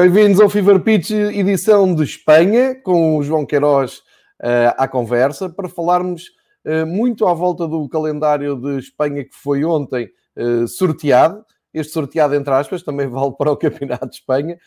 Bem-vindos 0.00 0.40
ao 0.40 0.48
Fever 0.48 0.80
Pitch, 0.80 1.10
edição 1.10 1.94
de 1.94 2.02
Espanha, 2.04 2.74
com 2.74 3.18
o 3.18 3.22
João 3.22 3.44
Queiroz 3.44 3.98
uh, 3.98 4.72
à 4.78 4.88
conversa, 4.88 5.50
para 5.50 5.68
falarmos 5.68 6.30
uh, 6.64 6.86
muito 6.86 7.26
à 7.26 7.34
volta 7.34 7.68
do 7.68 7.86
calendário 7.86 8.56
de 8.56 8.78
Espanha 8.78 9.22
que 9.22 9.34
foi 9.34 9.62
ontem 9.62 10.08
uh, 10.38 10.66
sorteado. 10.66 11.44
Este 11.74 11.92
sorteado, 11.92 12.34
entre 12.34 12.50
aspas, 12.50 12.82
também 12.82 13.08
vale 13.12 13.32
para 13.36 13.52
o 13.52 13.56
Campeonato 13.58 14.08
de 14.08 14.14
Espanha, 14.14 14.58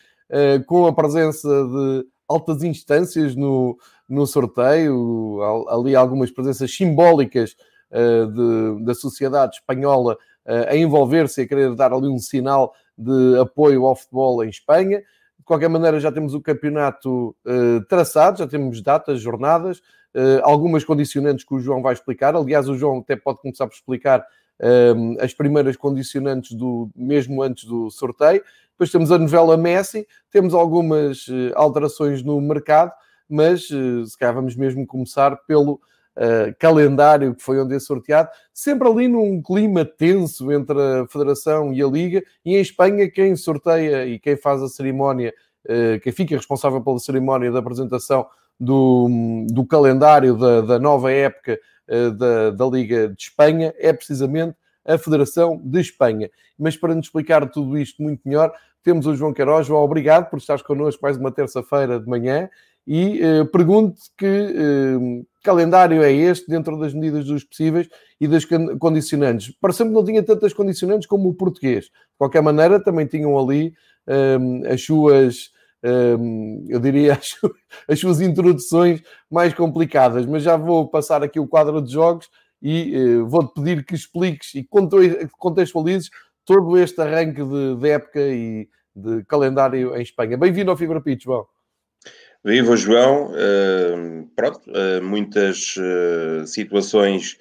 com 0.68 0.86
a 0.86 0.94
presença 0.94 1.48
de 1.48 2.06
altas 2.28 2.62
instâncias 2.62 3.34
no, 3.34 3.76
no 4.08 4.28
sorteio, 4.28 5.40
ali 5.68 5.96
algumas 5.96 6.30
presenças 6.30 6.72
simbólicas 6.72 7.56
de, 7.90 8.84
da 8.84 8.94
sociedade 8.94 9.56
espanhola 9.56 10.16
a 10.46 10.76
envolver-se 10.76 11.40
e 11.40 11.44
a 11.44 11.48
querer 11.48 11.74
dar 11.74 11.92
ali 11.92 12.06
um 12.06 12.18
sinal 12.18 12.72
de 12.96 13.38
apoio 13.40 13.84
ao 13.84 13.96
futebol 13.96 14.44
em 14.44 14.48
Espanha. 14.48 15.02
De 15.44 15.46
qualquer 15.46 15.68
maneira, 15.68 16.00
já 16.00 16.10
temos 16.10 16.32
o 16.32 16.40
campeonato 16.40 17.36
uh, 17.44 17.84
traçado, 17.86 18.38
já 18.38 18.46
temos 18.46 18.80
datas, 18.80 19.20
jornadas, 19.20 19.76
uh, 20.14 20.40
algumas 20.42 20.84
condicionantes 20.84 21.44
que 21.44 21.52
o 21.52 21.60
João 21.60 21.82
vai 21.82 21.92
explicar. 21.92 22.34
Aliás, 22.34 22.66
o 22.66 22.74
João 22.74 23.00
até 23.00 23.14
pode 23.14 23.42
começar 23.42 23.66
por 23.66 23.74
explicar 23.74 24.20
uh, 24.20 25.22
as 25.22 25.34
primeiras 25.34 25.76
condicionantes 25.76 26.56
do 26.56 26.88
mesmo 26.96 27.42
antes 27.42 27.64
do 27.64 27.90
sorteio. 27.90 28.42
Depois 28.70 28.90
temos 28.90 29.12
a 29.12 29.18
novela 29.18 29.54
Messi, 29.54 30.08
temos 30.30 30.54
algumas 30.54 31.26
alterações 31.54 32.22
no 32.22 32.40
mercado, 32.40 32.92
mas 33.28 33.66
se 33.66 34.18
calhar 34.18 34.34
vamos 34.34 34.56
mesmo 34.56 34.86
começar 34.86 35.36
pelo 35.46 35.78
uh, 36.16 36.54
calendário 36.58 37.34
que 37.34 37.42
foi 37.42 37.60
onde 37.60 37.74
é 37.74 37.78
sorteado, 37.78 38.28
sempre 38.52 38.88
ali 38.88 39.08
num 39.08 39.42
clima 39.42 39.84
tenso 39.84 40.50
entre 40.52 40.78
a 40.80 41.06
Federação 41.08 41.72
e 41.72 41.82
a 41.82 41.86
Liga, 41.86 42.22
e 42.44 42.56
em 42.56 42.60
Espanha 42.60 43.10
quem 43.10 43.36
sorteia 43.36 44.06
e 44.06 44.18
quem 44.18 44.36
faz 44.36 44.62
a 44.62 44.68
cerimónia, 44.68 45.32
uh, 45.66 46.00
quem 46.00 46.12
fica 46.12 46.36
responsável 46.36 46.80
pela 46.80 46.98
cerimónia 46.98 47.50
da 47.50 47.58
apresentação 47.58 48.26
do, 48.58 49.46
do 49.48 49.66
calendário 49.66 50.36
da, 50.36 50.60
da 50.60 50.78
nova 50.78 51.12
época 51.12 51.58
uh, 51.88 52.10
da, 52.12 52.50
da 52.50 52.66
Liga 52.66 53.08
de 53.08 53.22
Espanha 53.22 53.74
é 53.78 53.92
precisamente 53.92 54.56
a 54.84 54.98
Federação 54.98 55.60
de 55.64 55.80
Espanha. 55.80 56.30
Mas 56.58 56.76
para 56.76 56.94
nos 56.94 57.06
explicar 57.06 57.48
tudo 57.48 57.78
isto 57.78 58.02
muito 58.02 58.20
melhor, 58.24 58.52
temos 58.82 59.06
o 59.06 59.16
João 59.16 59.32
Queiroz. 59.32 59.66
João, 59.66 59.82
obrigado 59.82 60.28
por 60.28 60.38
estares 60.38 60.62
connosco 60.62 61.02
mais 61.02 61.16
uma 61.16 61.32
terça-feira 61.32 61.98
de 61.98 62.06
manhã 62.06 62.50
e 62.86 63.20
uh, 63.22 63.46
pergunto 63.46 64.00
que 64.16 64.26
uh, 64.26 65.26
calendário 65.42 66.02
é 66.02 66.12
este 66.12 66.48
dentro 66.48 66.78
das 66.78 66.92
medidas 66.92 67.24
dos 67.24 67.44
possíveis 67.44 67.88
e 68.20 68.28
das 68.28 68.44
condicionantes. 68.78 69.54
Pareceu-me 69.60 69.90
que 69.92 69.96
não 69.96 70.04
tinha 70.04 70.22
tantas 70.22 70.52
condicionantes 70.52 71.06
como 71.06 71.28
o 71.28 71.34
português. 71.34 71.84
De 71.86 72.18
qualquer 72.18 72.42
maneira, 72.42 72.82
também 72.82 73.06
tinham 73.06 73.38
ali 73.38 73.74
um, 74.06 74.66
as 74.66 74.82
suas, 74.82 75.50
um, 75.82 76.66
eu 76.68 76.78
diria, 76.78 77.14
as, 77.20 77.36
as, 77.88 78.00
suas 78.00 78.20
introduções 78.20 79.02
mais 79.30 79.52
complicadas. 79.52 80.24
Mas 80.24 80.42
já 80.42 80.56
vou 80.56 80.88
passar 80.88 81.22
aqui 81.22 81.38
o 81.38 81.48
quadro 81.48 81.82
de 81.82 81.92
jogos 81.92 82.28
e 82.62 83.18
vou-te 83.26 83.52
pedir 83.52 83.84
que 83.84 83.94
expliques 83.94 84.54
e 84.54 84.66
contextualizes 85.38 86.08
todo 86.46 86.78
este 86.78 86.98
arranque 87.02 87.42
de, 87.44 87.76
de 87.76 87.88
época 87.90 88.20
e 88.20 88.66
de 88.96 89.22
calendário 89.24 89.94
em 89.94 90.00
Espanha. 90.02 90.38
Bem-vindo 90.38 90.70
ao 90.70 90.76
Fibra 90.76 91.00
Pitch, 91.02 91.24
João. 91.24 91.53
Viva 92.44 92.76
João, 92.76 93.32
uh, 93.32 94.30
pronto, 94.36 94.60
uh, 94.70 95.02
muitas 95.02 95.76
uh, 95.78 96.46
situações 96.46 97.38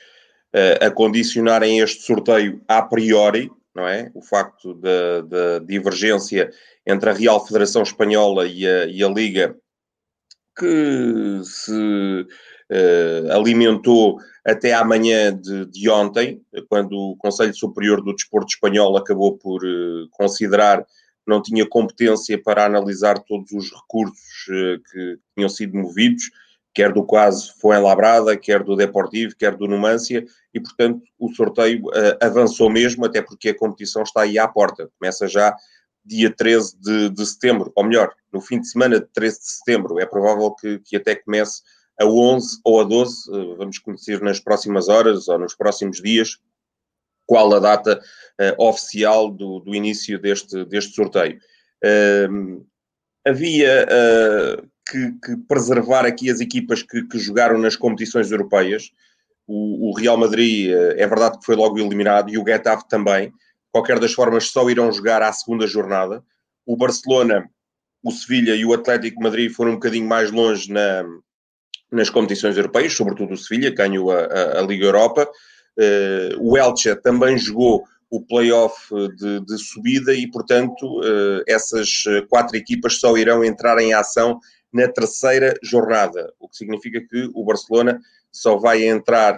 a 0.79 0.91
condicionarem 0.91 1.79
este 1.79 2.03
sorteio 2.03 2.61
a 2.67 2.79
priori, 2.83 3.49
não 3.73 3.87
é? 3.87 4.11
O 4.13 4.21
facto 4.21 4.75
da, 4.75 5.57
divergência 5.65 6.51
entre 6.85 7.09
a 7.09 7.13
Real 7.13 7.43
Federação 7.43 7.81
Espanhola 7.81 8.45
e 8.45 8.67
a, 8.67 8.85
e 8.85 9.03
a 9.03 9.09
Liga, 9.09 9.57
que 10.55 11.41
se 11.43 12.27
alimentou 13.33 14.19
até 14.45 14.75
amanhã 14.75 15.35
de, 15.35 15.65
de, 15.65 15.89
ontem, 15.89 16.39
quando 16.69 16.93
o 16.93 17.17
Conselho 17.17 17.55
Superior 17.55 17.99
do 18.03 18.13
Desporto 18.13 18.53
Espanhol 18.53 18.95
acabou 18.95 19.35
por 19.39 19.59
considerar 20.11 20.85
não 21.25 21.41
tinha 21.41 21.67
competência 21.67 22.41
para 22.41 22.65
analisar 22.65 23.19
todos 23.19 23.51
os 23.51 23.71
recursos 23.71 24.47
uh, 24.49 24.81
que 24.91 25.19
tinham 25.35 25.49
sido 25.49 25.77
movidos, 25.77 26.29
quer 26.73 26.91
do 26.91 27.05
caso 27.05 27.53
Fuenlabrada, 27.59 28.35
quer 28.35 28.63
do 28.63 28.75
Deportivo, 28.75 29.35
quer 29.37 29.55
do 29.55 29.67
Numância, 29.67 30.25
e 30.53 30.59
portanto 30.59 31.01
o 31.19 31.29
sorteio 31.33 31.85
uh, 31.87 32.17
avançou 32.21 32.69
mesmo, 32.69 33.05
até 33.05 33.21
porque 33.21 33.49
a 33.49 33.57
competição 33.57 34.03
está 34.03 34.21
aí 34.21 34.37
à 34.37 34.47
porta. 34.47 34.89
Começa 34.99 35.27
já 35.27 35.55
dia 36.05 36.29
13 36.29 36.77
de, 36.79 37.09
de, 37.09 37.25
setembro, 37.25 37.71
ou 37.75 37.83
melhor, 37.83 38.13
no 38.31 38.41
fim 38.41 38.59
de 38.59 38.67
semana 38.67 38.99
de 38.99 39.07
13 39.13 39.39
de 39.39 39.47
setembro. 39.47 39.99
É 39.99 40.05
provável 40.05 40.51
que, 40.51 40.79
que 40.79 40.97
até 40.97 41.15
comece 41.15 41.61
a 41.99 42.05
11 42.05 42.59
ou 42.65 42.81
a 42.81 42.83
12, 42.83 43.29
uh, 43.29 43.35
eh, 43.35 43.55
vamos 43.55 43.77
conhecer 43.79 44.21
nas 44.21 44.39
próximas 44.39 44.89
horas 44.89 45.27
ou 45.27 45.37
nos 45.39 45.55
próximos 45.55 46.01
dias, 46.01 46.39
qual 47.25 47.53
a 47.53 47.59
data 47.59 48.01
uh, 48.39 48.63
oficial 48.63 49.31
do, 49.31 49.59
do, 49.59 49.75
início 49.75 50.19
deste, 50.19 50.65
deste 50.65 50.93
sorteio. 50.93 51.39
Uh, 51.83 52.65
havia 53.25 53.85
uh, 53.85 54.67
que, 54.89 55.11
que, 55.23 55.37
preservar 55.47 56.05
aqui 56.05 56.29
as 56.29 56.39
equipas 56.39 56.83
que, 56.83 57.03
que 57.07 57.17
jogaram 57.17 57.57
nas 57.57 57.75
competições 57.75 58.31
europeias. 58.31 58.91
O, 59.47 59.89
o, 59.89 59.93
Real 59.93 60.17
Madrid, 60.17 60.71
eh, 60.71 60.95
é 60.97 61.07
verdade 61.07 61.37
que 61.37 61.45
foi 61.45 61.55
logo 61.55 61.77
eliminado, 61.77 62.29
e 62.29 62.37
o 62.37 62.45
Getafe 62.45 62.87
também. 62.87 63.31
Qualquer 63.71 63.99
das 63.99 64.13
formas, 64.13 64.49
só 64.49 64.69
irão 64.69 64.91
jogar 64.91 65.21
à 65.21 65.31
segunda 65.33 65.67
jornada. 65.67 66.23
O 66.65 66.77
Barcelona, 66.77 67.49
o 68.01 68.11
Sevilha 68.11 68.55
e 68.55 68.63
o 68.63 68.73
Atlético 68.73 69.21
Madrid 69.21 69.51
foram 69.51 69.71
um 69.71 69.75
bocadinho 69.75 70.07
mais 70.07 70.31
longe 70.31 70.71
na, 70.71 71.03
nas 71.91 72.09
competições 72.09 72.55
europeias, 72.55 72.93
sobretudo 72.93 73.33
o 73.33 73.37
Sevilha, 73.37 73.73
ganhou 73.73 74.11
a, 74.11 74.19
a, 74.25 74.59
a 74.59 74.61
Liga 74.61 74.85
Europa. 74.85 75.29
Uh, 75.77 76.37
o 76.39 76.57
Elche 76.57 76.95
também 76.95 77.37
jogou 77.37 77.83
o 78.09 78.21
playoff 78.21 78.89
de, 79.15 79.39
de 79.39 79.57
subida 79.57 80.13
e, 80.13 80.29
portanto, 80.29 80.99
uh, 80.99 81.43
essas 81.47 82.03
quatro 82.29 82.55
equipas 82.55 82.99
só 82.99 83.17
irão 83.17 83.43
entrar 83.43 83.79
em 83.79 83.93
ação 83.93 84.39
na 84.71 84.87
terceira 84.87 85.53
jornada, 85.63 86.33
o 86.39 86.49
que 86.49 86.57
significa 86.57 86.99
que 87.01 87.29
o 87.33 87.45
Barcelona 87.45 87.99
só 88.31 88.57
vai 88.57 88.83
entrar 88.87 89.37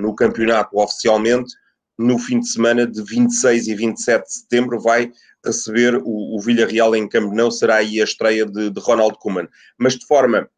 no 0.00 0.14
campeonato 0.14 0.78
oficialmente 0.78 1.54
no 1.98 2.18
fim 2.18 2.40
de 2.40 2.48
semana 2.48 2.86
de 2.86 3.02
26 3.02 3.68
e 3.68 3.74
27 3.74 4.24
de 4.24 4.32
setembro, 4.32 4.80
vai 4.80 5.10
receber 5.44 5.96
o, 5.96 6.36
o 6.36 6.40
Villarreal 6.40 6.94
em 6.94 7.08
Camp 7.08 7.32
Nou, 7.32 7.50
será 7.50 7.76
aí 7.76 8.00
a 8.00 8.04
estreia 8.04 8.44
de, 8.44 8.70
de 8.70 8.80
Ronald 8.80 9.16
Koeman. 9.18 9.48
Mas 9.78 9.94
de 9.94 10.06
forma 10.06 10.48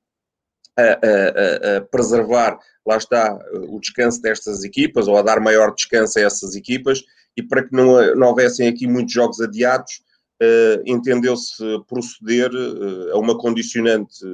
a, 0.79 0.83
a, 0.83 1.77
a, 1.77 1.81
preservar, 1.83 2.59
lá 2.87 2.97
está, 2.97 3.39
o 3.69 3.81
descanso 3.81 4.23
destas 4.23 4.65
equipas, 4.65 5.09
ou 5.09 5.17
a 5.17 5.23
dar 5.23 5.41
maior 5.41 5.75
descanso 5.75 6.19
a 6.19 6.23
essas 6.23 6.55
equipas, 6.55 7.03
e 7.37 7.43
para 7.43 7.63
que 7.63 7.75
não, 7.75 8.15
não 8.17 8.29
houvessem 8.29 8.69
aqui 8.69 8.87
muitos 8.87 9.13
jogos 9.13 9.41
adiados, 9.41 10.03
uh, 10.43 10.83
entendeu-se 10.87 11.63
proceder 11.89 12.51
uh, 12.53 13.13
a 13.13 13.19
uma 13.19 13.37
condicionante 13.37 14.25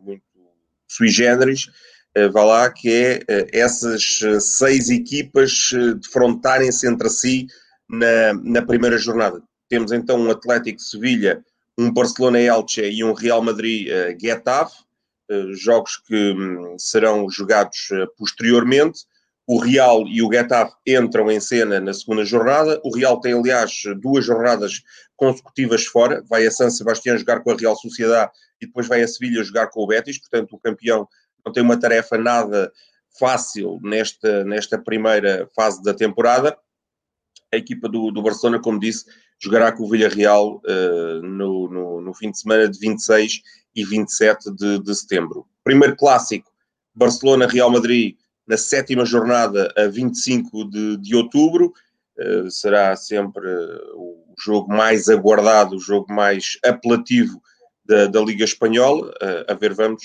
muito 0.00 0.22
sui 0.88 1.08
generis, 1.08 1.66
uh, 2.16 2.30
vá 2.32 2.44
lá, 2.44 2.70
que 2.70 2.90
é 2.90 3.22
essas 3.52 4.20
seis 4.40 4.88
equipas 4.88 5.70
defrontarem-se 6.00 6.86
entre 6.86 7.08
si 7.08 7.46
na, 7.88 8.34
na 8.42 8.62
primeira 8.62 8.98
jornada. 8.98 9.42
Temos 9.68 9.92
então 9.92 10.18
um 10.18 10.30
Atlético 10.30 10.80
Sevilha, 10.80 11.44
um 11.78 11.92
Barcelona 11.92 12.40
Elche 12.40 12.88
e 12.88 13.04
um 13.04 13.12
Real 13.12 13.42
Madrid 13.42 13.88
Getafe, 14.20 14.76
eh, 14.80 14.85
jogos 15.54 15.96
que 15.96 16.32
hum, 16.32 16.76
serão 16.78 17.28
jogados 17.30 17.88
eh, 17.92 18.06
posteriormente. 18.16 19.00
o 19.48 19.58
Real 19.58 20.06
e 20.08 20.22
o 20.22 20.32
Getafe 20.32 20.74
entram 20.86 21.30
em 21.30 21.38
cena 21.38 21.80
na 21.80 21.94
segunda 21.94 22.24
jornada. 22.24 22.80
O 22.84 22.94
Real 22.94 23.20
tem, 23.20 23.32
aliás, 23.32 23.82
duas 24.00 24.24
jornadas 24.24 24.82
consecutivas 25.14 25.86
fora. 25.86 26.22
Vai 26.28 26.46
a 26.46 26.50
San 26.50 26.68
Sebastián 26.68 27.16
jogar 27.16 27.40
com 27.40 27.52
a 27.52 27.56
Real 27.56 27.76
Sociedade 27.76 28.32
e 28.60 28.66
depois 28.66 28.88
vai 28.88 29.02
a 29.02 29.08
Sevilha 29.08 29.44
jogar 29.44 29.68
com 29.68 29.80
o 29.82 29.86
Betis. 29.86 30.18
Portanto, 30.18 30.56
o 30.56 30.58
campeão 30.58 31.06
não 31.44 31.52
tem 31.52 31.62
uma 31.62 31.78
tarefa 31.78 32.18
nada 32.18 32.72
fácil 33.18 33.78
nesta, 33.82 34.44
nesta 34.44 34.78
primeira 34.78 35.48
fase 35.54 35.82
da 35.82 35.94
temporada. 35.94 36.58
A 37.52 37.56
equipa 37.56 37.88
do, 37.88 38.10
do 38.10 38.22
Barcelona, 38.22 38.60
como 38.60 38.80
disse, 38.80 39.04
jogará 39.38 39.72
com 39.72 39.84
o 39.84 39.88
Villarreal 39.88 40.60
uh, 40.64 41.22
no, 41.22 41.68
no, 41.68 42.00
no, 42.00 42.14
fim 42.14 42.30
de 42.30 42.40
semana 42.40 42.68
de 42.68 42.78
26 42.78 43.42
e 43.74 43.84
27 43.84 44.50
de, 44.54 44.78
de 44.78 44.94
setembro. 44.94 45.46
Primeiro 45.62 45.96
clássico, 45.96 46.50
Barcelona-Real 46.94 47.70
Madrid, 47.70 48.16
na 48.46 48.56
sétima 48.56 49.04
jornada, 49.04 49.72
a 49.76 49.86
25 49.86 50.70
de, 50.70 50.96
de 50.98 51.16
outubro. 51.16 51.72
Uh, 52.18 52.50
será 52.50 52.96
sempre 52.96 53.46
o 53.94 54.34
jogo 54.38 54.72
mais 54.72 55.08
aguardado, 55.08 55.76
o 55.76 55.80
jogo 55.80 56.12
mais 56.12 56.58
apelativo 56.64 57.42
da, 57.84 58.06
da 58.06 58.20
Liga 58.20 58.44
Espanhola. 58.44 59.08
Uh, 59.22 59.52
a 59.52 59.54
ver, 59.54 59.74
vamos 59.74 60.02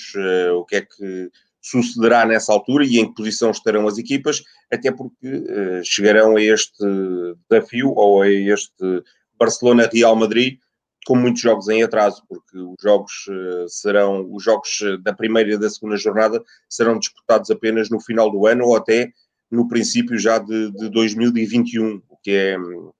o 0.54 0.64
que 0.66 0.76
é 0.76 0.82
que 0.82 1.30
sucederá 1.62 2.26
nessa 2.26 2.52
altura 2.52 2.84
e 2.84 2.98
em 2.98 3.06
que 3.06 3.14
posição 3.14 3.52
estarão 3.52 3.86
as 3.86 3.96
equipas, 3.96 4.42
até 4.70 4.90
porque 4.90 5.28
uh, 5.28 5.84
chegarão 5.84 6.36
a 6.36 6.42
este 6.42 6.84
desafio 7.48 7.92
ou 7.94 8.22
a 8.22 8.28
este 8.28 9.02
Barcelona-Real 9.44 10.16
Madrid 10.16 10.58
com 11.04 11.16
muitos 11.16 11.42
jogos 11.42 11.68
em 11.68 11.82
atraso, 11.82 12.22
porque 12.28 12.56
os 12.56 12.76
jogos 12.80 13.12
uh, 13.28 13.68
serão 13.68 14.32
os 14.32 14.44
jogos 14.44 14.78
da 15.02 15.12
primeira 15.12 15.54
e 15.54 15.58
da 15.58 15.68
segunda 15.68 15.96
jornada 15.96 16.42
serão 16.68 16.98
disputados 16.98 17.50
apenas 17.50 17.90
no 17.90 18.00
final 18.00 18.30
do 18.30 18.46
ano 18.46 18.66
ou 18.66 18.76
até 18.76 19.12
no 19.50 19.66
princípio 19.66 20.16
já 20.16 20.38
de, 20.38 20.70
de 20.70 20.88
2021, 20.88 22.00
o 22.08 22.16
que 22.22 22.30
é 22.30 22.58
um, 22.58 22.92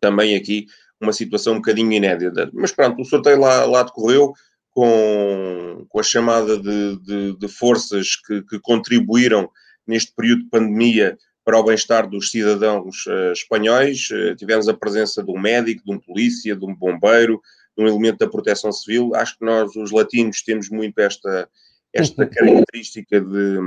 também 0.00 0.34
aqui 0.34 0.66
uma 1.00 1.12
situação 1.12 1.54
um 1.54 1.56
bocadinho 1.56 1.92
inédita. 1.92 2.50
Mas 2.52 2.72
pronto, 2.72 3.00
o 3.00 3.04
sorteio 3.04 3.38
lá, 3.38 3.64
lá 3.64 3.82
decorreu, 3.82 4.34
com, 4.70 5.86
com 5.88 6.00
a 6.00 6.02
chamada 6.02 6.58
de, 6.58 6.98
de, 6.98 7.38
de 7.38 7.48
forças 7.48 8.16
que, 8.16 8.42
que, 8.42 8.60
contribuíram 8.60 9.48
neste 9.86 10.12
período 10.14 10.42
de 10.42 10.50
pandemia 10.50 11.16
para 11.46 11.60
o 11.60 11.62
bem-estar 11.62 12.10
dos 12.10 12.32
cidadãos 12.32 13.06
uh, 13.06 13.30
espanhóis. 13.32 14.10
Uh, 14.10 14.34
tivemos 14.34 14.68
a 14.68 14.74
presença 14.74 15.22
de 15.22 15.30
um 15.30 15.38
médico, 15.38 15.84
de 15.84 15.92
um 15.92 15.98
polícia, 16.00 16.56
de 16.56 16.64
um 16.64 16.74
bombeiro, 16.74 17.40
de 17.78 17.84
um 17.84 17.86
elemento 17.86 18.18
da 18.18 18.28
proteção 18.28 18.72
civil. 18.72 19.14
Acho 19.14 19.38
que 19.38 19.44
nós, 19.44 19.76
os 19.76 19.92
latinos, 19.92 20.42
temos 20.42 20.68
muito 20.68 20.98
esta, 20.98 21.48
esta 21.94 22.26
característica 22.26 23.20
de, 23.20 23.58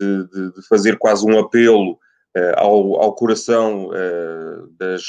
de, 0.00 0.28
de, 0.52 0.68
fazer 0.68 0.98
quase 0.98 1.24
um 1.24 1.38
apelo 1.38 1.92
uh, 1.92 2.56
ao, 2.56 3.00
ao 3.00 3.14
coração 3.14 3.90
das, 4.76 5.02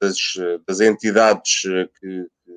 das, 0.00 0.16
das, 0.66 0.80
entidades 0.80 1.62
que, 1.62 2.26
que, 2.44 2.52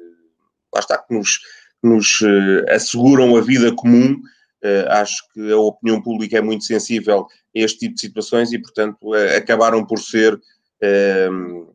lá 0.73 0.79
está, 0.79 0.97
que 0.97 1.13
nos 1.13 1.39
nos 1.85 2.19
uh, 2.21 2.65
asseguram 2.69 3.35
a 3.35 3.41
vida 3.41 3.73
comum. 3.75 4.19
Uh, 4.63 4.89
acho 4.89 5.23
que 5.31 5.51
a 5.51 5.57
opinião 5.57 6.01
pública 6.01 6.37
é 6.37 6.41
muito 6.41 6.63
sensível 6.63 7.27
este 7.55 7.79
tipo 7.79 7.95
de 7.95 8.01
situações 8.01 8.51
e, 8.51 8.59
portanto, 8.59 8.97
uh, 9.01 9.37
acabaram 9.37 9.85
por 9.85 9.99
ser 9.99 10.39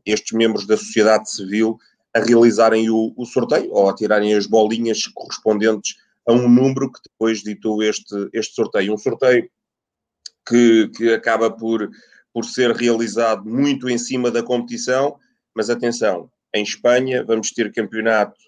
estes 0.06 0.30
membros 0.36 0.66
da 0.66 0.76
sociedade 0.76 1.28
civil 1.30 1.76
a 2.14 2.20
realizarem 2.20 2.90
o, 2.90 3.12
o, 3.16 3.24
sorteio 3.24 3.72
ou 3.72 3.88
a 3.88 3.94
tirarem 3.94 4.34
as 4.34 4.46
bolinhas 4.46 5.06
correspondentes 5.08 5.96
a 6.28 6.32
um 6.32 6.48
número 6.48 6.92
que 6.92 7.00
depois 7.08 7.42
ditou 7.42 7.82
este, 7.82 8.28
este 8.32 8.54
sorteio. 8.54 8.92
Um 8.92 8.98
sorteio 8.98 9.48
que, 10.46 10.88
que 10.96 11.12
acaba 11.12 11.50
por, 11.50 11.88
por 12.32 12.44
ser 12.44 12.72
realizado 12.72 13.48
muito 13.48 13.88
em 13.88 13.98
cima 13.98 14.30
da 14.30 14.42
competição, 14.42 15.16
mas 15.54 15.70
atenção, 15.70 16.30
em 16.54 16.62
Espanha 16.62 17.24
vamos 17.24 17.50
ter 17.52 17.72
campeonato 17.72 18.38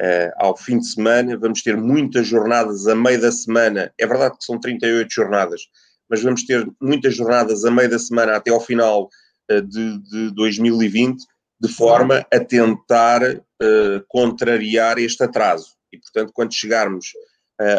uh, 0.00 0.32
ao 0.36 0.56
fim 0.56 0.78
de 0.78 0.86
semana, 0.86 1.36
vamos 1.36 1.62
ter 1.62 1.76
muitas 1.76 2.26
jornadas 2.26 2.86
a 2.86 2.94
meio 2.94 3.20
da 3.20 3.32
semana. 3.32 3.92
É 3.98 4.06
verdade 4.06 4.38
que 4.38 4.44
são 4.44 4.58
38 4.58 5.12
jornadas, 5.12 5.62
mas 6.10 6.22
vamos 6.22 6.44
ter 6.44 6.68
muitas 6.80 7.14
jornadas 7.14 7.64
a 7.64 7.70
meio 7.70 7.88
da 7.88 7.98
semana 7.98 8.36
até 8.36 8.50
ao 8.50 8.60
final 8.60 9.08
uh, 9.50 9.62
de, 9.62 9.98
de 9.98 10.34
2020, 10.34 11.24
de 11.60 11.68
forma 11.68 12.26
a 12.32 12.40
tentar 12.40 13.22
uh, 13.22 14.04
contrariar 14.08 14.98
este 14.98 15.22
atraso. 15.22 15.76
E, 15.92 15.98
portanto, 15.98 16.32
quando 16.34 16.54
chegarmos 16.54 17.12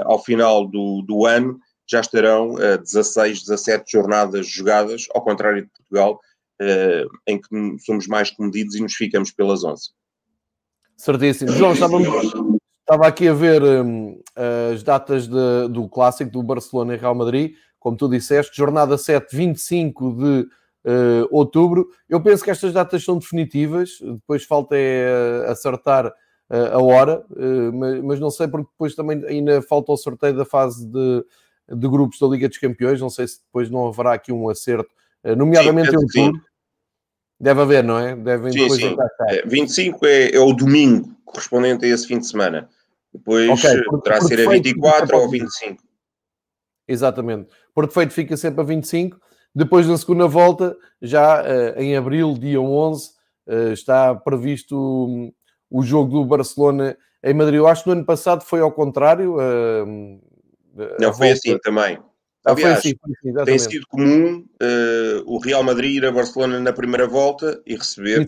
ao 0.06 0.24
final 0.24 0.68
do, 0.68 1.02
do 1.02 1.26
ano, 1.26 1.58
já 1.90 2.02
estarão 2.02 2.54
16, 2.54 3.46
17 3.46 3.92
jornadas 3.92 4.46
jogadas, 4.46 5.08
ao 5.12 5.24
contrário 5.24 5.64
de 5.64 5.72
Portugal, 5.72 6.20
em 7.28 7.42
que 7.42 7.80
somos 7.84 8.06
mais 8.06 8.30
comedidos 8.30 8.76
e 8.76 8.82
nos 8.82 8.94
ficamos 8.94 9.32
pelas 9.32 9.64
11. 9.64 9.90
Certíssimo. 10.96 11.52
João, 11.54 11.74
estava, 11.74 11.98
estava 12.80 13.08
aqui 13.08 13.28
a 13.28 13.34
ver 13.34 13.64
um, 13.64 14.22
as 14.72 14.84
datas 14.84 15.28
de, 15.28 15.68
do 15.70 15.90
clássico 15.90 16.30
do 16.30 16.44
Barcelona 16.44 16.94
e 16.94 16.98
Real 16.98 17.16
Madrid, 17.16 17.56
como 17.82 17.98
tu 17.98 18.08
disseste, 18.08 18.56
jornada 18.56 18.96
7, 18.96 19.36
25 19.36 20.14
de 20.16 20.48
uh, 20.86 21.28
outubro. 21.32 21.90
Eu 22.08 22.22
penso 22.22 22.44
que 22.44 22.52
estas 22.52 22.72
datas 22.72 23.04
são 23.04 23.18
definitivas, 23.18 23.98
depois 24.00 24.44
falta 24.46 24.76
é 24.78 25.46
acertar 25.48 26.06
uh, 26.06 26.74
a 26.74 26.82
hora, 26.82 27.26
uh, 27.32 27.74
mas, 27.74 28.04
mas, 28.04 28.20
não 28.20 28.30
sei 28.30 28.48
porque 28.48 28.70
depois 28.72 28.94
também 28.94 29.26
ainda 29.26 29.64
falta 29.64 29.92
o 29.92 29.98
sorteio 29.98 30.38
da 30.38 30.46
fase 30.46 30.86
de, 30.86 31.26
de 31.70 31.88
grupos 31.90 32.20
da 32.20 32.28
Liga 32.28 32.48
dos 32.48 32.60
Campeões, 32.60 33.02
não 33.02 33.10
sei 33.10 33.28
se 33.28 33.42
depois 33.44 33.68
não 33.68 33.88
haverá 33.88 34.14
aqui 34.14 34.32
um 34.32 34.48
acerto, 34.48 34.90
nomeadamente 35.36 35.90
sim, 35.90 35.96
em 35.96 36.00
outubro. 36.00 36.42
Deve 37.40 37.62
haver, 37.62 37.84
não 37.84 37.98
é? 37.98 38.16
Devem 38.16 38.54
sim, 38.54 38.70
sim. 38.70 38.96
É, 39.28 39.42
25 39.48 40.06
é, 40.06 40.36
é 40.36 40.40
o 40.40 40.54
domingo 40.54 41.10
correspondente 41.26 41.84
a 41.84 41.88
esse 41.88 42.06
fim 42.06 42.20
de 42.20 42.28
semana. 42.28 42.70
Depois 43.12 43.50
okay, 43.50 43.84
poderá 43.86 44.20
por 44.20 44.28
ser 44.28 44.48
a 44.48 44.52
24 44.52 45.18
ou 45.18 45.28
25. 45.28 45.91
Exatamente. 46.92 47.50
Por 47.74 47.88
defeito 47.88 48.14
fica 48.14 48.36
sempre 48.36 48.62
a 48.62 48.64
25. 48.64 49.20
Depois, 49.54 49.88
na 49.88 49.98
segunda 49.98 50.28
volta, 50.28 50.78
já 51.02 51.42
uh, 51.42 51.80
em 51.80 51.96
abril, 51.96 52.34
dia 52.34 52.62
11, 52.62 53.08
uh, 53.08 53.12
eh, 53.48 53.74
está 53.74 54.16
previsto 54.16 54.78
um, 54.78 55.32
o 55.70 55.84
jogo 55.84 56.12
do 56.12 56.26
Barcelona 56.26 56.98
em 57.24 57.34
Madrid. 57.34 57.58
Eu 57.58 57.68
acho 57.68 57.84
que 57.84 57.90
no 57.90 57.96
ano 57.96 58.06
passado 58.06 58.44
foi 58.44 58.62
ao 58.62 58.72
contrário. 58.72 59.36
Uh, 59.36 60.22
Não, 61.00 61.14
foi 61.14 61.32
assim 61.32 61.58
também. 61.60 61.98
Ah, 62.46 62.54
Aliás, 62.54 62.80
assim, 62.80 62.94
assim, 63.06 63.46
tem 63.46 63.60
sido 63.60 63.86
comum 63.88 64.44
uh, 64.62 65.24
o 65.26 65.38
Real 65.40 65.64
Madrid 65.64 65.98
ir 65.98 66.06
a 66.06 66.12
Barcelona 66.12 66.60
na 66.60 66.74
primeira 66.74 67.08
volta 67.08 67.62
e 67.68 67.76
receber 67.76 68.28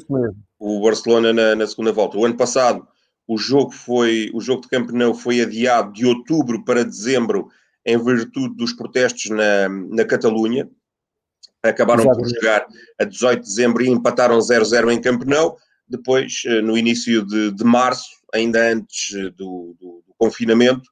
o 0.60 0.82
Barcelona 0.82 1.34
na, 1.34 1.56
na, 1.56 1.66
segunda 1.66 1.92
volta. 1.92 2.18
O 2.18 2.26
ano 2.26 2.38
passado 2.38 2.88
o 3.28 3.38
jogo 3.38 3.72
foi 3.72 4.30
o 4.34 4.42
jogo 4.42 4.62
de 4.62 4.68
Campeonato 4.68 5.16
foi 5.16 5.42
adiado 5.42 5.94
de 5.94 6.06
outubro 6.06 6.64
para 6.64 6.84
dezembro 6.84 7.48
em 7.86 7.98
virtude 7.98 8.56
dos 8.56 8.74
protestos 8.74 9.30
na, 9.30 9.70
na 9.70 10.06
Catalunha. 10.06 10.70
Acabaram 11.62 12.04
Exatamente. 12.04 12.34
por 12.34 12.42
jogar 12.42 12.68
a 13.00 13.04
18 13.04 13.42
de 13.42 13.48
dezembro 13.48 13.84
e 13.84 13.90
empataram 13.90 14.38
0-0 14.40 14.92
em 14.92 15.02
Campeonato. 15.02 15.56
Depois, 15.88 16.44
uh, 16.46 16.62
no 16.62 16.78
início 16.78 17.26
de, 17.26 17.52
de 17.52 17.64
março, 17.64 18.10
ainda 18.34 18.72
antes 18.72 19.14
do, 19.36 19.76
do, 19.80 20.04
do 20.06 20.14
confinamento, 20.18 20.90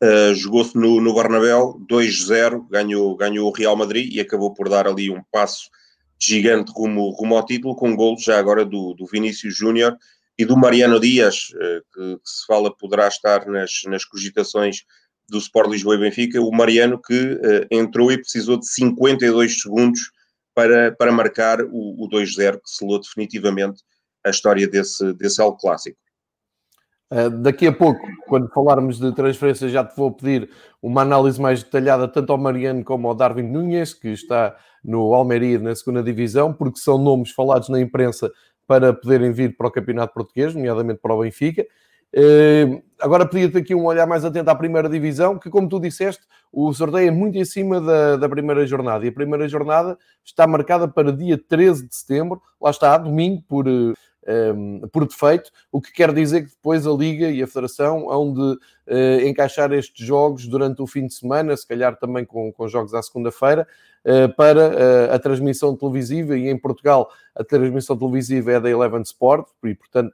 Uh, 0.00 0.32
Jogou-se 0.32 0.76
no, 0.76 1.00
no 1.00 1.12
Bernabéu 1.12 1.74
2-0, 1.90 2.68
ganhou, 2.70 3.16
ganhou 3.16 3.48
o 3.48 3.52
Real 3.52 3.74
Madrid 3.74 4.14
e 4.14 4.20
acabou 4.20 4.54
por 4.54 4.68
dar 4.68 4.86
ali 4.86 5.10
um 5.10 5.20
passo 5.32 5.68
gigante 6.20 6.70
rumo, 6.72 7.10
rumo 7.10 7.36
ao 7.36 7.44
título, 7.44 7.74
com 7.74 7.96
golos 7.96 8.22
já 8.22 8.38
agora 8.38 8.64
do, 8.64 8.94
do 8.94 9.06
Vinícius 9.06 9.56
Júnior 9.56 9.96
e 10.38 10.44
do 10.44 10.56
Mariano 10.56 11.00
Dias, 11.00 11.48
que, 11.92 12.16
que, 12.16 12.20
se 12.24 12.46
fala 12.46 12.72
poderá 12.76 13.08
estar 13.08 13.44
nas, 13.46 13.82
nas 13.86 14.04
cogitações 14.04 14.84
do 15.28 15.38
Sport 15.38 15.70
Lisboa 15.70 15.96
e 15.96 15.98
Benfica. 15.98 16.40
O 16.40 16.50
Mariano 16.50 17.00
que 17.00 17.14
uh, 17.14 17.66
entrou 17.70 18.10
e 18.10 18.18
precisou 18.18 18.58
de 18.58 18.66
52 18.66 19.62
segundos 19.62 20.10
para, 20.54 20.92
para 20.92 21.12
marcar 21.12 21.62
o, 21.62 22.04
o 22.04 22.08
2-0, 22.08 22.54
que 22.54 22.70
selou 22.70 23.00
definitivamente 23.00 23.82
a 24.24 24.30
história 24.30 24.66
desse, 24.66 25.12
desse 25.14 25.40
El 25.40 25.52
Clássico. 25.52 25.98
Uh, 27.10 27.30
daqui 27.30 27.66
a 27.66 27.72
pouco, 27.72 28.06
quando 28.26 28.48
falarmos 28.50 28.98
de 28.98 29.14
transferências, 29.14 29.72
já 29.72 29.84
te 29.84 29.96
vou 29.96 30.12
pedir 30.12 30.50
uma 30.82 31.02
análise 31.02 31.40
mais 31.40 31.62
detalhada 31.62 32.06
tanto 32.06 32.32
ao 32.32 32.38
Mariano 32.38 32.84
como 32.84 33.08
ao 33.08 33.14
Darwin 33.14 33.44
Nunes, 33.44 33.94
que 33.94 34.08
está 34.08 34.56
no 34.84 35.14
Almeria 35.14 35.58
na 35.58 35.74
segunda 35.74 36.02
divisão, 36.02 36.52
porque 36.52 36.80
são 36.80 36.98
nomes 36.98 37.30
falados 37.30 37.68
na 37.68 37.80
imprensa 37.80 38.30
para 38.66 38.92
poderem 38.92 39.32
vir 39.32 39.56
para 39.56 39.68
o 39.68 39.70
Campeonato 39.70 40.12
Português, 40.12 40.54
nomeadamente 40.54 41.00
para 41.00 41.14
o 41.14 41.20
Benfica. 41.20 41.66
Uh, 42.14 42.82
agora 43.00 43.26
pedia-te 43.26 43.58
aqui 43.58 43.74
um 43.74 43.84
olhar 43.84 44.06
mais 44.06 44.24
atento 44.24 44.50
à 44.50 44.54
primeira 44.54 44.88
divisão, 44.88 45.38
que 45.38 45.50
como 45.50 45.68
tu 45.68 45.80
disseste, 45.80 46.22
o 46.52 46.72
sorteio 46.72 47.08
é 47.08 47.10
muito 47.10 47.38
em 47.38 47.44
cima 47.44 47.80
da, 47.80 48.16
da 48.16 48.28
primeira 48.28 48.66
jornada, 48.66 49.04
e 49.04 49.08
a 49.08 49.12
primeira 49.12 49.48
jornada 49.48 49.98
está 50.24 50.46
marcada 50.46 50.88
para 50.88 51.12
dia 51.12 51.38
13 51.38 51.88
de 51.88 51.94
setembro, 51.94 52.42
lá 52.60 52.70
está, 52.70 52.96
domingo, 52.98 53.42
por... 53.48 53.66
Um, 54.30 54.80
por 54.92 55.06
defeito, 55.06 55.50
o 55.72 55.80
que 55.80 55.90
quer 55.90 56.12
dizer 56.12 56.42
que 56.42 56.50
depois 56.50 56.86
a 56.86 56.90
Liga 56.90 57.30
e 57.30 57.42
a 57.42 57.46
Federação 57.46 58.10
hão 58.10 58.34
de 58.34 58.40
uh, 58.40 59.26
encaixar 59.26 59.72
estes 59.72 60.06
jogos 60.06 60.46
durante 60.46 60.82
o 60.82 60.86
fim 60.86 61.06
de 61.06 61.14
semana, 61.14 61.56
se 61.56 61.66
calhar 61.66 61.96
também 61.96 62.26
com, 62.26 62.52
com 62.52 62.68
jogos 62.68 62.92
à 62.92 63.00
segunda-feira, 63.00 63.66
uh, 64.04 64.34
para 64.34 64.68
uh, 64.68 65.14
a 65.14 65.18
transmissão 65.18 65.74
televisiva. 65.74 66.36
E 66.36 66.50
em 66.50 66.58
Portugal, 66.58 67.10
a 67.34 67.42
transmissão 67.42 67.96
televisiva 67.96 68.52
é 68.52 68.60
da 68.60 68.68
Eleven 68.68 69.00
Sport, 69.00 69.48
e 69.64 69.74
portanto 69.74 70.12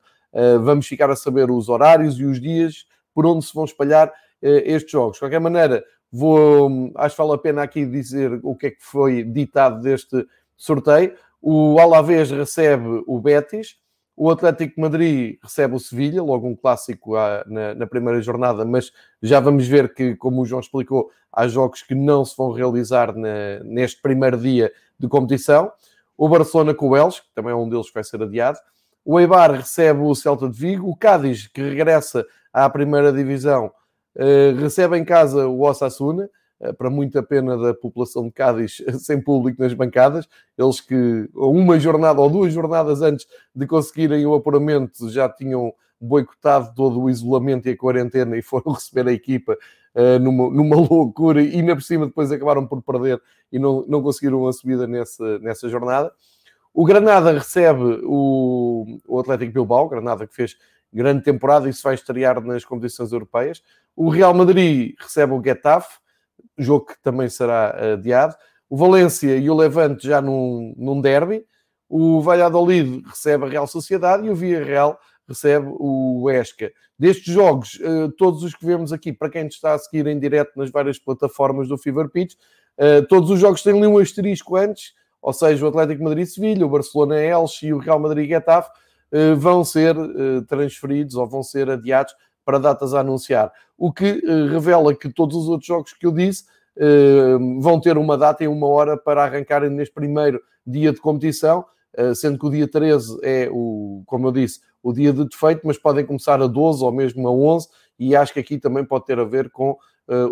vamos 0.63 0.87
ficar 0.87 1.11
a 1.11 1.17
saber 1.17 1.51
os 1.51 1.69
horários 1.69 2.19
e 2.19 2.25
os 2.25 2.41
dias 2.41 2.87
por 3.15 3.27
onde 3.27 3.45
se 3.45 3.55
vão 3.55 3.65
espalhar 3.65 4.13
estes 4.43 4.91
jogos. 4.91 5.15
De 5.15 5.21
qualquer 5.21 5.41
maneira, 5.41 5.85
vou, 6.11 6.93
acho 6.97 7.17
que 7.17 7.23
vale 7.23 7.35
a 7.35 7.39
pena 7.39 7.63
aqui 7.63 7.87
dizer 7.87 8.41
o 8.43 8.55
que 8.55 8.67
é 8.67 8.71
que 8.71 8.83
foi 8.83 9.23
ditado 9.23 9.81
deste 9.81 10.27
sorteio. 10.57 11.15
O 11.41 11.79
Alavés 11.79 12.31
recebe 12.31 13.03
o 13.07 13.21
Betis, 13.21 13.77
o 14.17 14.31
Atlético 14.31 14.81
Madrid 14.81 15.39
recebe 15.43 15.75
o 15.75 15.81
Sevilha, 15.81 16.23
logo 16.23 16.47
um 16.47 16.55
clássico 16.55 17.15
na, 17.47 17.75
na, 17.75 17.87
primeira 17.87 18.21
jornada, 18.23 18.65
mas 18.65 18.93
já 19.21 19.41
vamos 19.41 19.67
ver 19.67 19.93
que, 19.93 20.15
como 20.15 20.43
o 20.43 20.47
João 20.47 20.61
explicou, 20.61 21.11
há 21.33 21.49
jogos 21.49 21.83
que 21.83 21.95
não 21.95 22.25
se 22.25 22.37
vão 22.37 22.53
realizar 22.53 23.15
na, 23.15 23.59
neste 23.65 24.01
primeiro 24.01 24.39
dia 24.39 24.73
de 24.99 25.09
competição. 25.09 25.73
O 26.17 26.29
Barcelona 26.29 26.73
com 26.73 26.91
o 26.91 26.97
Elche, 26.97 27.23
que 27.23 27.35
também 27.35 27.51
é 27.51 27.57
um 27.57 27.69
deles 27.69 27.89
que 27.89 27.95
vai 27.95 28.05
ser 28.05 28.23
adiado. 28.23 28.59
O 29.05 29.21
Eibar 29.21 29.53
recebe 29.53 30.01
o 30.01 30.15
Celta 30.15 30.49
de 30.49 30.59
Vigo. 30.59 30.89
O 30.89 30.97
Cádiz, 30.97 31.47
que 31.47 31.61
regressa 31.61 32.25
à 32.53 32.69
primeira 32.71 33.13
divisão, 33.13 33.71
eh, 34.17 34.55
recebe 34.59 34.97
em 34.97 35.05
casa 35.05 35.47
o 35.47 35.61
Osasuna. 35.61 36.29
Eh, 36.61 36.73
para 36.73 36.89
muita 36.89 37.23
pena 37.23 37.59
da 37.59 37.75
população 37.75 38.25
de 38.25 38.33
Cádiz 38.33 38.83
sem 39.01 39.21
público 39.21 39.63
nas 39.63 39.75
bancadas. 39.75 40.27
Eles 40.57 40.81
que 40.81 41.29
uma 41.35 41.79
jornada 41.79 42.21
ou 42.21 42.31
duas 42.31 42.53
jornadas 42.53 43.03
antes 43.03 43.27
de 43.55 43.67
conseguirem 43.67 44.25
o 44.27 44.35
apuramento 44.35 45.11
já 45.11 45.29
tinham 45.29 45.75
boicotado 46.01 46.73
todo 46.75 47.01
o 47.01 47.11
isolamento 47.11 47.69
e 47.69 47.73
a 47.73 47.77
quarentena 47.77 48.37
e 48.37 48.43
foram 48.43 48.73
receber 48.75 49.09
a 49.09 49.13
equipa 49.13 49.57
uh, 49.95 50.19
numa, 50.19 50.51
numa 50.51 50.77
loucura 50.77 51.43
e 51.43 51.57
ainda 51.57 51.75
por 51.75 51.83
cima 51.83 52.07
depois 52.07 52.31
acabaram 52.31 52.67
por 52.67 52.83
perder 52.83 53.21
e 53.51 53.59
não, 53.59 53.85
não 53.87 54.03
conseguiram 54.03 54.47
a 54.47 54.53
subida 54.53 54.87
nessa, 54.87 55.39
nessa 55.39 55.69
jornada. 55.69 56.13
O 56.75 56.85
Granada 56.85 57.33
recebe 57.33 58.01
o, 58.03 58.99
o 59.07 59.21
Atlético 59.21 59.53
Bilbao, 59.53 59.89
Granada 59.89 60.27
que 60.27 60.35
fez 60.35 60.57
grande 60.93 61.23
temporada 61.23 61.69
e 61.69 61.73
se 61.73 61.81
vai 61.81 61.95
estrear 61.95 62.41
nas 62.45 62.65
competições 62.65 63.13
europeias. 63.13 63.63
O 63.95 64.09
Real 64.09 64.35
Madrid 64.35 64.95
recebe 64.99 65.33
o 65.33 65.43
Getafe, 65.43 65.99
jogo 66.59 66.87
que 66.87 67.01
também 67.01 67.29
será 67.29 67.95
adiado. 67.95 68.35
O 68.69 68.77
Valência 68.77 69.37
e 69.37 69.49
o 69.49 69.55
Levante 69.55 70.07
já 70.07 70.21
num, 70.21 70.75
num 70.77 71.01
derby. 71.01 71.47
O 71.89 72.21
Valladolid 72.21 73.05
recebe 73.07 73.45
a 73.45 73.49
Real 73.49 73.69
Sociedade 73.69 74.27
e 74.27 74.31
o 74.31 74.35
Villarreal 74.35 74.99
recebe 75.29 75.69
o 75.71 76.29
Esca. 76.29 76.73
Destes 76.99 77.33
jogos, 77.33 77.79
eh, 77.81 78.09
todos 78.19 78.43
os 78.43 78.55
que 78.55 78.67
vemos 78.67 78.93
aqui, 78.93 79.13
para 79.13 79.31
quem 79.31 79.47
está 79.47 79.75
a 79.75 79.79
seguir 79.79 80.07
em 80.09 80.19
direto 80.19 80.53
nas 80.57 80.71
várias 80.71 80.99
plataformas 80.99 81.69
do 81.69 81.79
Fever 81.79 82.09
Pitch, 82.09 82.35
eh, 82.77 83.03
todos 83.03 83.31
os 83.31 83.39
jogos 83.39 83.63
têm 83.63 83.77
ali 83.77 83.87
um 83.87 83.99
asterisco 83.99 84.57
antes, 84.57 84.93
ou 85.25 85.33
seja, 85.33 85.65
o 85.65 85.69
Atlético 85.69 86.05
Madrid-Sevilha, 86.05 86.67
o 86.67 86.69
Barcelona-Elche 86.69 87.69
e 87.69 87.73
o 87.73 87.79
Real 87.79 87.99
Madrid-Getafe 87.99 88.71
eh, 89.11 89.33
vão 89.35 89.65
ser 89.65 89.97
transferidos 90.47 91.15
ou 91.15 91.27
vão 91.27 91.43
ser 91.43 91.71
adiados 91.71 92.15
para 92.45 92.59
datas 92.59 92.93
a 92.93 93.01
anunciar. 93.01 93.51
O 93.79 93.91
que 93.91 94.23
uh, 94.23 94.49
revela 94.49 94.95
que 94.95 95.09
todos 95.11 95.35
os 95.35 95.49
outros 95.49 95.67
jogos 95.67 95.95
que 95.95 96.07
eu 96.07 96.13
disse 96.13 96.45
vão 97.61 97.81
ter 97.81 97.97
uma 97.97 98.19
data 98.19 98.43
e 98.43 98.49
uma 98.49 98.67
hora 98.67 98.97
para 98.97 99.23
arrancarem 99.23 99.71
neste 99.71 99.95
primeiro 99.95 100.43
dia 100.67 100.93
de 100.93 101.01
competição, 101.01 101.65
sendo 102.17 102.37
que 102.37 102.47
o 102.47 102.51
dia 102.51 102.67
13 102.67 103.17
é, 103.23 103.49
o, 103.49 104.03
como 104.07 104.27
eu 104.27 104.33
disse, 104.33 104.61
o 104.83 104.93
dia 104.93 105.13
de 105.13 105.25
defeito, 105.25 105.61
mas 105.65 105.79
podem 105.79 106.05
começar 106.05 106.43
a 106.43 106.49
12 106.49 106.83
ou 106.83 106.91
mesmo 106.91 107.29
a 107.29 107.31
11, 107.31 107.69
e 107.97 108.17
acho 108.17 108.33
que 108.33 108.41
aqui 108.41 108.59
também 108.59 108.85
pode 108.85 109.07
ter 109.07 109.21
a 109.21 109.25
ver 109.25 109.51
com 109.51 109.79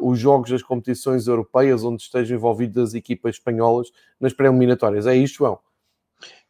os 0.00 0.19
jogos 0.19 0.50
das 0.50 0.62
competições 0.62 1.26
europeias, 1.26 1.85
onde 1.85 2.02
estejam 2.02 2.37
envolvidas 2.37 2.91
as 2.91 2.95
equipas 2.95 3.37
espanholas 3.37 3.91
nas 4.21 4.33
pré-eliminatórias. 4.33 5.07
É 5.07 5.17
isto, 5.17 5.38
João? 5.38 5.59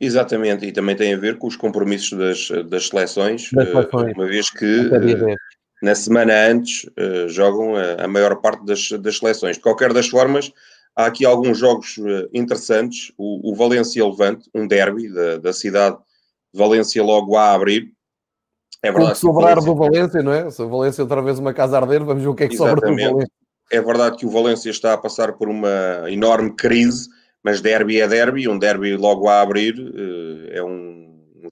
Exatamente, 0.00 0.67
e 0.67 0.73
também 0.73 0.97
tem 0.97 1.14
a 1.14 1.17
ver 1.17 1.38
com 1.38 1.47
os 1.47 1.57
compromissos 1.57 2.19
das, 2.19 2.67
das 2.69 2.88
seleções, 2.88 3.49
das 3.52 3.69
seleções. 3.69 4.14
uma 4.14 4.26
vez 4.26 4.50
que 4.50 4.91
na 5.83 5.95
semana 5.95 6.33
antes 6.49 6.88
jogam 7.29 7.75
a, 7.76 8.07
maior 8.07 8.37
parte 8.41 8.64
das, 8.64 8.91
das 9.00 9.19
seleções. 9.19 9.57
De 9.57 9.62
qualquer 9.62 9.93
das 9.93 10.09
formas, 10.09 10.52
há 10.95 11.07
aqui 11.07 11.25
alguns 11.25 11.59
jogos 11.59 11.97
interessantes. 12.33 13.12
O, 13.17 13.52
o 13.52 13.55
Valência-Levante, 13.55 14.49
um 14.55 14.67
derby 14.67 15.09
da, 15.09 15.38
da 15.38 15.52
cidade 15.52 15.97
de 16.52 16.59
Valência 16.59 17.02
logo 17.02 17.37
a 17.37 17.52
abrir. 17.52 17.93
É 18.83 18.91
verdade. 18.91 19.15
Se 19.15 19.21
sobrar 19.21 19.61
Valência... 19.61 19.73
do 19.73 19.79
Valência, 19.79 20.23
não 20.23 20.33
é? 20.33 20.51
Se 20.51 20.62
o 20.62 20.69
Valência 20.69 21.03
outra 21.03 21.23
vez 21.23 21.39
uma 21.39 21.55
casa 21.55 21.77
a 21.77 21.81
arder, 21.81 22.05
vamos 22.05 22.23
ver 22.23 22.29
o 22.29 22.35
que 22.35 22.45
é 22.45 22.49
que 22.49 22.55
Exatamente. 22.55 22.81
sobra 22.81 22.91
do 22.91 23.12
Valência. 23.12 23.33
É 23.71 23.81
verdade 23.81 24.17
que 24.17 24.27
o 24.27 24.31
Valência 24.31 24.71
está 24.71 24.93
a 24.93 24.99
passar 24.99 25.33
por 25.33 25.49
uma 25.49 26.11
enorme 26.11 26.55
crise, 26.55 27.09
mas 27.43 27.61
derby 27.61 28.01
é 28.01 28.09
derby, 28.09 28.49
um 28.49 28.59
derby 28.59 28.97
logo 28.97 29.29
a 29.29 29.41
abrir, 29.41 29.79
uh, 29.79 30.51
é 30.51 30.62
um, 30.62 31.03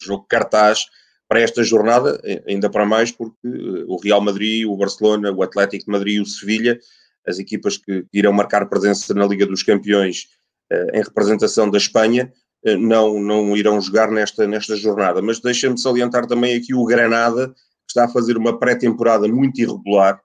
jogo 0.02 0.26
cartaz 0.28 0.86
para 1.28 1.40
esta 1.40 1.62
jornada, 1.62 2.20
ainda 2.46 2.68
para 2.68 2.84
mais 2.84 3.12
porque 3.12 3.46
eh, 3.46 3.84
o 3.86 3.96
Real 4.02 4.20
Madrid, 4.20 4.66
o 4.66 4.76
Barcelona, 4.76 5.30
o 5.30 5.44
Atlético 5.44 5.84
de 5.84 5.90
Madrid 5.92 6.16
e 6.16 6.20
o 6.20 6.26
Sevilha, 6.26 6.76
as 7.24 7.38
equipas 7.38 7.76
que 7.76 8.04
irão 8.12 8.32
marcar 8.32 8.68
presença 8.68 9.14
na 9.14 9.24
Liga 9.26 9.46
dos 9.46 9.62
Campeões 9.62 10.26
eh, 10.72 10.98
em 10.98 11.02
representação 11.02 11.70
da 11.70 11.78
Espanha, 11.78 12.32
eh, 12.32 12.32
não, 12.78 13.20
não 13.20 13.56
irão 13.56 13.80
jogar 13.80 14.10
nesta, 14.10 14.46
nesta 14.46 14.76
jornada. 14.76 15.22
Mas 15.22 15.40
deixa-me 15.40 15.78
salientar 15.78 16.26
também 16.26 16.56
aqui 16.56 16.74
o 16.74 16.84
Granada, 16.84 17.48
que 17.48 17.54
está 17.88 18.04
a 18.04 18.08
fazer 18.08 18.36
uma 18.36 18.58
pré-temporada 18.58 19.26
muito 19.28 19.60
irregular, 19.60 20.20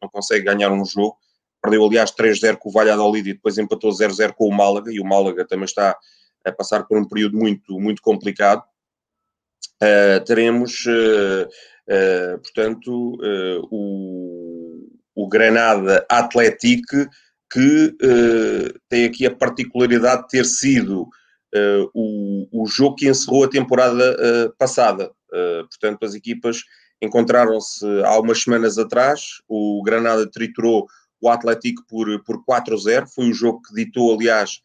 não 0.00 0.08
consegue 0.08 0.44
ganhar 0.44 0.70
um 0.70 0.84
jogo. 0.84 1.16
Perdeu, 1.62 1.84
aliás, 1.84 2.12
3-0 2.12 2.56
com 2.58 2.68
o 2.68 2.72
Valladolid 2.72 3.30
e 3.30 3.34
depois 3.34 3.58
empatou 3.58 3.90
0-0 3.90 4.32
com 4.34 4.48
o 4.48 4.54
Málaga, 4.54 4.92
e 4.92 5.00
o 5.00 5.04
Málaga 5.04 5.44
também 5.44 5.64
está 5.64 5.96
a 6.44 6.52
passar 6.52 6.84
por 6.84 6.98
um 6.98 7.04
período 7.04 7.36
muito, 7.36 7.78
muito 7.80 8.00
complicado. 8.00 8.62
Uh, 9.82 10.24
teremos, 10.24 10.86
uh, 10.86 11.46
uh, 11.46 12.38
portanto, 12.38 13.18
o, 13.70 14.88
o 15.14 15.28
Granada 15.28 16.06
Atlético, 16.08 17.08
que 17.50 17.96
tem 18.88 19.04
aqui 19.04 19.26
a 19.26 19.34
particularidade 19.34 20.22
de 20.22 20.28
ter 20.28 20.44
sido 20.44 21.08
o, 21.94 22.62
o 22.62 22.66
jogo 22.66 22.96
que 22.96 23.08
encerrou 23.08 23.44
a 23.44 23.50
temporada 23.50 24.16
passada. 24.58 25.10
portanto, 25.68 26.04
as 26.04 26.14
equipas 26.14 26.62
encontraram-se 27.00 27.84
há 28.04 28.18
umas 28.18 28.42
semanas 28.42 28.78
atrás, 28.78 29.42
o 29.48 29.82
Granada 29.82 30.30
triturou 30.30 30.86
o 31.20 31.28
Atlético 31.28 31.84
por, 31.88 32.22
por 32.24 32.44
4-0, 32.44 33.06
foi 33.14 33.30
o 33.30 33.34
jogo 33.34 33.60
que 33.62 33.74
ditou, 33.74 34.14
aliás, 34.14 34.60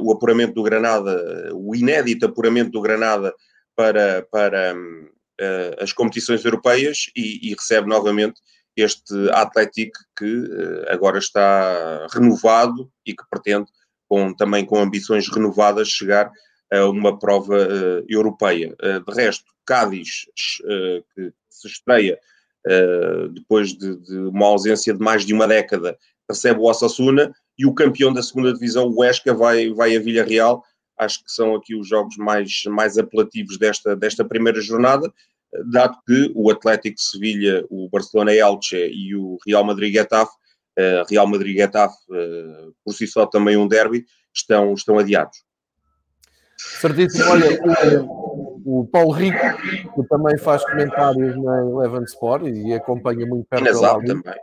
o 0.00 0.12
apuramento 0.12 0.54
do 0.54 0.62
Granada, 0.62 1.50
o 1.54 1.74
inédito 1.74 2.26
apuramento 2.26 2.70
do 2.70 2.80
Granada 2.80 3.32
para, 3.76 4.26
para 4.30 4.74
uh, 4.74 5.82
as 5.82 5.92
competições 5.92 6.44
europeias 6.44 7.10
e, 7.16 7.50
e, 7.50 7.54
recebe 7.54 7.88
novamente 7.88 8.40
este 8.76 9.14
Atlético 9.30 9.98
que 10.16 10.24
uh, 10.24 10.84
agora 10.88 11.18
está 11.18 12.06
renovado 12.12 12.90
e 13.06 13.14
que 13.14 13.24
pretende, 13.30 13.70
com, 14.12 14.34
também 14.34 14.62
com 14.62 14.78
ambições 14.78 15.26
renovadas, 15.26 15.88
chegar 15.88 16.30
a 16.70 16.84
uma 16.86 17.18
prova 17.18 17.56
uh, 17.56 18.04
europeia. 18.06 18.76
de 18.78 19.14
resto, 19.14 19.46
Cádiz, 19.64 20.26
que 21.14 21.32
se 21.48 21.66
estreia 21.66 22.18
depois 23.32 23.72
de, 23.72 23.96
de, 23.96 24.18
uma 24.18 24.46
ausência 24.46 24.92
de 24.92 25.00
mais 25.00 25.24
de 25.24 25.32
uma 25.32 25.48
década, 25.48 25.96
recebe 26.28 26.60
o 26.60 26.64
Osasuna 26.64 27.32
e 27.58 27.64
o 27.64 27.74
campeão 27.74 28.12
da 28.12 28.22
segunda 28.22 28.52
divisão, 28.52 28.86
o 28.88 29.00
Huesca, 29.00 29.32
vai, 29.32 29.70
vai 29.72 29.96
a 29.96 30.00
Villarreal 30.00 30.62
acho 30.98 31.24
que 31.24 31.32
são 31.32 31.54
aqui 31.54 31.74
os 31.74 31.88
jogos 31.88 32.16
mais, 32.16 32.62
mais 32.66 32.98
apelativos 32.98 33.58
desta, 33.58 33.96
desta 33.96 34.24
primeira 34.24 34.60
jornada, 34.60 35.12
dado 35.70 35.96
que 36.06 36.30
o 36.34 36.50
Atlético 36.50 36.96
de 36.96 37.02
Sevilha, 37.02 37.64
o 37.70 37.88
Barcelona 37.88 38.34
Elche 38.34 38.90
e 38.92 39.14
o 39.14 39.38
Real 39.46 39.64
Madrid-Getafe, 39.64 40.32
uh, 40.78 41.04
Real 41.08 41.26
Madrid-Getafe, 41.26 41.96
uh, 42.10 42.74
por 42.84 42.92
si 42.92 43.06
só 43.06 43.26
também 43.26 43.56
um 43.56 43.68
derby, 43.68 44.04
estão, 44.34 44.72
estão 44.74 44.98
adiados. 44.98 45.44
Certíssimo. 46.56 47.24
Olha, 47.30 48.02
o, 48.02 48.80
o, 48.80 48.86
Paulo 48.86 49.10
Rico, 49.12 49.38
que 49.94 50.08
também 50.08 50.38
faz 50.38 50.64
comentários 50.64 51.36
na 51.42 51.60
Eleven 51.60 52.04
Sport 52.04 52.44
e 52.46 52.72
acompanha 52.72 53.26
muito 53.26 53.46
perto. 53.48 53.66
E 53.66 53.70
na 53.70 53.72
Zap 53.72 54.06
também. 54.06 54.34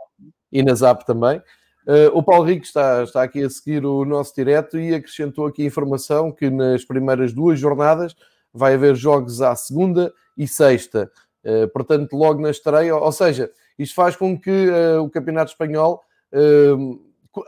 E 0.52 0.62
na 0.62 0.74
Zap 0.74 1.06
também. 1.06 1.42
Uh, 1.86 2.10
o 2.12 2.22
Paulo 2.22 2.44
Rico 2.44 2.64
está, 2.64 3.02
está 3.02 3.22
aqui 3.22 3.42
a 3.42 3.50
seguir 3.50 3.84
o 3.86 4.04
nosso 4.04 4.34
direto 4.34 4.78
e 4.78 4.94
acrescentou 4.94 5.46
aqui 5.46 5.62
a 5.62 5.66
informação 5.66 6.30
que 6.30 6.50
nas 6.50 6.84
primeiras 6.84 7.32
duas 7.32 7.58
jornadas 7.58 8.14
vai 8.52 8.74
haver 8.74 8.94
jogos 8.94 9.40
à 9.40 9.56
segunda 9.56 10.12
e 10.36 10.46
sexta. 10.46 11.10
Uh, 11.42 11.66
portanto, 11.68 12.14
logo 12.14 12.40
na 12.40 12.50
estreia, 12.50 12.94
ou 12.94 13.12
seja, 13.12 13.50
isto 13.78 13.94
faz 13.94 14.14
com 14.14 14.38
que 14.38 14.68
uh, 14.68 15.02
o 15.02 15.10
Campeonato 15.10 15.52
Espanhol 15.52 16.02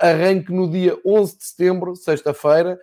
arranque 0.01 0.53
no 0.53 0.71
dia 0.71 0.99
11 1.05 1.39
de 1.39 1.45
setembro, 1.45 1.97
sexta-feira. 1.97 2.79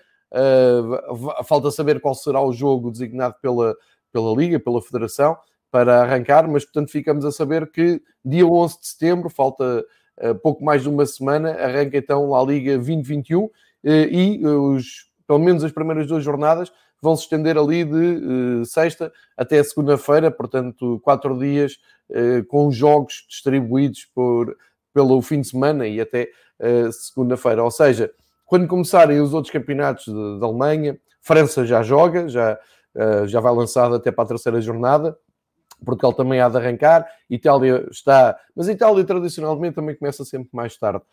falta 1.46 1.72
saber 1.72 2.00
qual 2.00 2.16
será 2.16 2.42
o 2.42 2.54
jogo 2.54 2.92
designado 2.92 3.36
pela, 3.42 3.76
pela 4.12 4.36
Liga, 4.36 4.60
pela 4.60 4.82
Federação, 4.82 5.38
para 5.72 6.02
arrancar, 6.02 6.48
mas 6.48 6.66
portanto 6.66 6.92
ficamos 6.92 7.24
a 7.26 7.32
saber 7.32 7.72
que 7.72 8.02
dia 8.26 8.46
11 8.46 8.80
de 8.80 8.88
setembro, 8.88 9.30
falta 9.30 9.86
uh, 10.22 10.36
pouco 10.36 10.64
mais 10.64 10.82
de 10.82 10.90
uma 10.90 11.06
semana, 11.06 11.52
arranca 11.52 11.98
então 11.98 12.34
a 12.36 12.44
Liga 12.44 12.74
2021 12.76 13.44
uh, 13.44 13.52
e 13.84 14.46
os, 14.46 15.10
pelo 15.28 15.40
menos 15.40 15.64
as 15.64 15.72
primeiras 15.72 16.08
duas 16.08 16.24
jornadas 16.24 16.72
vão 17.02 17.16
se 17.16 17.24
estender 17.24 17.58
ali 17.58 17.86
de 17.86 18.66
sexta 18.66 19.12
até 19.38 19.64
segunda-feira, 19.64 20.30
portanto, 20.30 21.00
quatro 21.02 21.38
dias 21.40 21.78
com 22.50 22.70
jogos 22.72 23.26
distribuídos 23.30 24.04
por, 24.14 24.54
pelo 24.94 25.22
fim 25.22 25.42
de 25.42 25.48
semana 25.48 25.88
e 25.88 26.00
até 26.00 26.30
uh, 26.60 26.92
segunda-feira. 26.92 27.64
Ou 27.64 27.72
seja, 27.72 28.12
quando 28.46 28.68
começarem 28.68 29.20
os 29.20 29.34
outros 29.34 29.52
campeonatos 29.52 30.06
da 30.40 30.46
Alemanha, 30.46 31.00
França 31.22 31.66
já 31.66 31.84
joga, 31.84 32.28
já, 32.28 32.58
já 33.28 33.40
vai 33.40 33.54
lançado 33.54 33.94
até 33.94 34.10
para 34.12 34.24
a 34.24 34.28
terceira 34.28 34.60
jornada. 34.60 35.16
Portugal 35.86 36.14
também 36.14 36.40
há 36.40 36.50
de 36.50 36.58
arrancar, 36.58 37.06
Itália 37.30 37.88
está, 37.92 38.36
mas 38.56 38.68
a 38.68 38.72
Itália 38.72 39.04
tradicionalmente 39.04 39.76
também 39.76 39.96
começa 39.96 40.26
sempre 40.26 40.50
mais 40.52 40.76
tarde. 40.76 41.04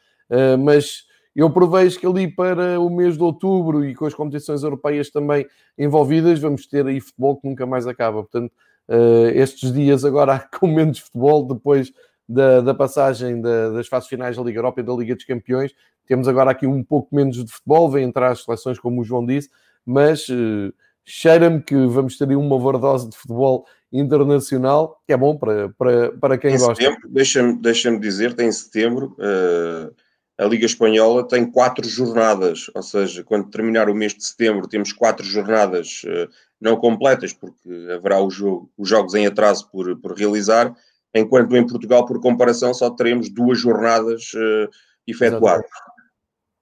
mas 0.65 1.05
eu 1.37 1.51
prevejo 1.51 2.01
que 2.01 2.07
ali 2.07 2.27
para 2.27 2.81
o 2.81 2.89
mês 2.89 3.15
de 3.19 3.23
outubro 3.23 3.85
e 3.85 3.95
com 3.95 4.07
as 4.07 4.15
competições 4.15 4.63
europeias 4.63 5.11
também 5.11 5.47
envolvidas, 5.77 6.41
vamos 6.41 6.67
ter 6.67 6.87
aí 6.87 6.99
futebol 6.99 7.39
que 7.39 7.47
nunca 7.47 7.67
mais 7.67 7.87
acaba. 7.87 8.23
Portanto, 8.23 8.51
uh, 8.89 9.29
estes 9.35 9.71
dias 9.71 10.03
agora 10.03 10.49
com 10.59 10.67
menos 10.67 10.99
futebol, 10.99 11.47
depois 11.47 11.93
da, 12.29 12.61
da 12.61 12.75
passagem 12.75 13.41
da, 13.41 13.71
das 13.71 13.87
fases 13.89 14.09
finais 14.09 14.37
da 14.37 14.43
Liga 14.43 14.59
Europa 14.59 14.81
e 14.81 14.85
da 14.85 14.93
Liga 14.93 15.15
dos 15.15 15.25
Campeões, 15.25 15.73
temos 16.07 16.29
agora 16.29 16.51
aqui 16.51 16.67
um 16.67 16.83
pouco 16.83 17.15
menos 17.15 17.45
de 17.45 17.51
futebol, 17.51 17.91
vem 17.91 18.05
entrar 18.05 18.31
as 18.31 18.45
seleções, 18.45 18.79
como 18.79 19.01
o 19.01 19.05
João 19.05 19.25
disse, 19.25 19.51
mas 19.85 20.29
uh, 20.29 20.73
cheira-me 21.05 21.61
que 21.61 21.75
vamos 21.87 22.17
ter 22.17 22.29
aí 22.29 22.37
uma 22.37 22.55
overdose 22.55 23.09
de 23.09 23.17
futebol 23.17 23.67
internacional, 23.93 25.01
que 25.07 25.13
é 25.13 25.17
bom 25.17 25.37
para, 25.37 25.69
para, 25.71 26.13
para 26.13 26.39
quem 26.39 26.55
em 26.55 26.59
gosta. 26.59 26.97
Deixa-me 27.09 27.57
deixa 27.61 27.99
dizer, 27.99 28.39
em 28.41 28.51
setembro. 28.51 29.17
Uh 29.19 29.95
a 30.39 30.45
Liga 30.45 30.67
Espanhola 30.67 31.27
tem 31.27 31.51
quatro 31.51 31.89
jornadas, 31.89 32.71
ou 32.75 32.83
seja, 32.83 33.25
quando 33.25 33.49
terminar 33.49 33.89
o 33.89 33.95
mês 33.95 34.15
de 34.15 34.25
setembro, 34.25 34.69
temos 34.69 34.93
quatro 34.93 35.25
jornadas 35.25 36.03
uh, 36.05 36.31
não 36.61 36.77
completas, 36.77 37.33
porque 37.33 37.71
haverá 37.91 38.17
jogo, 38.29 38.71
os 38.77 38.89
jogos 38.89 39.15
em 39.15 39.27
atraso 39.27 39.69
por, 39.71 39.97
por, 39.99 40.13
realizar, 40.13 40.75
enquanto 41.19 41.57
em 41.57 41.67
Portugal, 41.67 42.05
por 42.07 42.21
comparação, 42.21 42.73
só 42.75 42.91
teremos 42.91 43.29
duas 43.29 43.59
jornadas 43.59 44.33
uh, 44.35 44.69
efetuadas. 45.07 45.67
Exatamente. 45.67 45.97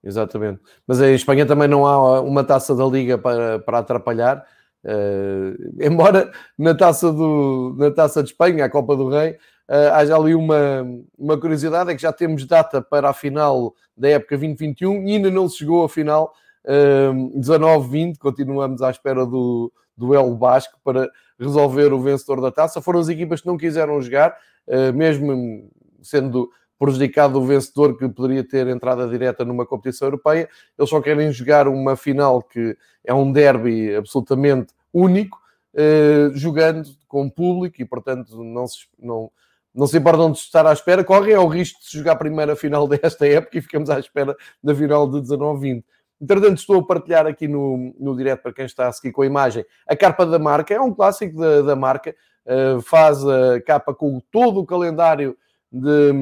Exatamente. 0.05 0.61
Mas 0.87 1.01
em 1.01 1.15
Espanha 1.15 1.47
também 1.47 1.67
não 1.67 1.87
há 1.87 2.21
uma 2.21 2.45
taça 2.45 2.75
da 2.75 2.85
Liga 2.85 3.17
para, 3.17 3.59
para 3.61 3.79
atrapalhar. 3.79 4.45
Uh, 4.85 5.73
embora 5.81 6.31
na 6.59 6.75
taça, 6.75 7.11
do, 7.11 7.75
na 7.79 7.91
taça 7.91 8.23
de 8.23 8.29
Espanha, 8.29 8.67
a 8.67 8.71
Copa 8.71 8.95
do 8.95 9.09
Rei, 9.09 9.31
uh, 9.33 9.95
haja 9.95 10.15
ali 10.15 10.35
uma, 10.35 10.87
uma 11.19 11.41
curiosidade, 11.41 11.91
é 11.91 11.95
que 11.95 12.03
já 12.03 12.13
temos 12.13 12.45
data 12.45 12.83
para 12.83 13.09
a 13.09 13.15
final 13.15 13.75
da 13.97 14.11
época 14.11 14.37
2021 14.37 15.09
e 15.09 15.13
ainda 15.15 15.31
não 15.31 15.49
chegou 15.49 15.85
à 15.85 15.89
final 15.89 16.35
uh, 16.67 17.41
19-20, 17.41 18.19
continuamos 18.19 18.83
à 18.83 18.91
espera 18.91 19.25
do 19.25 19.73
duelo 19.97 20.35
basco 20.35 20.79
para 20.83 21.09
resolver 21.39 21.93
o 21.93 22.01
vencedor 22.01 22.41
da 22.41 22.51
taça. 22.51 22.81
Foram 22.81 23.01
as 23.01 23.09
equipas 23.09 23.41
que 23.41 23.47
não 23.47 23.57
quiseram 23.57 24.01
jogar, 24.01 24.37
uh, 24.67 24.93
mesmo 24.93 25.71
sendo 26.03 26.51
prejudicado 26.79 27.41
o 27.41 27.47
vencedor 27.47 27.97
que 27.97 28.09
poderia 28.09 28.47
ter 28.47 28.67
entrada 28.67 29.09
direta 29.09 29.45
numa 29.45 29.65
competição 29.65 30.09
europeia, 30.09 30.49
eles 30.77 30.91
só 30.91 31.01
querem 31.01 31.33
jogar 31.33 31.69
uma 31.69 31.97
final 31.97 32.43
que 32.43 32.77
é 33.05 33.15
um 33.15 33.31
derby 33.31 33.95
absolutamente 33.95 34.75
único, 34.93 35.39
uh, 35.75 36.37
jogando 36.37 36.89
com 37.09 37.31
público 37.31 37.81
e, 37.81 37.85
portanto, 37.85 38.43
não 38.43 38.67
se, 38.67 38.87
não, 38.99 39.31
não 39.75 39.87
se 39.87 39.97
importam 39.97 40.31
de 40.31 40.39
estar 40.39 40.67
à 40.67 40.73
espera, 40.73 41.05
correm 41.05 41.35
ao 41.35 41.49
risco 41.49 41.81
de 41.81 41.87
se 41.87 41.99
jogar 41.99 42.13
a 42.13 42.17
primeira 42.17 42.57
final 42.57 42.87
desta 42.89 43.27
época 43.27 43.59
e 43.59 43.63
ficamos 43.63 43.89
à 43.89 43.99
espera 43.99 44.37
da 44.63 44.75
final 44.75 45.09
de 45.09 45.19
19-20. 45.19 45.85
Entretanto, 46.25 46.57
estou 46.59 46.81
a 46.81 46.87
partilhar 46.87 47.27
aqui 47.27 47.47
no, 47.47 47.95
no 48.01 48.17
direto 48.17 48.43
para 48.43 48.53
quem 48.55 48.65
está 48.65 48.89
a 48.89 48.93
seguir 48.93 49.13
com 49.13 49.21
a 49.21 49.27
imagem 49.27 49.63
a 49.87 49.95
capa 49.95 50.25
da 50.25 50.39
marca, 50.39 50.73
é 50.73 50.81
um 50.81 50.93
clássico 50.95 51.39
da, 51.39 51.61
da 51.61 51.77
marca, 51.77 52.17
uh, 52.47 52.81
faz 52.81 53.23
a 53.27 53.61
capa 53.61 53.95
com 53.95 54.19
todo 54.33 54.59
o 54.59 54.65
calendário 54.65 55.37
de, 55.71 56.13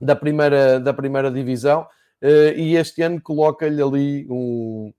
da, 0.00 0.16
primeira, 0.16 0.80
da 0.80 0.92
primeira 0.92 1.30
divisão 1.30 1.82
uh, 2.22 2.58
e 2.58 2.74
este 2.74 3.02
ano 3.02 3.20
coloca-lhe 3.20 3.80
ali 3.80 4.26
um, 4.28 4.92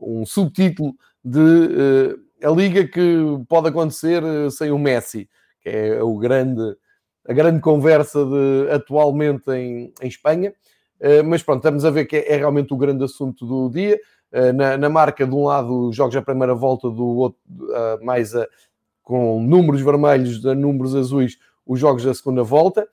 um 0.00 0.24
subtítulo 0.24 0.94
de 1.22 1.38
uh, 1.38 2.48
a 2.48 2.50
liga 2.50 2.88
que 2.88 3.22
pode 3.46 3.68
acontecer 3.68 4.22
sem 4.50 4.70
o 4.70 4.78
Messi, 4.78 5.28
que 5.60 5.68
é 5.68 6.02
o 6.02 6.16
grande 6.16 6.74
a 7.28 7.34
grande 7.34 7.60
conversa 7.60 8.24
de, 8.24 8.70
atualmente 8.72 9.50
em, 9.50 9.92
em 10.00 10.08
Espanha. 10.08 10.54
Uh, 11.00 11.24
mas 11.24 11.42
pronto, 11.42 11.60
estamos 11.60 11.84
a 11.84 11.90
ver 11.90 12.04
que 12.04 12.16
é, 12.16 12.34
é, 12.34 12.36
realmente 12.36 12.74
o 12.74 12.76
grande 12.76 13.02
assunto 13.02 13.46
do 13.46 13.70
dia. 13.70 13.98
Uh, 14.30 14.52
na, 14.52 14.76
na, 14.76 14.88
marca, 14.88 15.26
de 15.26 15.34
um 15.34 15.44
lado, 15.44 15.90
jogos 15.92 16.14
a 16.14 16.22
primeira 16.22 16.54
volta, 16.54 16.90
do 16.90 17.04
outro, 17.04 17.40
uh, 17.48 18.04
mais 18.04 18.36
a, 18.36 18.46
com 19.02 19.42
números 19.42 19.80
vermelhos, 19.80 20.40
de 20.40 20.54
números 20.54 20.94
azuis, 20.94 21.38
os 21.66 21.80
jogos 21.80 22.04
da 22.04 22.12
segunda 22.14 22.42
volta. 22.42 22.86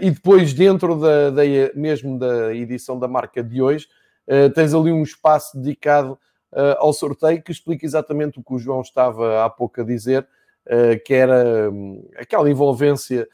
e 0.00 0.10
depois, 0.10 0.52
dentro 0.52 0.98
da, 0.98 1.30
da, 1.30 1.42
mesmo 1.74 2.18
da 2.18 2.54
edição 2.54 2.98
da 2.98 3.06
marca 3.06 3.42
de 3.42 3.62
hoje, 3.62 3.86
tens 4.54 4.74
ali 4.74 4.90
um 4.90 5.02
espaço 5.02 5.56
dedicado 5.58 6.18
ao 6.78 6.92
sorteio 6.92 7.42
que 7.42 7.52
explica 7.52 7.84
exatamente 7.84 8.38
o 8.38 8.42
que 8.42 8.54
o 8.54 8.58
João 8.58 8.80
estava 8.80 9.44
há 9.44 9.50
pouco 9.50 9.80
a 9.80 9.84
dizer, 9.84 10.26
que 11.04 11.14
era 11.14 11.70
um, 11.70 12.06
aquela 12.16 12.50
envolvência 12.50 13.22
eh, 13.22 13.28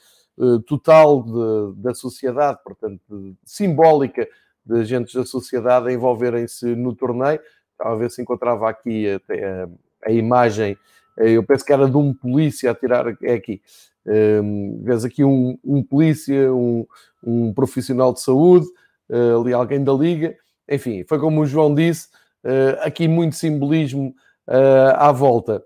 total 0.67 1.23
de, 1.23 1.83
da 1.83 1.95
sociedade, 1.95 2.59
portanto, 2.65 3.37
simbólica 3.45 4.27
de 4.65 4.81
agentes 4.81 5.15
da 5.15 5.25
sociedade 5.25 5.89
a 5.89 5.93
envolverem-se 5.93 6.67
no 6.77 6.95
torneio. 6.95 7.41
Estava 7.73 7.95
a 7.95 7.99
ver 7.99 8.11
se 8.11 8.23
encontrava 8.23 8.69
aqui 8.69 9.09
até 9.11 9.45
a, 9.45 9.69
a, 10.07 10.13
imagem, 10.13 10.77
eh, 11.19 11.33
eu 11.33 11.43
penso 11.43 11.65
que 11.65 11.73
era 11.73 11.89
de 11.89 11.97
um 11.97 12.15
polícia 12.15 12.71
a 12.71 12.75
tirar, 12.75 13.07
é 13.23 13.35
aqui. 13.35 13.61
Um, 14.05 14.13
ehm, 14.13 14.83
vês 14.83 15.05
aqui 15.05 15.25
um, 15.25 15.59
um 15.65 15.83
polícia, 15.83 16.53
um, 16.53 16.87
um, 17.23 17.53
profissional 17.53 18.13
de 18.13 18.21
saúde, 18.21 18.67
uh, 19.09 19.41
ali 19.41 19.53
alguém 19.53 19.83
da 19.83 19.93
Liga, 19.93 20.37
enfim, 20.69 21.05
foi 21.05 21.19
como 21.21 21.41
o 21.41 21.47
João 21.47 21.73
disse, 21.73 22.09
uh, 22.45 22.81
aqui 22.81 23.07
muito 23.07 23.37
simbolismo 23.37 24.15
uh, 24.49 24.97
à 24.97 25.13
volta. 25.13 25.65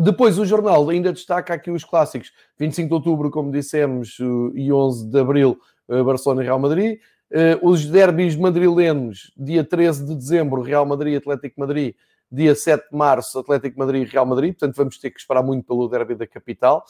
Depois 0.00 0.38
o 0.38 0.44
jornal 0.44 0.88
ainda 0.90 1.12
destaca 1.12 1.52
aqui 1.52 1.72
os 1.72 1.84
clássicos. 1.84 2.32
25 2.56 2.88
de 2.88 2.94
outubro, 2.94 3.32
como 3.32 3.50
dissemos, 3.50 4.16
e 4.54 4.72
11 4.72 5.10
de 5.10 5.18
abril, 5.18 5.58
eh, 5.88 6.00
Barcelona 6.04 6.42
e 6.42 6.44
Real 6.44 6.58
Madrid. 6.60 7.00
Eh, 7.32 7.58
os 7.60 7.84
derbys 7.84 8.36
madrilenos, 8.36 9.32
dia 9.36 9.64
13 9.64 10.06
de 10.06 10.14
dezembro, 10.14 10.62
Real 10.62 10.86
Madrid 10.86 11.14
e 11.14 11.16
Atlético 11.16 11.58
Madrid. 11.58 11.96
Dia 12.30 12.54
7 12.54 12.90
de 12.92 12.96
março, 12.96 13.40
Atlético 13.40 13.76
Madrid 13.76 14.06
e 14.06 14.10
Real 14.12 14.24
Madrid. 14.24 14.52
Portanto, 14.52 14.76
vamos 14.76 14.98
ter 14.98 15.10
que 15.10 15.18
esperar 15.18 15.42
muito 15.42 15.66
pelo 15.66 15.88
derby 15.88 16.14
da 16.14 16.28
capital. 16.28 16.84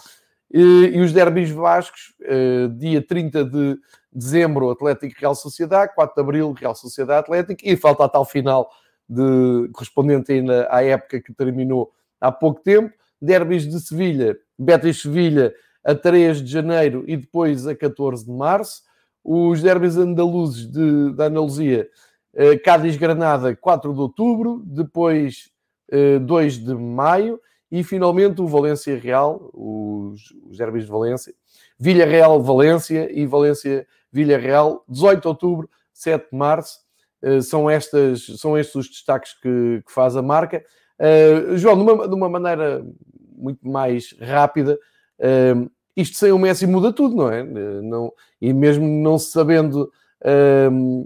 E 0.52 1.00
os 1.00 1.10
derbys 1.10 1.50
vascos, 1.50 2.14
eh, 2.22 2.68
dia 2.76 3.00
30 3.00 3.42
de 3.42 3.78
dezembro, 4.12 4.68
Atlético 4.68 5.14
e 5.16 5.18
Real 5.18 5.34
Sociedade. 5.34 5.94
4 5.94 6.14
de 6.14 6.20
abril, 6.20 6.52
Real 6.52 6.74
Sociedade 6.74 7.20
Atlético. 7.20 7.62
E 7.64 7.74
falta 7.74 8.04
a 8.04 8.08
tal 8.08 8.26
final 8.26 8.68
de, 9.08 9.70
correspondente 9.72 10.30
ainda 10.30 10.68
à 10.70 10.84
época 10.84 11.22
que 11.22 11.32
terminou 11.32 11.90
há 12.20 12.30
pouco 12.32 12.60
tempo. 12.60 12.92
Derbys 13.20 13.68
de 13.68 13.80
Sevilha, 13.80 14.38
Betis-Sevilha 14.58 15.52
a 15.84 15.94
3 15.94 16.42
de 16.42 16.50
janeiro 16.50 17.04
e 17.06 17.16
depois 17.16 17.66
a 17.66 17.74
14 17.74 18.24
de 18.24 18.30
março. 18.32 18.82
Os 19.24 19.60
derbys 19.60 19.96
andaluzes 19.96 20.66
de, 20.66 21.12
da 21.14 21.26
Andaluzia, 21.26 21.88
eh, 22.34 22.56
Cádiz-Granada, 22.56 23.54
4 23.56 23.92
de 23.92 24.00
outubro, 24.00 24.62
depois 24.64 25.50
eh, 25.90 26.18
2 26.18 26.58
de 26.58 26.74
maio 26.74 27.40
e 27.70 27.84
finalmente 27.84 28.40
o 28.40 28.46
Valência-Real, 28.46 29.50
os, 29.52 30.32
os 30.48 30.56
derbys 30.56 30.84
de 30.84 30.90
Valência, 30.90 31.34
Villarreal-Valência 31.78 33.10
e 33.12 33.26
Valência-Villarreal, 33.26 34.84
18 34.88 35.20
de 35.20 35.28
outubro, 35.28 35.70
7 35.92 36.30
de 36.30 36.36
março. 36.36 36.78
Eh, 37.22 37.40
são, 37.40 37.68
estas, 37.68 38.24
são 38.38 38.56
estes 38.56 38.74
os 38.74 38.88
destaques 38.88 39.34
que, 39.34 39.82
que 39.86 39.92
faz 39.92 40.16
a 40.16 40.22
marca. 40.22 40.64
Uh, 40.98 41.56
João, 41.56 41.76
de 41.76 41.82
uma, 41.82 42.08
de 42.08 42.14
uma, 42.14 42.28
maneira 42.28 42.84
muito 43.36 43.66
mais 43.68 44.16
rápida, 44.20 44.76
uh, 45.20 45.70
isto 45.96 46.16
sem 46.16 46.32
o 46.32 46.38
Messi 46.38 46.66
muda 46.66 46.92
tudo, 46.92 47.14
não 47.14 47.30
é? 47.30 47.42
Uh, 47.42 47.82
não, 47.82 48.12
e 48.40 48.52
mesmo 48.52 48.86
não 48.86 49.18
sabendo 49.18 49.90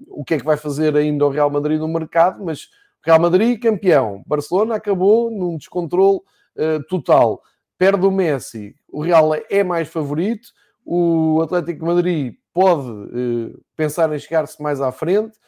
o 0.08 0.24
que 0.24 0.32
é 0.32 0.38
que 0.38 0.44
vai 0.44 0.56
fazer 0.56 0.96
ainda 0.96 1.26
o 1.26 1.28
Real 1.28 1.50
Madrid 1.50 1.78
no 1.78 1.86
mercado, 1.86 2.42
mas 2.42 2.70
Real 3.04 3.20
Madrid 3.20 3.60
campeão, 3.60 4.22
Barcelona 4.26 4.76
acabou 4.76 5.30
num 5.30 5.58
descontrole 5.58 6.20
total, 6.88 7.42
perde 7.76 8.06
o 8.06 8.10
Messi, 8.10 8.74
o 8.90 9.02
Real 9.02 9.32
é 9.50 9.62
mais 9.62 9.86
favorito, 9.88 10.48
o 10.82 11.42
Atlético 11.42 11.84
Madrid 11.84 12.36
pode 12.54 12.90
pensar 13.76 14.10
em 14.14 14.18
chegar-se 14.18 14.62
mais 14.62 14.80
à 14.80 14.90
frente, 14.90 15.38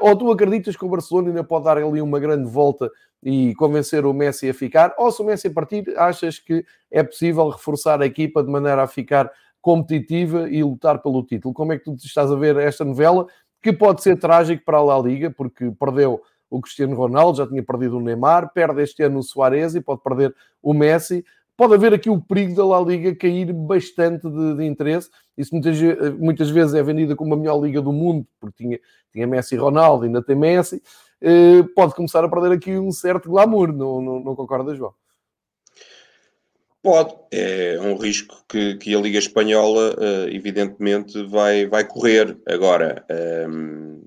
Ou 0.00 0.16
tu 0.16 0.32
acreditas 0.32 0.74
que 0.74 0.84
o 0.86 0.88
Barcelona 0.88 1.28
ainda 1.28 1.44
pode 1.44 1.66
dar 1.66 1.76
ali 1.76 2.00
uma 2.00 2.18
grande 2.18 2.50
volta 2.50 2.90
e 3.22 3.54
convencer 3.54 4.06
o 4.06 4.14
Messi 4.14 4.48
a 4.48 4.54
ficar? 4.54 4.94
Ou 4.98 5.10
se 5.10 5.20
o 5.22 5.24
Messi 5.24 5.50
partir, 5.50 5.84
achas 5.96 6.38
que 6.38 6.64
é 6.90 7.02
possível 7.02 7.48
reforçar 7.48 8.00
a 8.00 8.06
equipa 8.06 8.42
de 8.42 8.50
maneira 8.50 8.82
a 8.82 8.86
ficar 8.86 9.30
competitiva 9.60 10.48
e 10.48 10.62
lutar 10.62 11.02
pelo 11.02 11.24
título? 11.24 11.54
Como 11.54 11.72
é 11.72 11.78
que 11.78 11.84
tu 11.84 11.94
estás 11.94 12.30
a 12.30 12.36
ver 12.36 12.56
esta 12.56 12.84
novela? 12.84 13.26
Que 13.62 13.72
pode 13.72 14.02
ser 14.02 14.18
trágico 14.18 14.64
para 14.64 14.78
a 14.78 14.82
La 14.82 14.98
Liga, 14.98 15.30
porque 15.30 15.70
perdeu 15.72 16.22
o 16.48 16.60
Cristiano 16.60 16.96
Ronaldo, 16.96 17.38
já 17.38 17.46
tinha 17.46 17.62
perdido 17.62 17.98
o 17.98 18.00
Neymar, 18.00 18.52
perde 18.52 18.82
este 18.82 19.02
ano 19.02 19.20
o 19.20 19.22
Suárez 19.22 19.74
e 19.74 19.80
pode 19.80 20.02
perder 20.02 20.34
o 20.62 20.74
Messi. 20.74 21.24
Pode 21.56 21.74
haver 21.74 21.92
aqui 21.92 22.08
o 22.08 22.18
perigo 22.18 22.54
da 22.54 22.64
La 22.64 22.80
Liga 22.80 23.14
cair 23.14 23.52
bastante 23.52 24.28
de, 24.28 24.56
de 24.56 24.64
interesse. 24.64 25.10
Isso 25.36 25.54
muitas, 25.54 25.78
muitas 26.18 26.50
vezes 26.50 26.74
é 26.74 26.82
vendida 26.82 27.14
como 27.14 27.34
a 27.34 27.36
melhor 27.36 27.62
liga 27.62 27.80
do 27.80 27.92
mundo, 27.92 28.26
porque 28.40 28.64
tinha, 28.64 28.80
tinha 29.12 29.26
Messi 29.26 29.54
e 29.54 29.58
Ronaldo, 29.58 30.06
ainda 30.06 30.22
tem 30.22 30.34
Messi. 30.34 30.82
Uh, 31.22 31.64
pode 31.74 31.94
começar 31.94 32.24
a 32.24 32.28
perder 32.28 32.52
aqui 32.52 32.78
um 32.78 32.90
certo 32.90 33.28
glamour, 33.28 33.72
não, 33.72 34.00
não, 34.00 34.20
não 34.20 34.34
concorda, 34.34 34.74
João? 34.74 34.94
Pode, 36.82 37.14
é 37.30 37.78
um 37.78 37.94
risco 37.96 38.42
que, 38.48 38.76
que 38.76 38.94
a 38.94 39.00
Liga 39.00 39.18
Espanhola, 39.18 39.94
uh, 39.98 40.28
evidentemente, 40.30 41.22
vai, 41.26 41.66
vai 41.66 41.84
correr. 41.84 42.38
Agora, 42.48 43.04
um, 43.10 43.14
ehm, 43.14 44.00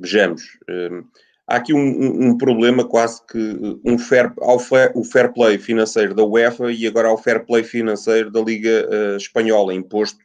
vejamos, 0.00 0.42
um, 0.68 0.72
ehm, 0.72 1.04
há 1.46 1.56
aqui 1.56 1.72
um, 1.72 2.30
um, 2.30 2.36
problema 2.36 2.84
quase 2.84 3.24
que 3.24 3.80
um 3.84 3.96
fair, 3.96 4.32
ao 4.40 4.58
fair, 4.58 4.90
o 4.96 5.04
fair 5.04 5.32
play 5.32 5.58
financeiro 5.58 6.12
da 6.12 6.24
UEFA 6.24 6.72
e 6.72 6.88
agora 6.88 7.06
ao 7.06 7.16
fair 7.16 7.46
play 7.46 7.62
financeiro 7.62 8.32
da 8.32 8.40
Liga 8.40 8.88
uh, 8.90 9.16
Espanhola, 9.16 9.72
imposto 9.72 10.18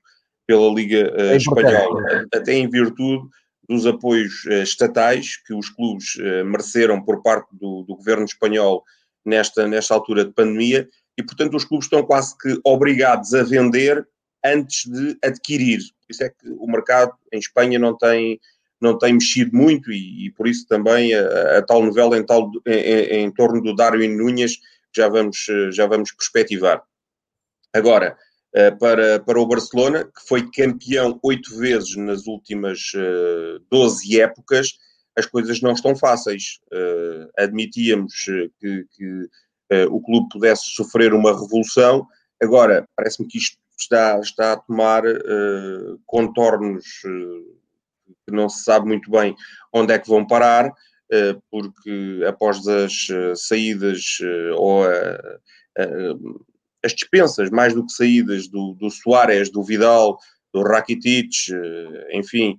pela 0.48 0.74
Liga 0.74 1.14
uh, 1.16 1.32
é 1.32 1.38
Espanhola, 1.38 2.26
até 2.34 2.54
em 2.54 2.68
virtude 2.68 3.24
dos 3.68 3.86
apoios 3.86 4.46
uh, 4.46 4.64
estatais 4.64 5.38
que 5.38 5.54
os 5.54 5.70
clubes 5.70 6.16
mereceram 6.46 7.02
por 7.02 7.22
parte 7.22 7.48
do, 7.52 7.84
do, 7.84 7.96
governo 7.96 8.26
espanhol 8.26 8.84
nesta, 9.26 9.68
nesta 9.68 9.94
altura 9.94 10.26
de 10.26 10.32
pandemia 10.32 10.88
e, 11.18 11.24
portanto, 11.24 11.56
os 11.56 11.66
clubes 11.66 11.86
estão 11.86 12.04
quase 12.04 12.38
que 12.38 12.60
obrigados 12.64 13.34
a 13.34 13.44
vender 13.44 14.08
antes 14.44 14.86
de 14.86 15.18
adquirir. 15.24 15.80
Isso 16.10 16.24
é 16.24 16.30
que 16.30 16.50
o 16.50 16.68
mercado 16.68 17.14
em 17.32 17.40
Espanha 17.40 17.80
não 17.80 17.98
tem 17.98 18.40
não 18.82 18.98
tem 18.98 19.14
mexido 19.14 19.56
muito 19.56 19.92
e, 19.92 20.28
e 20.28 20.32
por 20.32 20.48
isso 20.48 20.68
também 20.68 21.14
a, 21.14 21.58
a, 21.58 21.62
tal 21.62 21.82
novela 21.82 22.18
em, 22.18 22.26
tal, 22.26 22.52
em, 22.68 23.24
em, 23.24 23.32
torno 23.32 23.62
do 23.62 23.74
Darwin 23.74 24.10
Núñez 24.10 24.60
já 24.96 25.08
vamos, 25.10 25.46
já 25.72 25.88
vamos 25.88 26.12
perspectivar. 26.12 26.84
Agora, 27.74 28.08
eh, 28.08 28.16
para, 28.80 29.20
para 29.20 29.40
o 29.40 29.46
Barcelona, 29.46 30.06
que 30.06 30.28
foi 30.28 30.50
campeão 30.50 31.20
oito 31.24 31.58
vezes 31.58 31.96
nas 31.98 32.26
últimas 32.26 32.92
eh, 32.96 33.60
12 33.70 34.22
épocas, 34.22 34.78
as 35.18 35.26
coisas 35.26 35.62
não 35.62 35.74
estão 35.74 35.96
fáceis. 35.96 36.60
Uh, 36.72 37.30
admitíamos 37.38 38.14
que, 38.60 38.86
que 38.96 39.30
o 39.90 40.02
clube 40.02 40.28
pudesse 40.32 40.70
sofrer 40.70 41.14
uma 41.14 41.32
revolução, 41.32 42.06
agora 42.42 42.88
parece-me 42.96 43.28
que 43.28 43.38
isto 43.38 43.58
está, 43.78 44.20
está 44.20 44.54
a 44.54 44.58
tomar 44.58 45.04
contornos 46.06 46.86
que 48.28 48.32
não 48.32 48.48
se 48.48 48.64
sabe 48.64 48.88
muito 48.88 49.10
bem 49.10 49.36
onde 49.74 49.94
é 49.94 50.00
que 50.00 50.08
vão 50.08 50.26
parar, 50.26 50.72
eh, 51.12 51.36
porque 51.52 52.24
após 52.28 52.68
as 52.68 53.08
eh, 53.12 53.36
saídas 53.36 54.18
eh, 54.22 54.52
ou 54.56 54.84
as 56.86 56.94
dispensas, 56.94 57.50
mais 57.50 57.74
do 57.74 57.86
que 57.86 57.92
saídas 57.92 58.48
do, 58.48 58.74
do 58.74 58.90
Soares, 58.92 59.50
do 59.50 59.64
Vidal, 59.64 60.20
do 60.54 60.62
Rakitic, 60.62 61.50
enfim, 62.14 62.58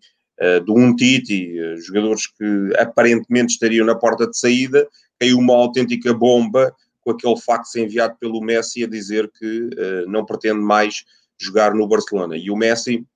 do 0.67 0.75
Untiti, 0.75 1.57
jogadores 1.79 2.27
que 2.27 2.73
aparentemente 2.77 3.55
estariam 3.55 3.87
na 3.87 3.95
porta 3.95 4.27
de 4.27 4.37
saída, 4.37 4.87
caiu 5.19 5.39
uma 5.39 5.55
autêntica 5.55 6.13
bomba 6.13 6.75
com 7.01 7.13
aquele 7.13 7.41
facto 7.41 7.75
enviado 7.77 8.17
pelo 8.21 8.43
Messi 8.43 8.85
a 8.85 8.89
dizer 8.89 9.31
que 9.31 9.71
não 10.09 10.27
pretende 10.27 10.61
mais 10.61 11.05
jogar 11.39 11.73
no 11.73 11.89
Barcelona. 11.89 12.37
E 12.37 12.51
o 12.51 12.57
Messi 12.57 13.07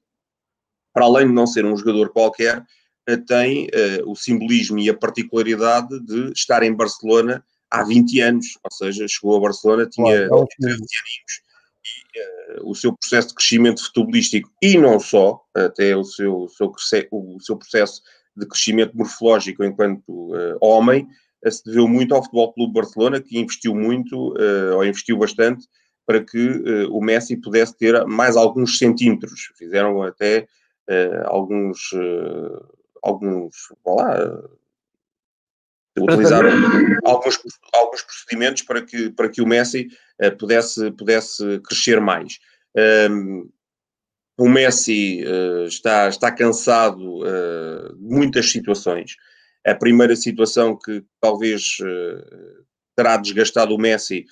para 0.92 1.04
além 1.04 1.26
de 1.26 1.32
não 1.32 1.46
ser 1.46 1.64
um 1.64 1.76
jogador 1.76 2.10
qualquer, 2.10 2.64
eh, 3.06 3.16
tem 3.16 3.68
o 4.04 4.14
simbolismo 4.14 4.78
e 4.78 4.90
a 4.90 4.96
particularidade 4.96 6.00
de 6.00 6.32
estar 6.32 6.62
em 6.62 6.74
Barcelona 6.74 7.44
há 7.70 7.84
20 7.84 8.20
anos, 8.20 8.46
ou 8.62 8.70
seja, 8.72 9.06
chegou 9.08 9.36
a 9.36 9.40
Barcelona, 9.40 9.86
tinha 9.86 10.28
claro, 10.28 10.46
13 10.58 10.74
aninhos, 10.74 11.50
e 11.84 12.60
uh, 12.60 12.70
o 12.70 12.74
seu 12.74 12.92
processo 12.96 13.28
de 13.28 13.34
crescimento 13.34 13.84
futebolístico, 13.84 14.50
e 14.62 14.76
não 14.76 14.98
só, 14.98 15.40
até 15.54 15.96
o 15.96 16.04
seu, 16.04 16.48
seu, 16.48 16.72
o 17.10 17.40
seu 17.40 17.56
processo 17.56 18.02
de 18.36 18.46
crescimento 18.46 18.96
morfológico 18.96 19.64
enquanto 19.64 20.08
uh, 20.08 20.56
homem, 20.60 21.06
se 21.48 21.64
deveu 21.64 21.88
muito 21.88 22.14
ao 22.14 22.22
Futebol 22.22 22.52
Clube 22.52 22.74
Barcelona, 22.74 23.20
que 23.20 23.38
investiu 23.38 23.74
muito, 23.74 24.34
ou 24.74 24.84
investiu 24.84 25.16
bastante, 25.16 25.66
para 26.04 26.22
que 26.22 26.86
o 26.90 27.00
Messi 27.00 27.34
pudesse 27.34 27.74
ter 27.78 28.04
mais 28.04 28.36
alguns 28.36 28.76
centímetros. 28.76 29.50
Fizeram 29.56 30.02
até 30.02 30.46
uh, 30.90 31.26
alguns, 31.26 31.92
uh, 31.92 32.78
alguns, 33.02 33.54
lá, 33.86 34.42
utilizaram 35.98 36.50
alguns, 37.04 37.38
alguns 37.72 38.02
procedimentos 38.02 38.62
para 38.62 38.82
que, 38.82 39.10
para 39.10 39.28
que 39.28 39.42
o 39.42 39.46
Messi 39.46 39.88
uh, 40.22 40.36
pudesse, 40.36 40.90
pudesse 40.92 41.60
crescer 41.60 42.00
mais. 42.00 42.38
Um, 43.10 43.48
o 44.38 44.48
Messi 44.48 45.24
uh, 45.24 45.64
está, 45.64 46.08
está 46.08 46.32
cansado 46.32 47.20
uh, 47.20 47.96
de 47.96 48.02
muitas 48.02 48.50
situações. 48.50 49.16
A 49.66 49.74
primeira 49.74 50.16
situação 50.16 50.78
que 50.78 51.04
talvez 51.20 51.76
terá 52.96 53.18
desgastado 53.18 53.74
o 53.74 53.78
Messi 53.78 54.24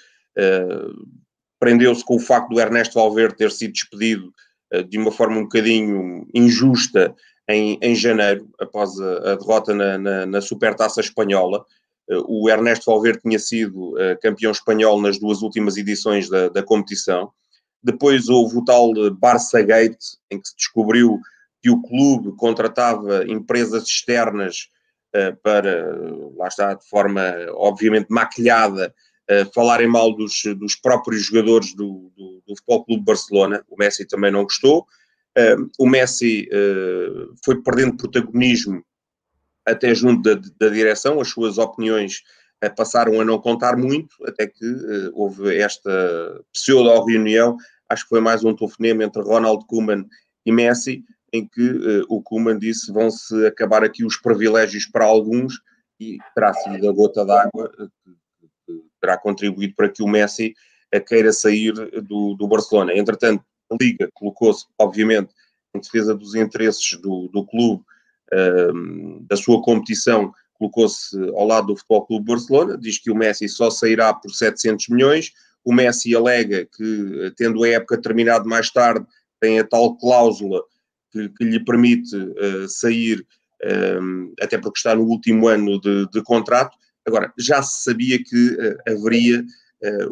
prendeu-se 1.60 2.04
com 2.04 2.16
o 2.16 2.20
facto 2.20 2.48
do 2.50 2.60
Ernesto 2.60 2.94
Valverde 2.94 3.36
ter 3.36 3.50
sido 3.50 3.72
despedido 3.72 4.32
eh, 4.72 4.82
de 4.82 4.98
uma 4.98 5.10
forma 5.10 5.38
um 5.38 5.42
bocadinho 5.42 6.26
injusta 6.34 7.14
em, 7.48 7.78
em 7.80 7.94
janeiro, 7.94 8.48
após 8.60 8.98
a, 9.00 9.32
a 9.32 9.34
derrota 9.36 9.74
na, 9.74 9.98
na, 9.98 10.26
na, 10.26 10.40
Supertaça 10.40 11.00
Espanhola. 11.00 11.64
Eh, 12.10 12.18
o 12.26 12.48
Ernesto 12.48 12.90
Valverde 12.90 13.22
tinha 13.22 13.38
sido 13.38 13.98
eh, 13.98 14.16
campeão 14.16 14.52
espanhol 14.52 15.00
nas 15.00 15.18
duas 15.18 15.40
últimas 15.40 15.76
edições 15.76 16.28
da, 16.28 16.48
da 16.48 16.62
competição. 16.62 17.32
Depois 17.82 18.28
houve 18.28 18.58
o 18.58 18.64
tal 18.64 18.92
Barça 19.12 19.62
Gate, 19.62 20.02
em 20.30 20.40
que 20.40 20.48
se 20.48 20.56
descobriu 20.56 21.18
que 21.62 21.70
o 21.70 21.80
clube 21.80 22.36
contratava 22.36 23.24
empresas 23.26 23.84
externas 23.84 24.68
para, 25.42 25.96
lá 26.36 26.48
está, 26.48 26.74
de 26.74 26.86
forma 26.88 27.22
obviamente 27.54 28.08
maquilhada, 28.10 28.94
uh, 29.30 29.52
falarem 29.54 29.88
mal 29.88 30.14
dos, 30.14 30.42
dos 30.56 30.74
próprios 30.74 31.24
jogadores 31.24 31.74
do, 31.74 32.12
do, 32.16 32.42
do 32.46 32.56
Futebol 32.56 32.84
Clube 32.84 33.04
Barcelona. 33.04 33.64
O 33.68 33.76
Messi 33.76 34.06
também 34.06 34.30
não 34.30 34.42
gostou. 34.42 34.86
Uh, 35.38 35.70
o 35.78 35.86
Messi 35.88 36.48
uh, 36.48 37.34
foi 37.44 37.62
perdendo 37.62 37.96
protagonismo 37.96 38.82
até 39.64 39.94
junto 39.94 40.22
da, 40.22 40.40
da 40.58 40.68
direção, 40.68 41.20
as 41.20 41.28
suas 41.28 41.58
opiniões 41.58 42.22
uh, 42.64 42.74
passaram 42.74 43.20
a 43.20 43.24
não 43.24 43.38
contar 43.38 43.76
muito, 43.76 44.16
até 44.26 44.46
que 44.46 44.64
houve 45.12 45.56
esta 45.56 46.42
pseudo-reunião, 46.52 47.56
acho 47.88 48.02
que 48.04 48.08
foi 48.08 48.20
mais 48.20 48.42
um 48.42 48.54
telefonema 48.54 49.04
entre 49.04 49.22
Ronald 49.22 49.64
Koeman 49.66 50.04
e 50.44 50.50
Messi, 50.50 51.04
em 51.32 51.46
que 51.46 52.04
o 52.08 52.22
Koeman 52.22 52.58
disse 52.58 52.90
vão-se 52.90 53.46
acabar 53.46 53.84
aqui 53.84 54.02
os 54.02 54.16
privilégios 54.16 54.86
para 54.86 55.04
alguns 55.04 55.60
e 56.00 56.16
terá 56.34 56.54
sido 56.54 56.88
a 56.88 56.92
gota 56.92 57.24
d'água 57.24 57.70
terá 59.00 59.16
contribuído 59.16 59.74
para 59.74 59.88
que 59.88 60.02
o 60.02 60.08
Messi 60.08 60.54
eh, 60.92 61.00
queira 61.00 61.32
sair 61.32 61.72
do, 61.72 62.34
do 62.34 62.48
Barcelona. 62.48 62.92
Entretanto, 62.96 63.44
Liga 63.80 64.08
colocou-se, 64.14 64.66
obviamente, 64.78 65.30
em 65.74 65.80
defesa 65.80 66.14
dos 66.14 66.34
interesses 66.34 66.98
do, 67.00 67.28
do 67.28 67.44
clube, 67.44 67.82
ehm, 68.32 69.18
da 69.28 69.36
sua 69.36 69.62
competição, 69.62 70.32
colocou-se 70.54 71.16
ao 71.30 71.46
lado 71.46 71.68
do 71.68 71.76
Futebol 71.76 72.06
Clube 72.06 72.26
Barcelona, 72.26 72.78
diz 72.78 72.98
que 72.98 73.10
o 73.10 73.14
Messi 73.14 73.48
só 73.48 73.70
sairá 73.70 74.12
por 74.12 74.30
700 74.30 74.88
milhões, 74.88 75.32
o 75.64 75.72
Messi 75.72 76.14
alega 76.16 76.66
que, 76.76 77.32
tendo 77.36 77.62
a 77.62 77.68
época 77.68 78.00
terminado 78.00 78.48
mais 78.48 78.70
tarde, 78.70 79.06
tem 79.40 79.58
a 79.58 79.64
tal 79.64 79.96
cláusula 79.96 80.62
que, 81.12 81.28
que 81.30 81.44
lhe 81.44 81.64
permite 81.64 82.16
uh, 82.16 82.68
sair, 82.68 83.24
um, 84.00 84.32
até 84.40 84.58
porque 84.58 84.78
está 84.78 84.94
no 84.94 85.04
último 85.04 85.46
ano 85.46 85.80
de, 85.80 86.08
de 86.10 86.22
contrato, 86.22 86.76
Agora, 87.08 87.32
já 87.38 87.62
se 87.62 87.84
sabia 87.84 88.22
que 88.22 88.50
uh, 88.50 88.76
haveria 88.86 89.40
uh, 89.40 89.44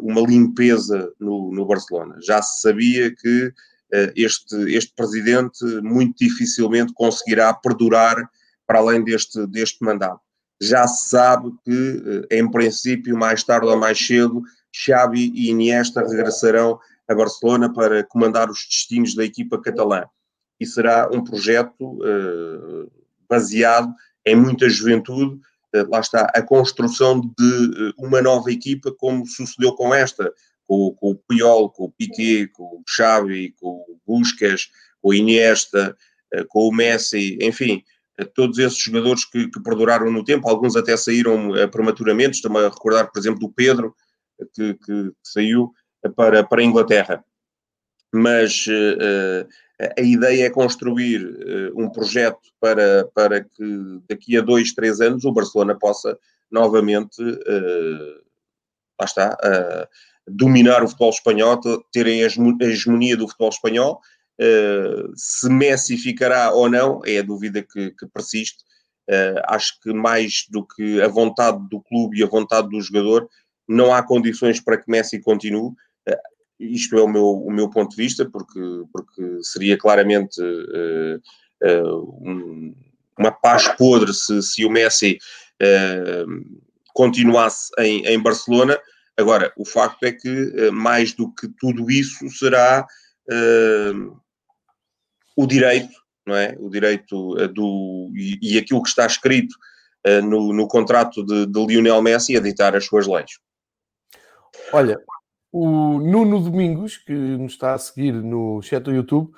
uma 0.01 0.21
limpeza 0.21 1.11
no, 1.19 1.51
no, 1.51 1.65
Barcelona, 1.65 2.17
já 2.21 2.41
se 2.41 2.61
sabia 2.61 3.13
que 3.13 3.47
uh, 3.47 4.11
este, 4.15 4.55
este 4.73 4.93
presidente 4.95 5.63
muito 5.81 6.17
dificilmente 6.17 6.93
conseguirá 6.93 7.53
perdurar 7.53 8.15
para 8.65 8.79
além 8.79 9.03
deste, 9.03 9.45
deste 9.47 9.83
mandato. 9.83 10.21
Já 10.61 10.87
se 10.87 11.09
sabe 11.09 11.51
que, 11.63 12.27
em 12.31 12.49
princípio, 12.49 13.15
mais 13.15 13.43
tarde 13.43 13.67
ou 13.67 13.77
mais 13.77 13.97
cedo, 13.99 14.41
Xavi 14.71 15.31
e 15.35 15.51
Iniesta 15.51 16.01
regressarão 16.01 16.79
a 17.07 17.13
Barcelona 17.13 17.71
para 17.71 18.03
comandar 18.03 18.49
os 18.49 18.65
destinos 18.67 19.13
da 19.15 19.23
equipa 19.23 19.61
catalã. 19.61 20.03
E 20.59 20.65
será 20.65 21.07
um 21.13 21.23
projeto 21.23 21.99
baseado 23.29 23.93
é 24.27 24.35
muita 24.35 24.67
juventude, 24.67 25.39
lá 25.83 25.99
está, 25.99 26.31
a 26.33 26.41
construção 26.41 27.21
de 27.21 27.93
uma 27.97 28.21
nova 28.21 28.51
equipa, 28.51 28.91
como 28.97 29.25
sucedeu 29.25 29.73
com 29.73 29.93
esta, 29.93 30.31
com, 30.65 30.93
com 30.95 31.11
o 31.11 31.15
Puyol, 31.15 31.69
com 31.69 31.85
o 31.85 31.91
Piquet, 31.91 32.47
com 32.47 32.63
o 32.63 32.83
Xavi, 32.87 33.53
com 33.59 33.67
o 33.67 33.99
Busquets, 34.05 34.69
com 35.01 35.09
o 35.09 35.13
Iniesta, 35.13 35.95
com 36.49 36.67
o 36.67 36.73
Messi, 36.73 37.37
enfim, 37.41 37.83
todos 38.35 38.57
esses 38.57 38.77
jogadores 38.77 39.23
que, 39.25 39.47
que, 39.47 39.61
perduraram 39.61 40.11
no 40.11 40.23
tempo, 40.23 40.49
alguns 40.49 40.75
até 40.75 40.97
saíram 40.97 41.51
prematuramente, 41.71 42.35
estou-me 42.35 42.59
a 42.59 42.69
recordar, 42.69 43.11
por 43.11 43.19
exemplo, 43.19 43.39
do 43.39 43.49
Pedro, 43.49 43.95
que, 44.53 44.73
que 44.73 45.11
saiu 45.23 45.71
para, 46.15 46.43
para 46.43 46.61
a 46.61 46.65
Inglaterra. 46.65 47.23
Mas 48.13 48.65
uh, 48.67 49.47
a 49.79 50.01
ideia 50.01 50.45
é 50.45 50.49
construir 50.49 51.23
uh, 51.23 51.79
um 51.79 51.89
projeto 51.89 52.39
para, 52.59 53.07
para 53.13 53.43
que 53.43 54.01
daqui 54.09 54.37
a 54.37 54.41
dois, 54.41 54.73
três 54.73 54.99
anos 54.99 55.23
o 55.23 55.31
Barcelona 55.31 55.77
possa 55.77 56.17
novamente, 56.49 57.21
uh, 57.21 58.21
lá 58.99 59.05
está, 59.05 59.37
dominar 60.27 60.83
o 60.83 60.87
futebol 60.87 61.11
espanhol, 61.11 61.61
ter 61.91 62.07
a 62.07 62.65
hegemonia 62.65 63.15
do 63.15 63.27
futebol 63.27 63.49
espanhol. 63.49 64.01
se 65.15 65.47
Messi 65.49 65.97
ficará 65.97 66.51
ou 66.51 66.67
não, 66.67 67.01
é 67.05 67.19
a 67.19 67.21
dúvida 67.21 67.61
que, 67.61 67.91
que 67.91 68.07
persiste. 68.07 68.63
acho 69.45 69.79
que 69.81 69.93
mais 69.93 70.47
do 70.49 70.65
que 70.65 70.99
a 71.01 71.07
vontade 71.07 71.59
do 71.69 71.79
clube 71.79 72.17
e 72.17 72.23
a 72.23 72.27
vontade 72.27 72.69
do 72.69 72.81
jogador, 72.81 73.29
não 73.67 73.93
há 73.93 74.01
condições 74.01 74.59
para 74.59 74.77
que 74.77 74.89
Messi 74.89 75.19
continue. 75.21 75.73
Uh, 76.59 76.63
isto 76.63 76.97
é 76.97 77.01
o 77.01 77.07
meu, 77.07 77.29
o 77.29 77.51
meu 77.51 77.69
ponto 77.69 77.91
de 77.91 77.97
vista, 77.97 78.29
porque, 78.29 78.59
porque 78.91 79.43
seria 79.43 79.77
claramente 79.77 80.41
uh, 80.41 81.17
uh, 81.63 82.29
um, 82.29 82.75
uma 83.17 83.31
paz 83.31 83.67
podre 83.69 84.13
se, 84.13 84.41
se 84.41 84.65
o 84.65 84.69
Messi 84.69 85.17
continuasse 86.93 87.71
em, 87.79 88.05
em, 88.05 88.21
Barcelona. 88.21 88.79
Agora, 89.17 89.51
o 89.57 89.65
facto 89.65 90.03
é 90.03 90.11
que 90.11 90.69
mais 90.71 91.13
do 91.13 91.33
que 91.33 91.47
tudo 91.59 91.89
isso 91.89 92.29
será 92.29 92.85
o 95.35 95.47
direito, 95.47 95.93
não 96.27 96.35
é? 96.35 96.55
O 96.59 96.69
direito 96.69 97.33
do. 97.47 98.11
e, 98.15 98.37
e 98.53 98.57
aquilo 98.59 98.83
que 98.83 98.89
está 98.89 99.07
escrito 99.07 99.55
no, 100.23 100.53
no 100.53 100.67
contrato 100.67 101.25
de, 101.25 101.47
de 101.47 101.65
Lionel 101.65 102.03
Messi 102.03 102.37
a 102.37 102.39
ditar 102.39 102.75
as 102.75 102.85
suas 102.85 103.07
leis. 103.07 103.39
Olha, 104.71 104.99
o 105.59 105.99
Nuno 105.99 106.39
Domingos, 106.39 106.97
que 106.97 107.13
nos 107.13 107.53
está 107.53 107.73
a 107.73 107.77
seguir 107.79 108.11
no 108.11 108.61
chat 108.61 108.83
do 108.83 108.93
YouTube, 108.93 109.31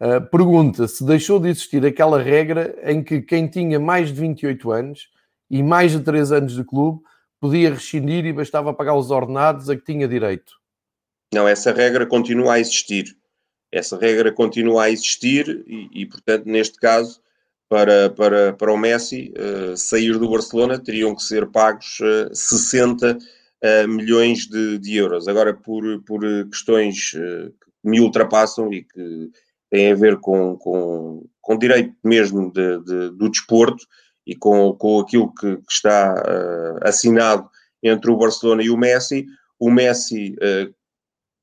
uh, 0.00 0.20
pergunta 0.30 0.88
se 0.88 1.04
deixou 1.04 1.38
de 1.38 1.50
existir 1.50 1.84
aquela 1.84 2.22
regra 2.22 2.74
em 2.82 3.04
que 3.04 3.20
quem 3.20 3.46
tinha 3.46 3.78
mais 3.78 4.08
de 4.08 4.18
28 4.18 4.70
anos 4.72 5.08
e 5.50 5.62
mais 5.62 5.92
de 5.92 6.00
3 6.00 6.32
anos 6.32 6.54
de 6.54 6.64
clube 6.64 7.00
podia 7.38 7.74
rescindir 7.74 8.24
e 8.24 8.32
bastava 8.32 8.72
pagar 8.72 8.94
os 8.94 9.10
ordenados 9.10 9.68
a 9.68 9.76
que 9.76 9.84
tinha 9.84 10.08
direito. 10.08 10.54
Não, 11.34 11.46
essa 11.46 11.72
regra 11.72 12.06
continua 12.06 12.54
a 12.54 12.60
existir. 12.60 13.14
Essa 13.70 13.98
regra 13.98 14.32
continua 14.32 14.84
a 14.84 14.90
existir 14.90 15.62
e, 15.66 15.90
e 15.92 16.06
portanto, 16.06 16.46
neste 16.46 16.78
caso, 16.78 17.20
para, 17.68 18.08
para, 18.10 18.52
para 18.54 18.72
o 18.72 18.78
Messi 18.78 19.34
uh, 19.36 19.76
sair 19.76 20.18
do 20.18 20.30
Barcelona, 20.30 20.78
teriam 20.78 21.14
que 21.14 21.22
ser 21.22 21.46
pagos 21.48 21.98
uh, 22.00 22.34
60 22.34 23.18
milhões 23.88 24.46
de, 24.46 24.78
de, 24.78 24.96
euros. 24.96 25.26
Agora, 25.26 25.54
por, 25.54 26.02
por 26.04 26.20
questões 26.48 27.14
uh, 27.14 27.50
que 27.50 27.88
me 27.88 28.00
ultrapassam 28.00 28.72
e 28.72 28.84
que 28.84 29.30
têm 29.70 29.92
a 29.92 29.94
ver 29.94 30.18
com, 30.18 30.56
com, 30.56 31.26
com 31.40 31.58
direito 31.58 31.94
mesmo 32.04 32.52
de, 32.52 32.78
de, 32.84 33.10
do 33.10 33.28
desporto 33.28 33.84
e 34.26 34.36
com, 34.36 34.72
com 34.74 35.00
aquilo 35.00 35.32
que, 35.34 35.56
que 35.56 35.72
está 35.72 36.14
uh, 36.14 36.86
assinado 36.86 37.48
entre 37.82 38.10
o 38.10 38.16
Barcelona 38.16 38.62
e 38.62 38.70
o 38.70 38.76
Messi, 38.76 39.26
o 39.58 39.70
Messi 39.70 40.36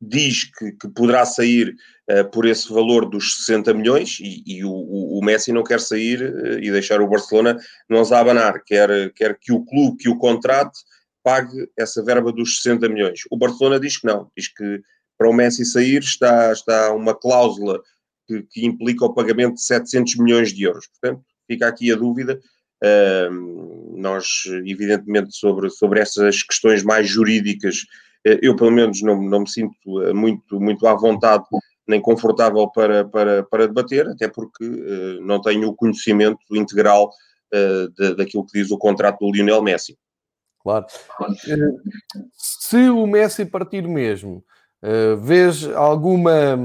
diz 0.08 0.44
que, 0.44 0.72
que, 0.74 0.88
poderá 0.90 1.26
sair 1.26 1.76
uh, 2.10 2.30
por 2.30 2.46
esse 2.46 2.72
valor 2.72 3.10
dos 3.10 3.46
60 3.46 3.74
milhões 3.74 4.20
e, 4.20 4.44
e 4.46 4.66
o, 4.66 4.72
o, 4.72 5.24
Messi 5.24 5.52
não 5.52 5.64
quer 5.64 5.80
sair 5.80 6.22
uh, 6.22 6.60
e 6.60 6.72
deixar 6.72 7.02
o 7.02 7.08
Barcelona 7.08 7.58
não 7.90 8.02
a 8.02 8.20
abanar, 8.20 8.62
quer, 8.64 9.12
quer 9.14 9.38
que 9.40 9.52
o 9.52 9.64
clube 9.64 9.98
que 9.98 10.10
o 10.10 10.18
contrate 10.18 10.80
pague 11.24 11.70
essa 11.78 12.04
verba 12.04 12.32
dos 12.32 12.62
60 12.62 12.90
milhões. 12.90 13.22
O 13.32 13.38
Barcelona 13.38 13.80
diz 13.80 13.98
que 13.98 14.06
não, 14.06 14.30
diz 14.36 14.48
que 14.48 14.82
para 15.18 15.30
o 15.30 15.34
Messi 15.34 15.64
sair 15.66 16.00
está, 16.00 16.52
está 16.52 16.92
uma 16.94 17.16
cláusula 17.16 17.82
que, 18.28 18.44
que 18.44 18.66
implica 18.66 19.06
o 19.06 19.14
pagamento 19.14 19.56
de 19.56 19.64
700 19.64 20.18
milhões 20.18 20.54
de 20.54 20.64
euros. 20.64 20.88
Portanto, 20.88 21.24
fica 21.48 21.68
aqui 21.68 21.92
a 21.92 21.96
dúvida. 21.96 22.40
Uh, 22.84 23.98
nós, 23.98 24.44
evidentemente, 24.66 25.34
sobre, 25.36 25.70
sobre 25.70 26.02
essas 26.02 26.44
questões 26.44 26.84
mais 26.84 27.08
jurídicas, 27.08 27.84
uh, 28.28 28.40
eu 28.42 28.56
pelo 28.56 28.72
menos 28.72 29.02
não, 29.02 29.22
não 29.22 29.42
me 29.42 29.50
sinto 29.50 29.76
uh, 29.88 30.14
muito, 30.14 30.60
muito 30.60 30.86
à 30.86 30.94
vontade 30.94 31.46
nem 31.88 32.02
confortável 32.02 32.68
para, 32.70 33.06
para, 33.06 33.44
para 33.44 33.68
debater, 33.68 34.08
até 34.08 34.30
porque 34.30 34.64
eh, 34.64 35.20
não 35.20 35.42
tenho 35.42 35.68
o 35.68 35.76
conhecimento 35.76 36.40
integral 36.54 37.12
de, 37.52 38.16
daquilo 38.16 38.46
que 38.46 38.58
diz 38.58 38.72
o 38.72 38.78
contrato 38.78 39.20
do 39.20 39.30
Lionel 39.30 39.62
Messi. 39.62 39.98
Claro. 40.64 40.86
Eh, 41.48 42.18
se 42.34 42.90
o 42.90 43.06
Messi 43.06 43.46
partir 43.46 43.86
mesmo, 43.88 44.44
uh, 44.82 45.18
vês 45.18 45.66
alguma. 45.76 46.58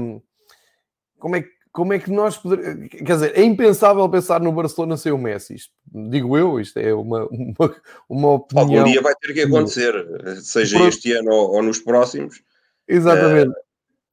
Como 1.19 1.35
é, 1.35 1.43
como 1.71 1.93
é 1.93 1.99
que 1.99 2.09
nós 2.09 2.37
poderíamos. 2.37 2.89
Quer 2.89 3.03
dizer, 3.03 3.37
é 3.37 3.43
impensável 3.43 4.07
pensar 4.07 4.39
no 4.39 4.53
Barcelona 4.53 4.95
sem 4.95 5.11
o 5.11 5.17
Messi. 5.17 5.55
Isto, 5.55 5.73
digo 6.09 6.37
eu, 6.37 6.59
isto 6.61 6.79
é 6.79 6.93
uma, 6.93 7.27
uma, 7.29 7.75
uma 8.07 8.31
opinião. 8.31 8.79
Algum 8.79 8.83
dia 8.91 9.01
vai 9.01 9.13
ter 9.15 9.33
que 9.33 9.41
acontecer, 9.41 9.93
seja 10.41 10.77
Pronto. 10.77 10.89
este 10.89 11.11
ano 11.11 11.31
ou, 11.31 11.55
ou, 11.55 11.61
nos 11.61 11.79
próximos. 11.79 12.41
Exatamente. 12.87 13.51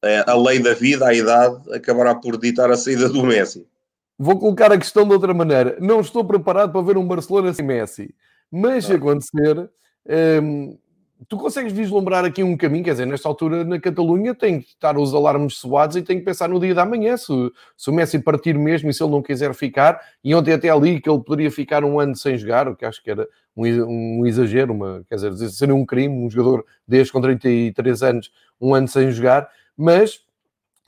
Uh, 0.04 0.22
a 0.26 0.34
lei 0.34 0.58
da 0.58 0.74
vida, 0.74 1.06
a 1.06 1.14
idade, 1.14 1.72
acabará 1.72 2.14
por 2.14 2.36
ditar 2.38 2.70
a 2.70 2.76
saída 2.76 3.08
do 3.08 3.24
Messi. 3.24 3.64
Vou 4.18 4.38
colocar 4.38 4.72
a 4.72 4.78
questão 4.78 5.06
de 5.06 5.12
outra 5.12 5.32
maneira. 5.32 5.76
Não 5.80 6.00
estou 6.00 6.24
preparado 6.24 6.72
para 6.72 6.82
ver 6.82 6.96
um 6.96 7.06
Barcelona 7.06 7.52
sem 7.52 7.64
Messi. 7.64 8.14
Mas 8.50 8.86
se 8.86 8.92
acontecer, 8.92 9.70
hum, 10.42 10.78
tu 11.28 11.36
consegues 11.36 11.72
vislumbrar 11.72 12.24
aqui 12.24 12.42
um 12.42 12.56
caminho, 12.56 12.84
quer 12.84 12.92
dizer, 12.92 13.06
nesta 13.06 13.28
altura 13.28 13.64
na 13.64 13.80
Catalunha 13.80 14.34
tem 14.34 14.60
que 14.60 14.68
estar 14.68 14.96
os 14.98 15.14
alarmes 15.14 15.56
soados 15.56 15.96
e 15.96 16.02
tem 16.02 16.18
que 16.18 16.24
pensar 16.24 16.48
no 16.48 16.60
dia 16.60 16.74
da 16.74 16.84
manhã, 16.84 17.16
se, 17.16 17.32
se, 17.76 17.90
o 17.90 17.92
Messi 17.92 18.18
partir 18.18 18.58
mesmo 18.58 18.90
e 18.90 18.94
se 18.94 19.02
ele 19.02 19.12
não 19.12 19.22
quiser 19.22 19.54
ficar, 19.54 20.00
e 20.22 20.34
ontem 20.34 20.52
até 20.52 20.68
ali 20.68 21.00
que 21.00 21.08
ele 21.08 21.22
poderia 21.22 21.50
ficar 21.50 21.84
um 21.84 21.98
ano 21.98 22.14
sem 22.14 22.36
jogar, 22.36 22.68
o 22.68 22.76
que 22.76 22.84
acho 22.84 23.02
que 23.02 23.10
era 23.10 23.26
um, 23.56 24.20
um 24.20 24.26
exagero, 24.26 24.72
uma, 24.72 25.02
quer 25.08 25.16
dizer, 25.16 25.48
seria 25.50 25.74
um 25.74 25.86
crime, 25.86 26.14
um 26.14 26.30
jogador 26.30 26.64
desde 26.86 27.12
com 27.12 27.20
33 27.20 28.02
anos, 28.02 28.30
um 28.60 28.74
ano 28.74 28.86
sem 28.86 29.10
jogar, 29.10 29.48
mas 29.76 30.20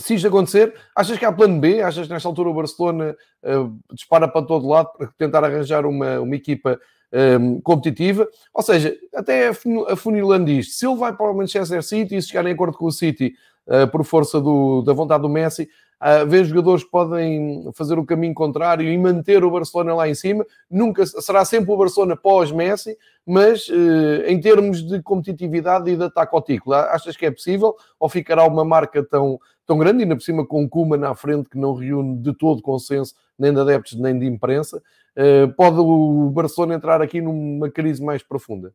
se 0.01 0.15
isto 0.15 0.29
acontecer, 0.29 0.75
achas 0.95 1.19
que 1.19 1.25
há 1.25 1.33
plano 1.33 1.59
B? 1.59 1.83
Achas 1.83 2.07
que 2.07 2.13
nesta 2.13 2.29
altura 2.29 2.51
o 2.51 2.55
Barcelona 2.55 3.17
uh, 3.43 3.79
dispara 3.93 4.29
para 4.29 4.47
todo 4.47 4.69
lado 4.69 4.91
para 4.97 5.09
tentar 5.19 5.43
arranjar 5.43 5.85
uma, 5.85 6.21
uma 6.21 6.37
equipa 6.37 6.79
um, 7.13 7.61
competitiva. 7.61 8.29
Ou 8.53 8.63
seja, 8.63 8.97
até 9.15 9.51
afunilando 9.89 10.51
isto, 10.51 10.73
se 10.75 10.87
ele 10.87 10.97
vai 10.97 11.13
para 11.15 11.31
o 11.31 11.37
Manchester 11.37 11.83
City 11.83 12.17
e 12.17 12.23
se 12.23 12.29
chegar 12.29 12.47
em 12.47 12.53
acordo 12.53 12.77
com 12.77 12.87
o 12.87 12.93
City 12.93 13.35
uh, 13.67 13.89
por 13.91 14.05
força 14.05 14.41
do, 14.41 14.83
da 14.83 14.93
vontade 14.93 15.23
do 15.23 15.29
Messi, 15.29 15.69
uh, 16.01 16.27
ver 16.27 16.45
jogadores 16.45 16.85
que 16.85 16.91
podem 16.91 17.71
fazer 17.75 17.99
o 17.99 18.05
caminho 18.05 18.35
contrário 18.35 18.89
e 18.89 18.99
manter 18.99 19.45
o 19.45 19.51
Barcelona 19.51 19.95
lá 19.95 20.09
em 20.09 20.15
cima. 20.15 20.47
Nunca 20.71 21.07
será 21.07 21.45
sempre 21.45 21.71
o 21.71 21.77
Barcelona 21.77 22.17
pós-Messi, 22.17 22.97
mas 23.27 23.69
uh, 23.69 24.27
em 24.27 24.41
termos 24.41 24.87
de 24.87 25.03
competitividade 25.03 25.91
e 25.91 25.97
de 25.97 26.05
ataque 26.05 26.35
ao 26.35 26.43
título, 26.43 26.75
achas 26.75 27.17
que 27.17 27.27
é 27.27 27.31
possível? 27.31 27.75
Ou 27.99 28.09
ficará 28.09 28.45
uma 28.45 28.65
marca 28.65 29.03
tão, 29.03 29.39
tão 29.67 29.79
grande, 29.79 30.03
ainda 30.03 30.17
por 30.17 30.23
cima 30.23 30.47
com 30.47 30.69
Kuma 30.69 30.97
na 30.97 31.15
frente, 31.15 31.49
que 31.49 31.59
não 31.59 31.75
reúne 31.75 32.19
de 32.19 32.33
todo 32.35 32.63
consenso, 32.63 33.15
nem 33.39 33.53
de 33.53 33.61
adeptos, 33.61 33.99
nem 33.99 34.19
de 34.19 34.27
imprensa? 34.27 34.83
Uh, 35.19 35.53
pode 35.57 35.81
o 35.81 36.31
Barcelona 36.31 36.77
entrar 36.77 37.03
aqui 37.03 37.21
numa 37.21 37.69
crise 37.69 38.01
mais 38.01 38.23
profunda? 38.23 38.73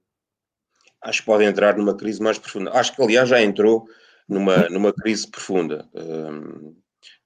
Acho 1.02 1.22
que 1.22 1.26
pode 1.26 1.46
entrar 1.46 1.78
numa 1.78 1.96
crise 1.96 2.22
mais 2.22 2.38
profunda. 2.38 2.72
Acho 2.74 2.94
que, 2.94 3.02
aliás, 3.02 3.30
já 3.30 3.42
entrou 3.42 3.86
numa, 4.28 4.68
numa 4.68 4.92
crise 4.92 5.26
profunda. 5.30 5.88
Uh, 5.94 6.76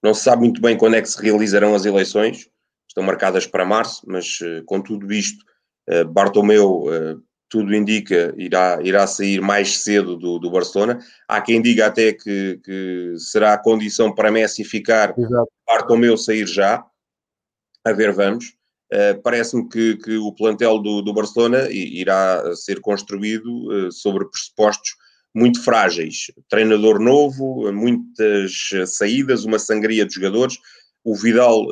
não 0.03 0.13
se 0.13 0.23
sabe 0.23 0.43
muito 0.43 0.61
bem 0.61 0.77
quando 0.77 0.95
é 0.95 1.01
que 1.01 1.09
se 1.09 1.19
realizarão 1.19 1.73
as 1.73 1.85
eleições, 1.85 2.47
estão 2.87 3.03
marcadas 3.03 3.47
para 3.47 3.65
março, 3.65 4.03
mas 4.07 4.39
uh, 4.41 4.63
com 4.65 4.79
tudo 4.79 5.11
isto, 5.11 5.43
uh, 5.89 6.05
Bartomeu, 6.05 6.85
tudo 7.49 7.73
indica, 7.73 8.35
irá, 8.37 8.79
irá 8.83 9.07
sair 9.07 9.41
mais 9.41 9.79
cedo 9.79 10.15
do, 10.15 10.37
do 10.37 10.51
Barcelona. 10.51 10.99
Há 11.27 11.41
quem 11.41 11.59
diga 11.61 11.87
até 11.87 12.13
que, 12.13 12.59
que 12.63 13.13
será 13.17 13.53
a 13.53 13.57
condição 13.57 14.13
para 14.13 14.31
Messi 14.31 14.63
ficar, 14.63 15.17
Exato. 15.17 15.51
Bartomeu 15.65 16.17
sair 16.17 16.45
já. 16.45 16.85
A 17.85 17.93
ver, 17.93 18.11
vamos. 18.11 18.56
Parece-me 19.23 19.67
que, 19.67 19.97
que, 19.97 20.17
o 20.17 20.31
plantel 20.31 20.79
do, 20.79 21.01
do 21.01 21.13
Barcelona 21.13 21.67
irá 21.69 22.55
ser 22.55 22.79
construído 22.79 23.91
sobre 23.91 24.25
pressupostos 24.29 24.95
muito 25.35 25.61
frágeis. 25.63 26.31
Treinador 26.49 26.99
novo, 26.99 27.71
muitas 27.73 28.69
saídas, 28.87 29.43
uma 29.43 29.59
sangria 29.59 30.05
de 30.05 30.13
jogadores. 30.13 30.57
o 31.03 31.15
Vidal, 31.15 31.65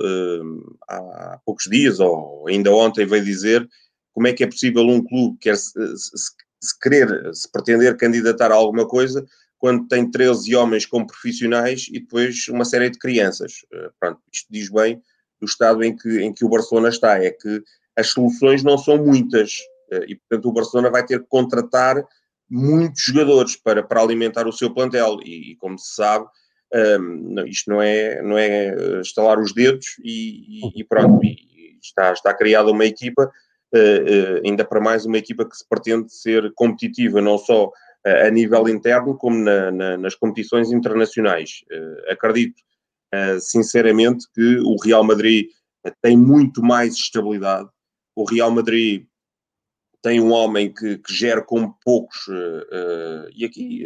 há 0.89 1.39
poucos 1.45 1.65
dias, 1.69 1.99
ou 1.99 2.47
ainda 2.47 2.71
ontem, 2.71 3.05
veio 3.05 3.23
dizer 3.23 3.67
como 4.15 4.27
é 4.27 4.33
que 4.33 4.43
é 4.43 4.47
possível 4.47 4.83
um 4.87 5.03
clube 5.03 5.37
quer 5.41 5.57
se, 5.57 5.71
se, 5.97 6.79
querer, 6.81 7.33
se 7.33 7.51
pretender 7.51 7.97
candidatar 7.97 8.49
a 8.49 8.55
alguma 8.55 8.87
coisa, 8.87 9.25
quando 9.57 9.87
tem 9.87 10.09
13 10.09 10.55
homens 10.55 10.85
como 10.85 11.07
profissionais 11.07 11.87
e 11.89 11.99
depois 11.99 12.47
uma 12.47 12.63
série 12.63 12.89
de 12.89 12.97
crianças. 12.97 13.65
Pronto, 13.99 14.21
isto 14.31 14.47
diz 14.49 14.69
bem 14.69 15.01
do 15.45 15.49
estado 15.49 15.83
em 15.83 15.95
que, 15.95 16.21
em 16.21 16.33
que 16.33 16.43
o 16.43 16.49
Barcelona 16.49 16.89
está, 16.89 17.23
é 17.23 17.29
que 17.29 17.61
as 17.95 18.07
soluções 18.07 18.63
não 18.63 18.77
são 18.77 18.97
muitas 18.97 19.59
uh, 19.93 20.03
e, 20.07 20.15
portanto, 20.15 20.49
o 20.49 20.53
Barcelona 20.53 20.89
vai 20.89 21.05
ter 21.05 21.19
que 21.19 21.27
contratar 21.27 22.03
muitos 22.49 23.03
jogadores 23.03 23.55
para, 23.55 23.83
para 23.83 24.01
alimentar 24.01 24.47
o 24.47 24.51
seu 24.51 24.73
plantel 24.73 25.17
e, 25.23 25.51
e 25.51 25.55
como 25.55 25.77
se 25.79 25.95
sabe, 25.95 26.25
um, 26.99 27.45
isto 27.45 27.69
não 27.69 27.81
é, 27.81 28.21
não 28.21 28.37
é 28.37 28.99
estalar 29.01 29.39
os 29.39 29.53
dedos 29.53 29.97
e, 30.03 30.65
e, 30.65 30.81
e 30.81 30.83
pronto, 30.83 31.23
e 31.23 31.77
está, 31.81 32.11
está 32.11 32.33
criada 32.33 32.71
uma 32.71 32.85
equipa, 32.85 33.23
uh, 33.73 33.77
uh, 33.77 34.41
ainda 34.45 34.65
para 34.65 34.81
mais 34.81 35.05
uma 35.05 35.17
equipa 35.17 35.47
que 35.47 35.55
se 35.55 35.67
pretende 35.67 36.13
ser 36.13 36.51
competitiva, 36.53 37.21
não 37.21 37.37
só 37.37 37.67
uh, 37.67 37.71
a 38.27 38.29
nível 38.29 38.67
interno, 38.67 39.17
como 39.17 39.37
na, 39.37 39.71
na, 39.71 39.97
nas 39.97 40.15
competições 40.15 40.71
internacionais. 40.71 41.63
acredito 42.09 42.61
sinceramente 43.39 44.27
que 44.33 44.59
o 44.59 44.75
Real 44.81 45.03
Madrid 45.03 45.47
tem 46.01 46.17
muito 46.17 46.61
mais 46.61 46.93
estabilidade. 46.93 47.69
O 48.15 48.23
Real 48.23 48.51
Madrid 48.51 49.05
tem 50.01 50.21
um 50.21 50.31
homem 50.31 50.73
que, 50.73 50.97
que 50.97 51.13
gera 51.13 51.41
com 51.41 51.71
poucos, 51.83 52.27
e 53.35 53.45
aqui 53.45 53.85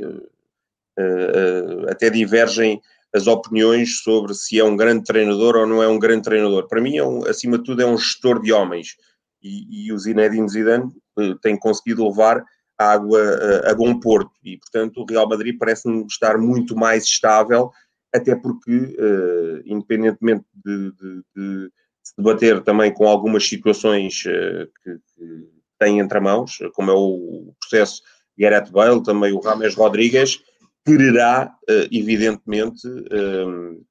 uh, 0.99 1.89
até 1.89 2.09
divergem 2.09 2.81
as 3.13 3.25
opiniões 3.25 4.01
sobre 4.03 4.33
se 4.35 4.59
é 4.59 4.63
um 4.63 4.75
grande 4.75 5.03
treinador 5.03 5.55
ou 5.55 5.65
não 5.65 5.81
é 5.81 5.87
um 5.87 5.97
grande 5.97 6.23
treinador. 6.23 6.67
Para 6.67 6.81
mim, 6.81 6.97
é 6.97 7.03
um, 7.03 7.25
acima 7.25 7.57
de 7.57 7.63
tudo, 7.63 7.81
é 7.81 7.85
um 7.85 7.97
gestor 7.97 8.41
de 8.41 8.53
homens. 8.53 8.95
E, 9.41 9.87
e 9.87 9.93
o 9.93 9.97
Zinedine 9.97 10.49
Zidane 10.49 10.91
uh, 11.17 11.35
tem 11.39 11.57
conseguido 11.57 12.07
levar 12.07 12.43
a 12.77 12.91
água 12.91 13.19
uh, 13.19 13.69
a 13.69 13.73
bom 13.73 13.99
porto. 13.99 14.31
E, 14.43 14.57
portanto, 14.57 15.01
o 15.01 15.05
Real 15.05 15.27
Madrid 15.27 15.57
parece-me 15.57 16.05
estar 16.05 16.37
muito 16.37 16.75
mais 16.75 17.03
estável, 17.05 17.71
até 18.13 18.35
porque, 18.35 18.71
uh, 18.71 19.61
independentemente 19.65 20.45
de, 20.53 20.91
de, 20.91 21.23
de, 21.35 21.71
se 22.03 22.13
debater 22.17 22.63
também 22.63 22.93
com 22.93 23.07
algumas 23.07 23.47
situações 23.47 24.23
que, 24.23 24.99
que 25.13 25.49
tem 25.77 25.99
entre 25.99 26.19
mãos, 26.19 26.57
como 26.73 26.91
é 26.91 26.93
o 26.93 27.53
processo 27.59 28.01
Gareth 28.37 28.71
Bale, 28.71 29.03
também 29.03 29.33
o 29.33 29.39
Rames 29.39 29.75
Rodrigues, 29.75 30.41
quererá, 30.85 31.53
eh, 31.69 31.87
evidentemente, 31.91 32.87
ehm, 32.87 33.81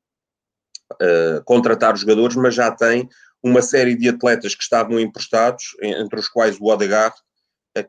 eh, 1.00 1.42
contratar 1.44 1.94
os 1.94 2.00
jogadores, 2.00 2.35
mas 2.37 2.54
já 2.54 2.70
tem 2.70 3.09
uma 3.42 3.62
série 3.62 3.94
de 3.94 4.09
atletas 4.09 4.54
que 4.54 4.62
estavam 4.62 4.98
emprestados, 4.98 5.76
entre 5.81 6.18
os 6.18 6.28
quais 6.28 6.59
o 6.59 6.64
Odegaard, 6.64 7.14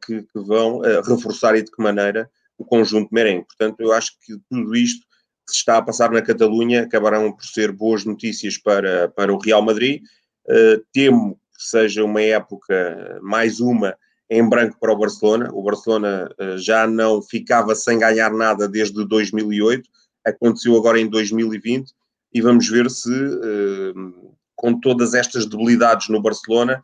que, 0.06 0.22
que 0.22 0.40
vão 0.40 0.82
reforçar 1.02 1.56
e 1.56 1.64
de 1.64 1.72
que 1.72 1.82
maneira 1.82 2.30
o 2.58 2.66
conjunto 2.66 3.12
merengue. 3.12 3.48
Portanto, 3.48 3.80
eu 3.80 3.92
acho 3.92 4.12
que 4.20 4.38
tudo 4.48 4.76
isto 4.76 5.04
que 5.50 5.56
se 5.56 5.60
está 5.62 5.78
a 5.78 5.82
passar 5.82 6.12
na 6.12 6.22
Catalunha 6.22 6.84
acabarão 6.84 7.32
por 7.32 7.44
ser 7.44 7.72
boas 7.72 8.06
notícias 8.06 8.58
para, 8.58 9.10
para 9.10 9.34
o 9.34 9.40
Real 9.40 9.62
Madrid. 9.62 10.04
Uh, 10.48 10.84
temo 10.94 11.36
que 11.56 11.64
seja 11.64 12.04
uma 12.04 12.22
época, 12.22 13.20
mais 13.22 13.60
uma, 13.60 13.98
em 14.30 14.48
branco 14.48 14.78
para 14.80 14.94
o 14.94 14.98
Barcelona. 14.98 15.50
O 15.52 15.64
Barcelona 15.64 16.30
uh, 16.40 16.58
já 16.58 16.88
não 16.88 17.22
ficava 17.22 17.76
sem 17.76 18.00
ganhar 18.00 18.32
nada 18.32 18.68
desde 18.68 19.06
2008, 19.06 19.90
aconteceu 20.26 20.78
agora 20.78 21.00
em 21.00 21.10
2020 21.10 21.92
e 22.32 22.42
vamos 22.42 22.70
ver 22.70 22.90
se, 22.90 23.12
uh, 23.12 24.36
com 24.56 24.80
todas 24.80 25.14
estas 25.14 25.46
debilidades 25.46 26.10
no 26.10 26.22
Barcelona, 26.22 26.82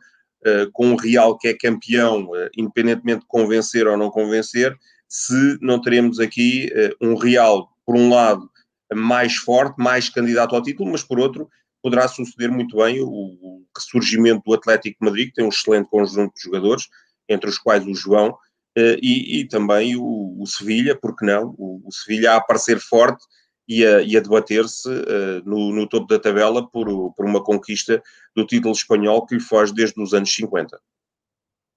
com 0.72 0.92
o 0.92 0.96
Real 0.96 1.36
que 1.36 1.48
é 1.48 1.54
campeão, 1.54 2.30
independentemente 2.56 3.22
de 3.22 3.26
convencer 3.26 3.88
ou 3.88 3.96
não 3.96 4.10
convencer, 4.10 4.78
se 5.08 5.58
não 5.60 5.80
teremos 5.80 6.20
aqui 6.20 6.70
um 7.00 7.16
Real, 7.16 7.68
por 7.84 7.96
um 7.96 8.08
lado, 8.10 8.48
mais 8.94 9.36
forte, 9.36 9.76
mais 9.78 10.08
candidato 10.08 10.54
ao 10.54 10.62
título, 10.62 10.90
mas 10.90 11.02
por 11.02 11.18
outro, 11.18 11.48
poderá 11.82 12.08
suceder 12.08 12.50
muito 12.50 12.76
bem 12.76 13.00
o, 13.00 13.64
ressurgimento 13.76 14.42
do 14.44 14.54
Atlético 14.54 15.04
Madrid, 15.04 15.28
que 15.28 15.34
tem 15.34 15.44
um 15.44 15.50
excelente 15.50 15.88
conjunto 15.90 16.34
de 16.34 16.42
jogadores, 16.42 16.88
entre 17.28 17.50
os 17.50 17.58
quais 17.58 17.86
o 17.86 17.94
João, 17.94 18.36
eh, 18.76 18.96
e, 19.02 19.40
e 19.40 19.48
também 19.48 19.96
o, 19.96 20.36
o 20.40 20.46
Sevilha, 20.46 20.96
porque 20.96 21.24
não? 21.24 21.54
O, 21.58 21.82
o 21.86 21.92
Sevilha 21.92 22.32
a 22.32 22.36
aparecer 22.36 22.80
forte 22.80 23.22
e 23.68 23.84
a, 23.84 23.98
a 23.98 24.20
debater-se 24.20 24.88
uh, 24.88 25.42
no, 25.44 25.72
no, 25.72 25.88
topo 25.88 26.06
da 26.06 26.18
tabela 26.18 26.66
por, 26.68 27.12
por 27.14 27.24
uma 27.26 27.42
conquista 27.42 28.02
do 28.34 28.46
título 28.46 28.72
espanhol 28.72 29.26
que 29.26 29.34
lhe 29.34 29.40
foge 29.40 29.74
desde 29.74 30.00
os 30.00 30.14
anos 30.14 30.32
50. 30.32 30.80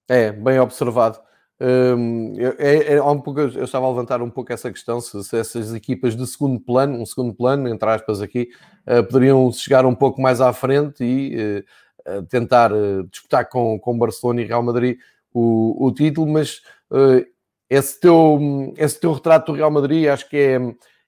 É, 0.08 0.32
bem 0.32 0.58
observado. 0.58 1.20
Um, 1.62 2.32
é, 2.58 2.94
é, 2.94 3.02
um 3.02 3.20
pouco, 3.20 3.40
eu 3.40 3.64
estava 3.64 3.84
a 3.84 3.90
levantar 3.90 4.22
um 4.22 4.30
pouco 4.30 4.50
essa 4.50 4.72
questão, 4.72 4.98
se, 4.98 5.22
se, 5.22 5.36
essas 5.36 5.74
equipas 5.74 6.16
de 6.16 6.26
segundo 6.26 6.58
plano, 6.58 6.98
um 6.98 7.04
segundo 7.04 7.34
plano, 7.34 7.68
entre 7.68 7.88
aspas 7.90 8.22
aqui, 8.22 8.48
uh, 8.86 9.04
poderiam 9.04 9.52
chegar 9.52 9.84
um 9.84 9.94
pouco 9.94 10.22
mais 10.22 10.40
à 10.40 10.54
frente 10.54 11.04
e 11.04 11.62
uh, 12.08 12.22
tentar 12.22 12.70
disputar 13.10 13.46
com, 13.50 13.78
com 13.78 13.98
Barcelona 13.98 14.40
e 14.40 14.46
Real 14.46 14.62
Madrid 14.62 14.98
o, 15.34 15.86
o 15.86 15.92
título, 15.92 16.26
mas 16.26 16.62
uh, 16.90 17.24
esse, 17.68 18.00
teu, 18.00 18.38
esse 18.78 18.98
teu 18.98 19.12
retrato 19.12 19.52
do 19.52 19.58
Real 19.58 19.70
Madrid 19.70 20.08
acho 20.08 20.28
que 20.30 20.36
é, 20.38 20.58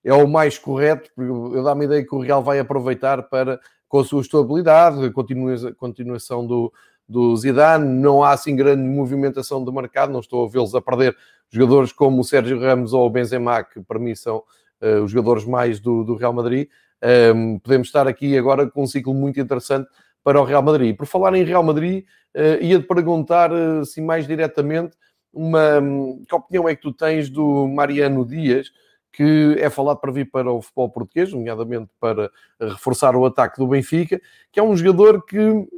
é 0.04 0.14
o 0.14 0.28
mais 0.28 0.58
correto, 0.58 1.10
porque 1.16 1.30
eu 1.30 1.64
dá-me 1.64 1.82
a 1.82 1.84
ideia 1.86 2.06
que 2.06 2.14
o 2.14 2.20
Real 2.20 2.42
vai 2.42 2.58
aproveitar 2.58 3.22
para, 3.22 3.58
com 3.88 4.00
a 4.00 4.04
sua 4.04 4.20
estabilidade, 4.20 5.04
a 5.04 5.72
continuação 5.74 6.46
do, 6.46 6.70
do 7.12 7.36
Zidane, 7.36 7.86
não 7.86 8.24
há 8.24 8.32
assim 8.32 8.56
grande 8.56 8.82
movimentação 8.82 9.62
de 9.62 9.70
mercado, 9.70 10.10
não 10.10 10.20
estou 10.20 10.46
a 10.46 10.48
vê-los 10.48 10.74
a 10.74 10.80
perder 10.80 11.14
jogadores 11.50 11.92
como 11.92 12.22
o 12.22 12.24
Sérgio 12.24 12.58
Ramos 12.58 12.94
ou 12.94 13.06
o 13.06 13.10
Benzema, 13.10 13.62
que 13.62 13.80
para 13.82 13.98
mim 13.98 14.14
são 14.14 14.38
uh, 14.80 15.02
os 15.04 15.10
jogadores 15.10 15.44
mais 15.44 15.78
do, 15.78 16.02
do 16.02 16.16
Real 16.16 16.32
Madrid. 16.32 16.68
Um, 17.02 17.08
ehm, 17.08 17.58
podemos 17.58 17.88
estar 17.88 18.08
aqui 18.08 18.38
agora 18.38 18.70
com 18.70 18.84
um 18.84 18.86
ciclo 18.86 19.12
muito 19.12 19.38
interessante 19.38 19.88
para 20.24 20.40
o 20.40 20.44
Real 20.44 20.62
Madrid. 20.62 20.96
Por 20.96 21.06
falar 21.06 21.34
em 21.34 21.44
Real 21.44 21.62
Madrid, 21.62 22.04
uh, 22.34 22.62
ia-te 22.64 22.86
perguntar, 22.86 23.52
uh, 23.52 23.80
assim, 23.80 24.00
mais 24.00 24.26
diretamente, 24.26 24.96
uma, 25.32 25.78
um, 25.80 26.24
que 26.26 26.34
opinião 26.34 26.68
é 26.68 26.74
que 26.74 26.82
tu 26.82 26.92
tens 26.92 27.28
do 27.28 27.66
Mariano 27.68 28.24
Dias, 28.24 28.70
que 29.12 29.56
é 29.58 29.68
falado 29.68 29.98
para 29.98 30.10
vir 30.10 30.30
para 30.30 30.50
o 30.50 30.62
futebol 30.62 30.88
português, 30.88 31.32
nomeadamente 31.32 31.90
para 32.00 32.30
reforçar 32.58 33.14
o 33.14 33.24
ataque 33.26 33.58
do 33.58 33.66
Benfica, 33.66 34.20
que 34.50 34.58
é 34.58 34.62
um 34.62 34.74
jogador 34.74 35.24
que 35.24 35.38
uh, 35.38 35.68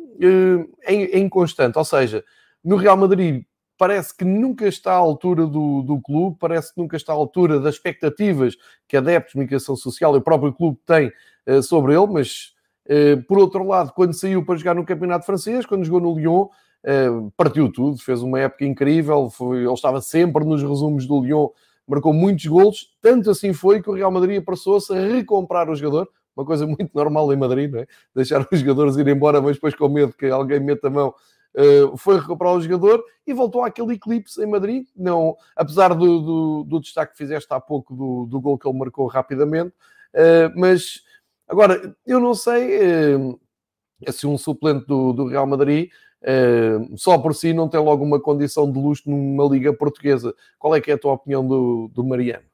é, 0.82 0.94
é 0.94 1.18
inconstante, 1.18 1.76
ou 1.76 1.84
seja, 1.84 2.24
no 2.64 2.76
Real 2.76 2.96
Madrid 2.96 3.44
parece 3.76 4.16
que 4.16 4.24
nunca 4.24 4.68
está 4.68 4.92
à 4.92 4.96
altura 4.96 5.46
do, 5.46 5.82
do 5.82 6.00
clube, 6.00 6.36
parece 6.38 6.72
que 6.72 6.80
nunca 6.80 6.96
está 6.96 7.12
à 7.12 7.16
altura 7.16 7.58
das 7.58 7.74
expectativas 7.74 8.54
que 8.86 8.96
adeptos 8.96 9.30
de 9.30 9.34
comunicação 9.34 9.74
social 9.74 10.14
e 10.14 10.18
o 10.18 10.22
próprio 10.22 10.52
clube 10.52 10.78
tem 10.86 11.12
uh, 11.46 11.60
sobre 11.60 11.92
ele, 11.92 12.06
mas 12.06 12.54
eh, 12.86 13.16
por 13.16 13.38
outro 13.38 13.66
lado, 13.66 13.92
quando 13.94 14.12
saiu 14.12 14.44
para 14.44 14.56
jogar 14.56 14.74
no 14.74 14.84
Campeonato 14.84 15.24
Francês, 15.24 15.64
quando 15.64 15.84
jogou 15.84 16.00
no 16.00 16.18
Lyon, 16.18 16.48
eh, 16.84 17.08
partiu 17.36 17.72
tudo, 17.72 17.98
fez 17.98 18.22
uma 18.22 18.40
época 18.40 18.64
incrível, 18.64 19.30
foi, 19.30 19.64
ele 19.64 19.72
estava 19.72 20.00
sempre 20.00 20.44
nos 20.44 20.62
resumos 20.62 21.06
do 21.06 21.22
Lyon, 21.22 21.48
marcou 21.86 22.12
muitos 22.12 22.46
golos, 22.46 22.96
tanto 23.00 23.30
assim 23.30 23.52
foi 23.52 23.82
que 23.82 23.90
o 23.90 23.94
Real 23.94 24.10
Madrid 24.10 24.42
passou-se 24.44 24.92
a 24.92 25.00
recomprar 25.00 25.68
o 25.68 25.76
jogador, 25.76 26.08
uma 26.36 26.44
coisa 26.44 26.66
muito 26.66 26.90
normal 26.94 27.32
em 27.32 27.36
Madrid, 27.36 27.70
não 27.70 27.80
é? 27.80 27.86
Deixar 28.14 28.46
os 28.50 28.58
jogadores 28.58 28.96
ir 28.96 29.06
embora, 29.08 29.40
mas 29.40 29.56
depois 29.56 29.74
com 29.74 29.88
medo 29.88 30.12
que 30.12 30.26
alguém 30.26 30.60
meta 30.60 30.88
a 30.88 30.90
mão, 30.90 31.14
uh, 31.54 31.96
foi 31.96 32.18
recuperar 32.18 32.54
o 32.54 32.60
jogador 32.60 33.04
e 33.26 33.32
voltou 33.32 33.62
àquele 33.62 33.94
eclipse 33.94 34.42
em 34.42 34.46
Madrid. 34.46 34.86
Não, 34.96 35.36
apesar 35.54 35.94
do, 35.94 36.20
do, 36.20 36.64
do 36.64 36.80
destaque 36.80 37.12
que 37.12 37.18
fizeste 37.18 37.52
há 37.52 37.60
pouco 37.60 37.94
do, 37.94 38.26
do 38.26 38.40
gol 38.40 38.58
que 38.58 38.66
ele 38.66 38.78
marcou 38.78 39.06
rapidamente, 39.06 39.70
uh, 40.14 40.52
mas 40.56 41.04
Agora, 41.48 41.94
eu 42.06 42.18
não 42.18 42.34
sei 42.34 42.78
eh, 42.80 44.12
se 44.12 44.26
um 44.26 44.38
suplente 44.38 44.86
do, 44.86 45.12
do 45.12 45.26
Real 45.26 45.46
Madrid 45.46 45.90
eh, 46.26 46.78
só 46.96 47.18
por 47.18 47.34
si 47.34 47.52
não 47.52 47.68
tem 47.68 47.80
logo 47.80 48.02
uma 48.02 48.18
condição 48.18 48.70
de 48.70 48.78
luxo 48.78 49.02
numa 49.06 49.44
liga 49.44 49.74
portuguesa. 49.74 50.34
Qual 50.58 50.74
é 50.74 50.80
que 50.80 50.90
é 50.90 50.94
a 50.94 50.98
tua 50.98 51.12
opinião 51.12 51.46
do, 51.46 51.90
do 51.92 52.02
Mariano? 52.02 52.44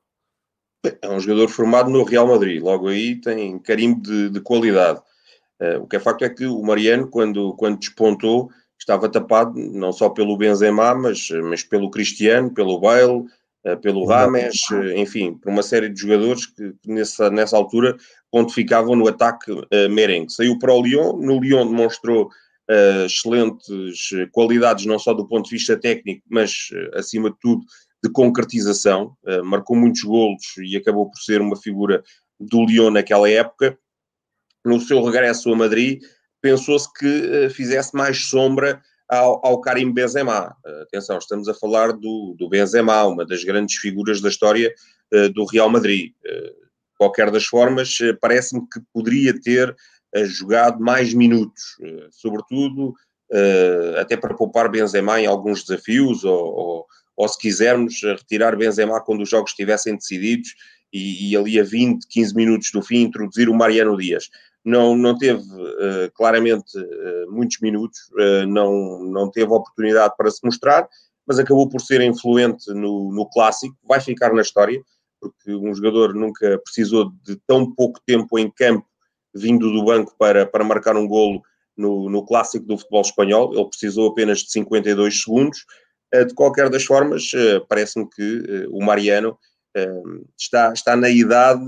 É 1.01 1.09
um 1.09 1.21
jogador 1.21 1.49
formado 1.49 1.89
no 1.89 2.03
Real 2.03 2.27
Madrid, 2.27 2.61
logo 2.61 2.89
aí 2.89 3.21
tem 3.21 3.59
carimbo 3.59 4.03
de, 4.03 4.31
de 4.31 4.41
qualidade. 4.41 4.99
Uh, 5.61 5.83
o 5.83 5.87
que 5.87 5.97
é 5.97 6.01
facto 6.01 6.25
é 6.25 6.29
que 6.29 6.47
o 6.47 6.63
Mariano, 6.63 7.07
quando, 7.07 7.55
quando 7.55 7.79
despontou, 7.79 8.51
estava 8.79 9.09
tapado 9.09 9.53
não 9.57 9.93
só 9.93 10.09
pelo 10.09 10.39
Benzema, 10.39 10.95
mas, 10.95 11.29
mas 11.45 11.63
pelo 11.63 11.91
Cristiano, 11.91 12.51
pelo 12.51 12.81
Bale, 12.81 13.27
uh, 13.67 13.77
pelo 13.81 14.07
Rames, 14.07 14.57
uh, 14.73 14.97
enfim, 14.97 15.35
por 15.35 15.51
uma 15.51 15.63
série 15.63 15.91
de 15.91 16.01
jogadores 16.01 16.47
que, 16.47 16.73
que 16.83 16.91
nessa, 16.91 17.31
nessa 17.31 17.57
altura 17.57 17.97
pontificavam 18.33 18.97
no 18.97 19.07
ataque 19.07 19.53
uh, 19.53 19.67
merengue. 19.91 20.33
Saiu 20.33 20.59
para 20.59 20.73
o 20.73 20.83
Lyon, 20.83 21.19
no 21.19 21.39
Lyon 21.39 21.67
demonstrou 21.67 22.31
uh, 22.71 23.07
excelentes 23.07 24.11
qualidades, 24.33 24.87
não 24.87 24.99
só 24.99 25.13
do 25.13 25.27
ponto 25.27 25.49
de 25.49 25.57
vista 25.57 25.77
técnico, 25.77 26.23
mas, 26.31 26.69
uh, 26.73 26.99
acima 26.99 27.31
de 27.31 27.37
tudo, 27.41 27.65
de 28.03 28.11
concretização. 28.11 29.15
marcou 29.45 29.77
muitos 29.77 30.03
golos 30.03 30.43
e 30.57 30.75
acabou 30.75 31.11
por 31.11 31.19
ser 31.19 31.43
uma 31.43 31.55
figura 31.55 32.03
do 32.41 32.65
Lyon 32.65 32.91
naquela 32.91 33.29
época. 33.29 33.79
no 34.65 34.81
seu 34.81 35.03
regresso 35.03 35.53
a 35.53 35.57
Madrid, 35.57 36.03
pensou-se 36.41 36.91
que 36.93 37.07
uh, 37.07 37.51
fizesse 37.51 37.95
mais 37.95 38.25
sombra 38.27 38.81
ao, 39.09 39.45
ao 39.45 39.61
Karim 39.61 39.93
Benzema. 39.93 40.57
Uh, 40.65 40.83
atenção, 40.83 41.19
estamos 41.19 41.49
a 41.49 41.55
falar 41.55 41.93
do, 41.93 42.35
do 42.39 42.49
Benzema, 42.49 43.05
uma 43.05 43.25
das 43.25 43.45
grandes 43.45 43.77
figuras 43.77 44.21
da 44.21 44.29
história 44.29 44.73
uh, 45.13 45.29
do 45.31 45.45
Real 45.45 45.71
Madrid. 45.71 46.13
qualquer 46.99 47.31
das 47.31 47.47
formas, 47.47 47.99
parece-me 48.21 48.61
que 48.69 48.81
poderia 48.93 49.39
ter 49.41 49.75
jogado 50.25 50.81
mais 50.81 51.15
minutos, 51.15 51.77
sobretudo 52.11 52.95
até 53.99 54.17
para 54.17 54.35
poupar 54.35 54.71
Benzema 54.71 55.21
em 55.21 55.27
alguns 55.27 55.63
desafios, 55.63 56.25
ou, 56.25 56.45
ou, 56.45 56.87
ou 57.17 57.29
se 57.29 57.39
quisermos 57.39 58.03
retirar 58.03 58.57
Benzema 58.57 59.01
quando 59.01 59.23
os 59.23 59.29
jogos 59.29 59.53
estivessem 59.53 59.95
decididos 59.95 60.55
e, 60.93 61.31
e, 61.31 61.37
ali 61.37 61.61
a 61.61 61.63
20, 61.63 62.07
15 62.09 62.35
minutos 62.35 62.71
do 62.73 62.83
fim 62.83 63.03
introduzir 63.03 63.49
o 63.49 63.55
Mariano 63.55 63.97
Dias. 63.97 64.29
Não, 64.65 64.97
não 64.97 65.17
teve 65.17 65.43
claramente 66.15 66.73
muitos 67.29 67.61
minutos, 67.61 68.01
não, 68.49 69.03
não 69.05 69.31
teve 69.31 69.51
oportunidade 69.51 70.15
para 70.17 70.31
se 70.31 70.45
mostrar, 70.45 70.89
mas 71.27 71.39
acabou 71.39 71.69
por 71.69 71.81
ser 71.81 72.01
influente 72.01 72.69
no, 72.75 73.13
no 73.13 73.29
clássico, 73.31 73.77
vai 73.85 74.01
ficar 74.01 74.35
na 74.35 74.43
história, 74.43 74.83
porque 75.21 75.53
um 75.55 75.73
jogador 75.75 76.13
nunca 76.15 76.59
precisou 76.65 77.13
de 77.23 77.37
tão 77.47 77.73
pouco 77.73 78.01
tempo 78.05 78.39
em 78.39 78.51
campo 78.51 78.85
vindo 79.35 79.71
do 79.71 79.85
banco 79.85 80.15
para, 80.19 80.47
para 80.47 80.65
marcar 80.65 80.97
um 80.97 81.07
golo 81.07 81.43
no, 81.77 82.11
no 82.11 82.25
clássico 82.25 82.67
do 82.67 82.77
futebol 82.77 83.03
espanhol, 83.03 83.53
ele 83.55 83.69
precisou 83.69 84.11
apenas 84.11 84.41
de 84.41 84.53
52 84.53 85.23
segundos. 85.23 85.65
De 86.13 86.35
qualquer 86.35 86.69
das 86.69 86.85
formas, 86.85 87.31
parece-me 87.69 88.09
que 88.11 88.67
o 88.71 88.85
Mariano 88.85 89.39
está, 90.37 90.73
está 90.73 90.97
na 90.97 91.09
idade 91.09 91.65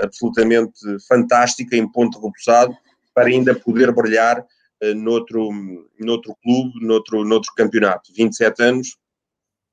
absolutamente 0.00 0.78
fantástica, 1.08 1.76
em 1.76 1.90
ponto 1.90 2.20
repousado, 2.24 2.72
para 3.12 3.28
ainda 3.28 3.54
poder 3.54 3.92
brilhar 3.92 4.46
noutro, 4.96 5.50
noutro 5.98 6.36
clube, 6.42 6.72
noutro, 6.84 7.24
noutro 7.24 7.52
campeonato. 7.56 8.12
27 8.14 8.62
anos, 8.62 8.96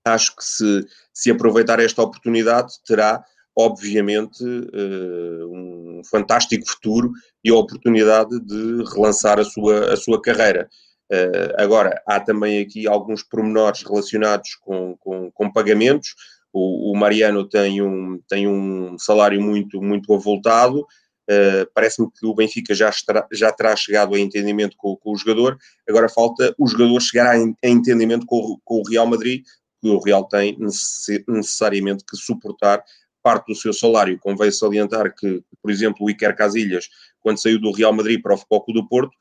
acho 0.05 0.35
que 0.35 0.43
se, 0.43 0.87
se 1.13 1.31
aproveitar 1.31 1.79
esta 1.79 2.01
oportunidade, 2.01 2.73
terá, 2.85 3.23
obviamente, 3.55 4.43
uh, 4.43 5.47
um 5.51 6.01
fantástico 6.09 6.67
futuro 6.67 7.11
e 7.43 7.49
a 7.49 7.55
oportunidade 7.55 8.39
de 8.39 8.83
relançar 8.93 9.39
a 9.39 9.43
sua, 9.43 9.93
a 9.93 9.97
sua 9.97 10.21
carreira. 10.21 10.69
Uh, 11.11 11.53
agora, 11.57 12.01
há 12.07 12.19
também 12.19 12.61
aqui 12.61 12.87
alguns 12.87 13.21
pormenores 13.21 13.83
relacionados 13.83 14.55
com, 14.61 14.95
com, 14.97 15.29
com 15.31 15.51
pagamentos. 15.51 16.15
O, 16.53 16.91
o, 16.91 16.97
Mariano 16.97 17.47
tem 17.47 17.81
um, 17.81 18.19
tem 18.29 18.47
um 18.47 18.97
salário 18.97 19.41
muito, 19.41 19.81
muito 19.81 20.13
avultado. 20.13 20.81
Uh, 21.29 21.67
Parece-me 21.73 22.09
que 22.11 22.25
o 22.25 22.33
Benfica 22.33 22.73
já, 22.73 22.89
estará, 22.89 23.27
já 23.31 23.51
terá 23.51 23.75
chegado 23.75 24.15
a 24.15 24.19
entendimento 24.19 24.75
com, 24.77 24.95
com, 24.95 25.11
o 25.11 25.17
jogador. 25.17 25.57
Agora 25.87 26.07
falta 26.07 26.55
o 26.57 26.65
jogador 26.67 26.99
chegar 27.01 27.35
a, 27.35 27.37
a 27.37 27.69
entendimento 27.69 28.25
com, 28.25 28.57
com, 28.63 28.79
o 28.79 28.89
Real 28.89 29.05
Madrid, 29.05 29.43
que 29.81 29.89
o 29.89 29.99
Real 29.99 30.25
tem 30.27 30.57
necess, 30.59 31.23
necessariamente 31.27 32.05
que 32.09 32.15
suportar 32.15 32.83
parte 33.21 33.47
do 33.47 33.55
seu 33.55 33.73
salário. 33.73 34.19
Convém 34.19 34.51
salientar 34.51 35.13
que, 35.15 35.43
por 35.61 35.71
exemplo, 35.71 36.05
o 36.05 36.09
Iker 36.09 36.35
Casilhas, 36.35 36.89
quando 37.19 37.41
saiu 37.41 37.59
do 37.59 37.71
Real 37.71 37.93
Madrid 37.93 38.21
para 38.21 38.33
o 38.33 38.37
Foco 38.37 38.73
do 38.73 38.87
Porto, 38.87 39.15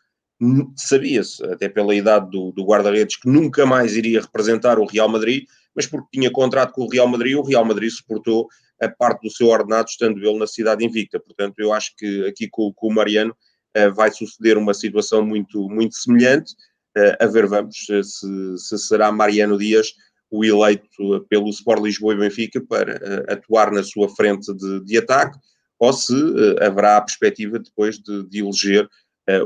sabia-se, 0.76 1.44
até 1.44 1.68
pela 1.68 1.94
idade 1.94 2.30
do, 2.30 2.50
do 2.52 2.64
guarda-redes, 2.64 3.16
que 3.16 3.28
nunca 3.28 3.66
mais 3.66 3.94
iria 3.94 4.22
representar 4.22 4.78
o 4.78 4.86
Real 4.86 5.08
Madrid, 5.08 5.44
mas 5.74 5.86
porque 5.86 6.08
tinha 6.12 6.30
contrato 6.30 6.72
com 6.72 6.84
o 6.84 6.88
Real 6.88 7.06
Madrid, 7.06 7.36
o 7.36 7.42
Real 7.42 7.64
Madrid 7.64 7.90
suportou 7.90 8.48
a 8.80 8.88
parte 8.88 9.22
do 9.22 9.30
seu 9.30 9.48
ordenado, 9.48 9.88
estando 9.88 10.18
ele 10.18 10.38
na 10.38 10.46
cidade 10.46 10.84
invicta. 10.84 11.20
Portanto, 11.20 11.58
eu 11.58 11.72
acho 11.72 11.94
que 11.96 12.26
aqui 12.26 12.48
com, 12.48 12.72
com 12.72 12.88
o 12.88 12.94
Mariano 12.94 13.36
uh, 13.76 13.94
vai 13.94 14.10
suceder 14.10 14.56
uma 14.56 14.72
situação 14.72 15.24
muito, 15.24 15.68
muito 15.68 15.94
semelhante. 15.94 16.54
Uh, 16.96 17.22
a 17.22 17.26
ver, 17.26 17.46
vamos, 17.46 17.76
se, 17.76 18.56
se, 18.56 18.78
será 18.78 19.12
Mariano 19.12 19.58
Dias 19.58 19.92
o 20.30 20.44
eleito 20.44 20.88
pelo 21.28 21.50
Sport 21.50 21.82
Lisboa 21.82 22.14
e 22.14 22.18
Benfica 22.18 22.60
para 22.60 22.96
uh, 22.96 23.32
atuar 23.32 23.72
na 23.72 23.82
sua 23.82 24.08
frente 24.08 24.52
de, 24.54 24.84
de 24.84 24.98
ataque, 24.98 25.38
ou 25.78 25.92
se 25.92 26.14
haverá 26.60 26.98
a 26.98 27.00
perspectiva 27.00 27.58
depois 27.58 27.98
de, 27.98 28.28
de 28.28 28.40
eleger 28.40 28.86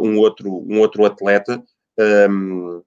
um, 0.00 0.18
outro, 0.18 0.50
um 0.68 0.80
outro 0.80 1.04
atleta. 1.04 1.62
Um, 1.96 2.02
ehm, 2.02 2.82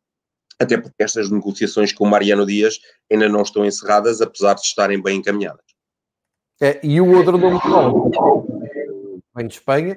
até 0.60 0.78
porque 0.78 1.02
estas 1.02 1.30
negociações 1.30 1.94
com 1.94 2.06
Mariano 2.06 2.46
Dias 2.46 2.80
ainda 3.10 3.30
não 3.30 3.44
estão 3.44 3.66
encerradas, 3.66 4.20
apesar 4.20 4.56
de 4.56 4.62
estarem 4.62 5.02
bem 5.02 5.20
encaminhadas. 5.20 5.64
É, 6.60 6.80
e 6.84 7.00
o 7.00 7.16
outro 7.16 7.38
nome 7.38 7.60
vem 9.36 9.48
de 9.48 9.54
Espanha. 9.54 9.96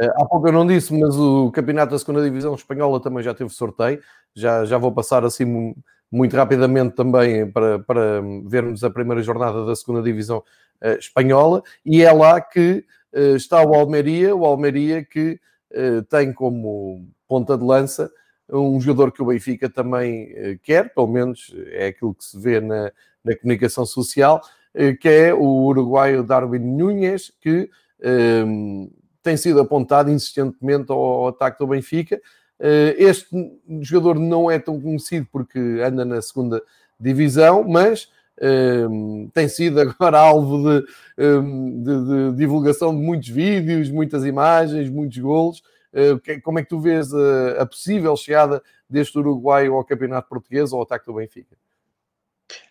Eh, 0.00 0.12
há 0.16 0.24
pouco 0.26 0.48
eu 0.48 0.52
não 0.52 0.66
disse, 0.66 0.92
mas 0.92 1.14
o 1.16 1.50
campeonato 1.52 1.92
da 1.92 1.98
segunda 1.98 2.22
divisão 2.22 2.54
espanhola 2.54 3.00
também 3.00 3.22
já 3.22 3.32
teve 3.32 3.50
sorteio. 3.50 4.02
Já, 4.34 4.64
já 4.64 4.76
vou 4.76 4.92
passar 4.92 5.24
assim 5.24 5.74
muito 6.10 6.34
rapidamente 6.34 6.96
também 6.96 7.48
para, 7.50 7.78
para 7.78 8.20
vermos 8.44 8.82
a 8.82 8.90
primeira 8.90 9.22
jornada 9.22 9.64
da 9.64 9.76
segunda 9.76 10.02
divisão 10.02 10.38
uh, 10.82 10.98
espanhola. 10.98 11.62
E 11.86 12.02
é 12.02 12.12
lá 12.12 12.40
que 12.40 12.84
uh, 13.14 13.36
está 13.36 13.62
o 13.62 13.74
Almeria, 13.74 14.34
o 14.34 14.44
Almeria 14.44 15.04
que 15.04 15.38
uh, 15.70 16.02
tem 16.04 16.32
como 16.32 17.08
ponta 17.28 17.56
de 17.56 17.64
lança 17.64 18.10
um 18.52 18.80
jogador 18.80 19.12
que 19.12 19.22
o 19.22 19.26
Benfica 19.26 19.70
também 19.70 20.58
quer, 20.64 20.92
pelo 20.92 21.06
menos 21.06 21.54
é 21.68 21.86
aquilo 21.86 22.12
que 22.12 22.24
se 22.24 22.36
vê 22.36 22.60
na, 22.60 22.90
na 23.24 23.36
comunicação 23.36 23.86
social, 23.86 24.42
que 25.00 25.08
é 25.08 25.32
o 25.32 25.66
uruguaio 25.66 26.24
Darwin 26.24 26.58
Nunes, 26.58 27.32
que 27.40 27.70
tem 29.22 29.36
sido 29.36 29.60
apontado 29.60 30.10
insistentemente 30.10 30.90
ao, 30.90 30.98
ao 30.98 31.28
ataque 31.28 31.60
do 31.60 31.68
Benfica. 31.68 32.20
Uh, 32.60 32.94
este 32.98 33.26
jogador 33.80 34.18
não 34.18 34.50
é 34.50 34.58
tão 34.58 34.78
conhecido 34.78 35.26
porque 35.32 35.58
anda 35.58 36.04
na 36.04 36.20
segunda 36.20 36.62
divisão, 36.98 37.64
mas 37.66 38.10
um, 38.40 39.24
ehm, 39.24 39.28
tem 39.32 39.48
sido 39.48 39.80
agora 39.80 40.18
alvo 40.20 40.58
de, 40.58 40.86
ehm, 41.16 41.82
de, 41.82 42.04
de 42.04 42.36
divulgação 42.36 42.94
de 42.94 43.02
muitos 43.02 43.30
vídeos, 43.30 43.90
muitas 43.90 44.24
imagens, 44.24 44.90
muitos 44.90 45.18
golos. 45.18 45.62
Eh, 45.92 46.40
como 46.42 46.58
é 46.58 46.62
que 46.62 46.68
tu 46.68 46.80
vês 46.80 47.12
a, 47.12 47.62
a 47.62 47.66
possível 47.66 48.16
chegada 48.16 48.62
deste 48.88 49.18
Uruguai 49.18 49.66
ao 49.66 49.84
Campeonato 49.84 50.28
Português 50.28 50.72
ou 50.72 50.78
ao 50.78 50.84
ataque 50.84 51.06
do 51.06 51.14
Benfica? 51.14 51.56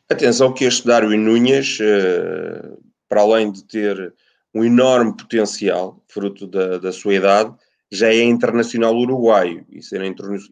Atenção 0.09 0.53
que 0.53 0.65
este 0.65 0.87
Darwin 0.87 1.17
Nunes, 1.17 1.77
eh, 1.81 2.77
para 3.07 3.21
além 3.21 3.51
de 3.51 3.63
ter 3.63 4.13
um 4.53 4.63
enorme 4.63 5.15
potencial, 5.15 6.01
fruto 6.07 6.47
da, 6.47 6.77
da 6.77 6.91
sua 6.91 7.13
idade, 7.13 7.53
já 7.91 8.09
é 8.09 8.21
internacional 8.21 8.95
uruguaio. 8.95 9.65
E 9.69 9.81
ser 9.81 10.01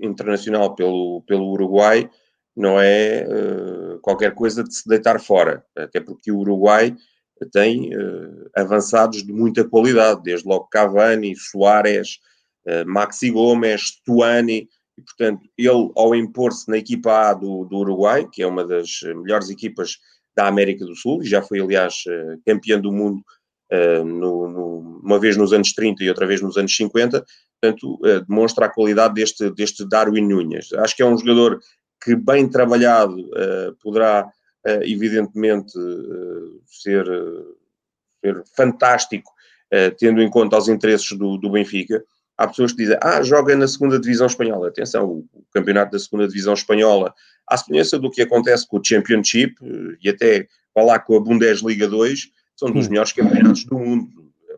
internacional 0.01 0.75
pelo, 0.75 1.21
pelo 1.27 1.51
Uruguai 1.51 2.09
não 2.55 2.79
é 2.81 3.27
uh, 3.27 3.99
qualquer 3.99 4.33
coisa 4.33 4.63
de 4.63 4.73
se 4.73 4.87
deitar 4.87 5.19
fora. 5.19 5.63
Até 5.75 5.99
porque 5.99 6.31
o 6.31 6.39
Uruguai 6.39 6.95
tem 7.51 7.95
uh, 7.95 8.49
avançados 8.55 9.23
de 9.23 9.31
muita 9.31 9.63
qualidade, 9.63 10.23
desde 10.23 10.47
logo 10.47 10.67
Cavani, 10.69 11.35
Soares, 11.35 12.19
eh, 12.65 12.83
Maxi 12.83 13.29
Gomes, 13.29 14.01
Tuani, 14.03 14.67
e 14.97 15.01
portanto 15.03 15.47
ele 15.55 15.91
ao 15.95 16.15
impor-se 16.15 16.67
na 16.67 16.77
equipa 16.77 17.29
A 17.29 17.33
do, 17.35 17.63
do 17.65 17.77
Uruguai, 17.77 18.27
que 18.33 18.41
é 18.41 18.47
uma 18.47 18.65
das 18.65 18.89
melhores 19.03 19.51
equipas 19.51 19.97
da 20.35 20.47
América 20.47 20.83
do 20.83 20.95
Sul, 20.95 21.21
e 21.21 21.27
já 21.27 21.43
foi 21.43 21.61
aliás 21.61 22.03
campeão 22.43 22.81
do 22.81 22.91
mundo 22.91 23.21
uh, 23.71 24.03
no, 24.03 24.49
no, 24.49 25.01
uma 25.03 25.19
vez 25.19 25.37
nos 25.37 25.53
anos 25.53 25.73
30 25.73 26.03
e 26.03 26.09
outra 26.09 26.25
vez 26.25 26.41
nos 26.41 26.57
anos 26.57 26.75
50, 26.75 27.25
portanto 27.61 27.95
uh, 27.95 28.25
demonstra 28.27 28.65
a 28.65 28.69
qualidade 28.69 29.15
deste, 29.15 29.49
deste 29.51 29.87
Darwin 29.87 30.27
Nunes. 30.27 30.73
Acho 30.73 30.95
que 30.95 31.01
é 31.01 31.05
um 31.05 31.17
jogador 31.17 31.59
que 32.03 32.15
bem 32.15 32.47
trabalhado 32.47 33.19
uh, 33.19 33.75
poderá 33.81 34.29
evidentemente 34.81 35.71
ser, 36.65 37.05
ser 38.19 38.43
fantástico, 38.53 39.31
tendo 39.97 40.21
em 40.21 40.29
conta 40.29 40.57
os 40.57 40.67
interesses 40.67 41.17
do, 41.17 41.37
do 41.37 41.49
Benfica, 41.49 42.03
há 42.37 42.47
pessoas 42.47 42.71
que 42.71 42.79
dizem, 42.79 42.97
ah, 43.01 43.21
joga 43.23 43.55
na 43.55 43.67
segunda 43.67 43.99
divisão 43.99 44.27
espanhola. 44.27 44.67
Atenção, 44.67 45.05
o, 45.05 45.45
campeonato 45.51 45.91
da 45.91 45.99
segunda 45.99 46.27
divisão 46.27 46.53
espanhola, 46.53 47.13
à 47.47 47.57
semelhança 47.57 47.97
do 47.97 48.11
que 48.11 48.21
acontece 48.21 48.67
com 48.67 48.77
o 48.77 48.83
Championship 48.83 49.55
e 50.01 50.09
até 50.09 50.47
vai 50.75 50.85
lá 50.85 50.99
com 50.99 51.15
a 51.15 51.19
Bundesliga 51.19 51.87
2, 51.87 52.29
são 52.57 52.71
dos 52.71 52.87
melhores 52.87 53.13
campeonatos 53.13 53.63
do 53.63 53.77
mundo. 53.77 54.09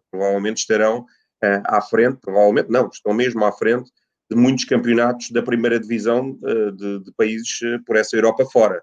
Provavelmente 0.09 0.59
estarão 0.59 1.01
uh, 1.01 1.61
à 1.65 1.81
frente, 1.81 2.17
provavelmente 2.21 2.69
não, 2.69 2.87
estão 2.87 3.13
mesmo 3.13 3.43
à 3.45 3.51
frente 3.51 3.91
de 4.31 4.37
muitos 4.37 4.63
campeonatos 4.63 5.29
da 5.31 5.43
primeira 5.43 5.79
divisão 5.79 6.39
uh, 6.41 6.71
de, 6.71 7.03
de, 7.03 7.11
países 7.15 7.59
uh, 7.61 7.83
por 7.85 7.95
essa 7.95 8.15
Europa 8.15 8.45
fora. 8.45 8.81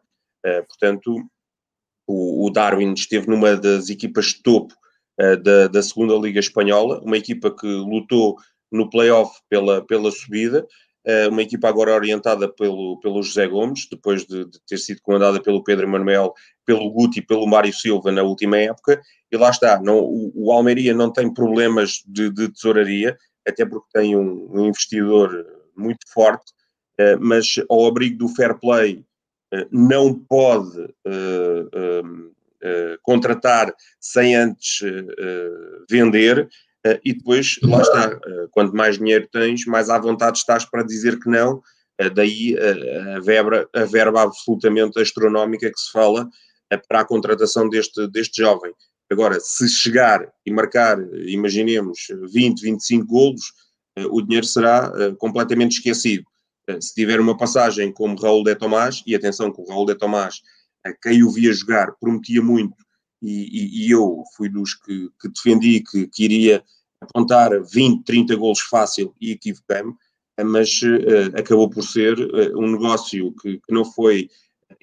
portanto, 0.69 1.25
o, 2.07 2.47
o, 2.47 2.51
Darwin 2.51 2.93
esteve 2.93 3.27
numa 3.27 3.57
das 3.57 3.89
equipas 3.89 4.27
de 4.27 4.43
topo 4.43 4.73
da, 5.43 5.67
da 5.67 5.83
segunda 5.83 6.15
Liga 6.15 6.39
Espanhola, 6.39 7.01
uma 7.01 7.17
equipa 7.17 7.51
que 7.51 7.67
lutou 7.67 8.37
no 8.71 8.89
playoff 8.89 9.41
pela, 9.49 9.85
pela 9.85 10.13
subida. 10.13 10.65
Uma 11.31 11.43
equipa 11.43 11.69
agora 11.69 11.95
orientada 11.95 12.49
pelo, 12.49 12.99
pelo 12.99 13.23
José 13.23 13.47
Gomes, 13.47 13.87
depois 13.89 14.27
de, 14.27 14.45
de 14.45 14.59
ter 14.67 14.77
sido 14.77 15.01
comandada 15.03 15.41
pelo 15.41 15.63
Pedro 15.63 15.89
Manuel, 15.89 16.35
pelo 16.65 16.91
Guti 16.91 17.21
e 17.21 17.27
pelo 17.27 17.47
Mário 17.47 17.73
Silva 17.73 18.11
na 18.11 18.23
última 18.23 18.57
época, 18.59 19.01
e 19.31 19.37
lá 19.37 19.51
está, 19.51 19.81
não, 19.81 20.01
o, 20.01 20.33
o 20.35 20.53
Almeria 20.53 20.93
não 20.93 21.13
tem 21.13 21.33
problemas 21.33 22.03
de, 22.07 22.29
de 22.31 22.49
tesouraria, 22.49 23.17
até 23.47 23.65
porque 23.65 23.87
tem 23.93 24.17
um, 24.17 24.49
um 24.51 24.67
investidor 24.67 25.47
muito 25.77 26.01
forte, 26.13 26.53
uh, 27.01 27.19
mas 27.21 27.55
ao 27.69 27.87
abrigo 27.87 28.19
do 28.19 28.29
fair 28.29 28.59
play 28.59 29.05
uh, 29.55 29.67
não 29.71 30.15
pode 30.15 30.81
uh, 30.81 32.37
contratar 33.03 33.73
sem 34.01 34.35
antes 34.35 34.81
vender, 35.89 36.49
e 37.05 37.15
depois, 37.15 37.59
lá 37.63 37.81
está, 37.81 38.19
quanto 38.51 38.75
mais 38.75 38.99
dinheiro 38.99 39.29
tens, 39.31 39.65
mais 39.67 39.91
à 39.91 39.99
vontade 39.99 40.39
estás 40.39 40.65
para 40.65 40.83
dizer 40.83 41.19
que 41.19 41.29
não, 41.29 41.63
daí 42.15 42.57
a 43.15 43.21
verba, 43.21 43.69
a 43.75 43.85
verba 43.85 44.23
absolutamente 44.23 45.01
astronómica 45.01 45.71
que 45.71 45.81
se 45.81 45.91
fala 45.91 46.29
para 46.89 47.01
a 47.01 47.05
contratação 47.05 47.69
deste, 47.69 48.07
deste 48.09 48.43
jovem. 48.43 48.73
Agora, 49.11 49.39
se 49.41 49.69
chegar 49.69 50.27
e 50.45 50.51
marcar, 50.51 50.99
imaginemos, 51.27 52.09
20, 52.33 52.61
25 52.61 53.07
golos, 53.07 53.53
o 54.11 54.21
dinheiro 54.21 54.47
será 54.47 54.93
completamente 55.19 55.79
esquecido. 55.79 56.25
Se 56.81 56.93
tiver 56.93 57.21
uma 57.21 57.37
passagem 57.37 57.93
como 57.93 58.21
Raul 58.21 58.43
de 58.43 58.55
Tomás, 58.57 59.03
e 59.07 59.15
atenção 59.15 59.53
que 59.53 59.61
o 59.61 59.65
Raul 59.65 59.87
de 59.87 59.95
Tomás, 59.95 60.41
quem 61.03 61.23
o 61.23 61.31
via 61.31 61.53
jogar, 61.53 61.93
prometia 62.01 62.43
muito, 62.43 62.77
e, 63.23 63.31
e, 63.31 63.87
e 63.87 63.91
eu 63.91 64.23
fui 64.37 64.49
dos 64.49 64.75
que, 64.75 65.09
que 65.21 65.29
defendi 65.29 65.81
que, 65.81 66.07
que, 66.09 66.25
iria 66.25 66.63
apontar 67.01 67.51
20, 67.63 68.05
30 68.05 68.37
golos 68.37 68.61
fácil 68.61 69.15
e 69.21 69.33
equivoquei-me, 69.33 69.95
mas 70.45 70.81
uh, 70.83 71.39
acabou 71.39 71.69
por 71.69 71.83
ser 71.83 72.19
uh, 72.19 72.59
um 72.59 72.73
negócio 72.73 73.33
que, 73.41 73.59
que, 73.59 73.73
não 73.73 73.85
foi 73.85 74.29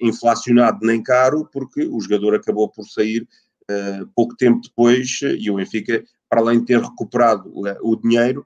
inflacionado 0.00 0.84
nem 0.84 1.02
caro, 1.02 1.48
porque 1.52 1.84
o 1.84 2.00
jogador 2.00 2.34
acabou 2.34 2.68
por 2.68 2.84
sair 2.84 3.26
uh, 3.70 4.06
pouco 4.14 4.36
tempo 4.36 4.60
depois 4.62 5.20
e 5.22 5.50
o 5.50 5.56
Benfica, 5.56 6.04
para 6.28 6.40
além 6.40 6.60
de 6.60 6.66
ter 6.66 6.80
recuperado 6.80 7.52
o 7.54 7.94
dinheiro, 7.96 8.44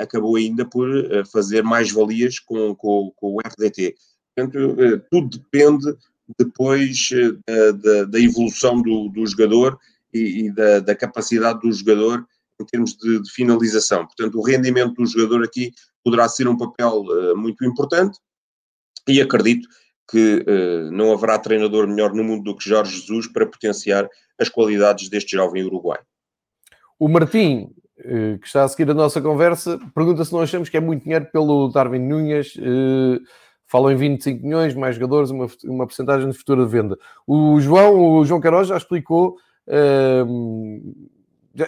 acabou 0.00 0.36
ainda 0.36 0.64
por 0.64 0.88
fazer 1.30 1.62
mais 1.62 1.92
valias 1.92 2.38
com, 2.38 2.74
com, 2.74 3.12
com, 3.14 3.34
o 3.34 3.40
RDT. 3.40 3.94
Portanto, 4.34 5.02
tudo 5.10 5.36
depende 5.36 5.94
depois 6.38 7.10
da, 7.82 8.04
da, 8.04 8.18
evolução 8.18 8.80
do, 8.80 9.10
do 9.10 9.26
jogador 9.26 9.78
e, 10.14 10.46
e 10.46 10.50
da, 10.50 10.80
da, 10.80 10.94
capacidade 10.94 11.60
do 11.60 11.70
jogador 11.70 12.26
em 12.60 12.64
termos 12.64 12.96
de, 12.96 13.22
de, 13.22 13.30
finalização. 13.32 14.06
Portanto, 14.06 14.38
o 14.38 14.42
rendimento 14.42 14.94
do 14.94 15.06
jogador 15.06 15.44
aqui 15.44 15.72
poderá 16.02 16.28
ser 16.28 16.48
um 16.48 16.56
papel 16.56 17.04
muito 17.36 17.64
importante 17.64 18.18
e 19.08 19.20
acredito 19.20 19.68
que 20.10 20.44
uh, 20.46 20.90
não 20.90 21.12
haverá 21.12 21.38
treinador 21.38 21.86
melhor 21.88 22.12
no 22.14 22.22
mundo 22.22 22.44
do 22.44 22.56
que 22.56 22.68
Jorge 22.68 22.96
Jesus 22.96 23.26
para 23.26 23.46
potenciar 23.46 24.08
as 24.38 24.48
qualidades 24.48 25.08
deste 25.08 25.36
jovem 25.36 25.64
uruguai. 25.64 25.98
O 26.98 27.08
Martim, 27.08 27.70
uh, 27.98 28.38
que 28.38 28.46
está 28.46 28.64
a 28.64 28.68
seguir 28.68 28.90
a 28.90 28.94
nossa 28.94 29.20
conversa, 29.20 29.78
pergunta 29.94 30.24
se 30.24 30.32
não 30.32 30.40
achamos 30.40 30.68
que 30.68 30.76
é 30.76 30.80
muito 30.80 31.02
dinheiro 31.02 31.26
pelo 31.32 31.68
Darwin. 31.68 32.08
Uh, 32.08 33.20
falam 33.66 33.90
em 33.90 33.96
25 33.96 34.44
milhões, 34.44 34.74
mais 34.74 34.94
jogadores, 34.94 35.30
uma, 35.30 35.48
uma 35.64 35.86
porcentagem 35.86 36.30
de 36.30 36.38
futura 36.38 36.64
venda. 36.64 36.96
O 37.26 37.60
João, 37.60 38.18
o 38.18 38.24
João 38.24 38.40
Queiroz 38.40 38.68
já 38.68 38.76
explicou, 38.76 39.36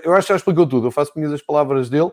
eu 0.02 0.14
acho 0.14 0.26
que 0.26 0.32
já 0.32 0.36
explicou 0.36 0.66
tudo, 0.66 0.88
eu 0.88 0.90
faço 0.90 1.12
minhas 1.16 1.32
as 1.32 1.42
palavras 1.42 1.88
dele. 1.88 2.10